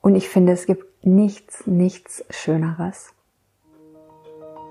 Und 0.00 0.14
ich 0.14 0.30
finde, 0.30 0.52
es 0.52 0.64
gibt 0.64 0.85
nichts, 1.06 1.66
nichts 1.66 2.24
Schöneres. 2.30 3.14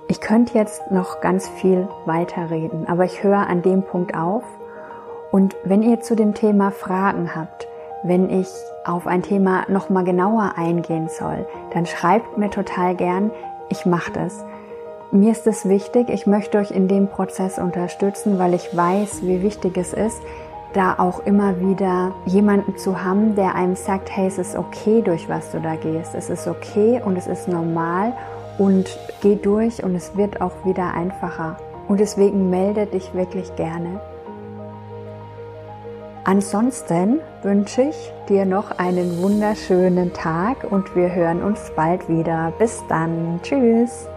Ich 0.08 0.20
könnte 0.20 0.58
jetzt 0.58 0.92
noch 0.92 1.22
ganz 1.22 1.48
viel 1.48 1.88
weiterreden, 2.06 2.88
aber 2.88 3.06
ich 3.06 3.24
höre 3.24 3.48
an 3.48 3.62
dem 3.62 3.84
Punkt 3.84 4.16
auf. 4.16 4.44
Und 5.32 5.56
wenn 5.64 5.82
ihr 5.82 6.02
zu 6.02 6.16
dem 6.16 6.34
Thema 6.34 6.72
Fragen 6.72 7.36
habt, 7.36 7.68
wenn 8.04 8.30
ich 8.30 8.48
auf 8.84 9.08
ein 9.08 9.24
Thema 9.24 9.66
noch 9.70 9.90
mal 9.90 10.04
genauer 10.04 10.54
eingehen 10.58 11.08
soll, 11.08 11.48
dann 11.74 11.86
schreibt 11.86 12.38
mir 12.38 12.52
total 12.52 12.96
gern. 12.96 13.32
Ich 13.70 13.86
mache 13.86 14.12
das. 14.12 14.46
Mir 15.12 15.32
ist 15.32 15.48
es 15.48 15.68
wichtig. 15.68 16.10
Ich 16.10 16.28
möchte 16.28 16.58
euch 16.58 16.70
in 16.70 16.88
dem 16.88 17.08
Prozess 17.08 17.58
unterstützen, 17.58 18.38
weil 18.38 18.54
ich 18.54 18.76
weiß, 18.76 19.24
wie 19.24 19.42
wichtig 19.42 19.78
es 19.78 19.94
ist, 19.94 20.22
da 20.76 20.96
auch 20.98 21.26
immer 21.26 21.60
wieder 21.60 22.14
jemanden 22.26 22.78
zu 22.78 23.04
haben, 23.04 23.36
der 23.36 23.56
einem 23.56 23.76
sagt, 23.76 24.10
hey, 24.16 24.28
es 24.28 24.38
ist 24.38 24.56
okay, 24.56 25.02
durch 25.02 25.30
was 25.30 25.52
du 25.52 25.60
da 25.60 25.76
gehst. 25.76 26.14
Es 26.16 26.30
ist 26.30 26.48
okay 26.48 27.02
und 27.04 27.18
es 27.18 27.28
ist 27.28 27.48
normal 27.48 28.14
und 28.58 28.98
geh 29.22 29.36
durch 29.36 29.84
und 29.84 29.96
es 29.96 30.16
wird 30.18 30.42
auch 30.42 30.66
wieder 30.66 30.94
einfacher. 30.94 31.58
Und 31.88 32.00
deswegen 32.00 32.50
melde 32.50 32.88
dich 32.88 33.14
wirklich 33.14 33.56
gerne. 33.56 34.00
Ansonsten 36.24 37.20
wünsche 37.44 37.84
ich 37.84 38.12
dir 38.28 38.46
noch 38.46 38.72
einen 38.72 39.22
wunderschönen 39.22 40.12
Tag 40.12 40.66
und 40.70 40.96
wir 40.96 41.14
hören 41.14 41.44
uns 41.44 41.72
bald 41.76 42.10
wieder. 42.10 42.52
Bis 42.58 42.84
dann. 42.90 43.40
Tschüss. 43.44 44.08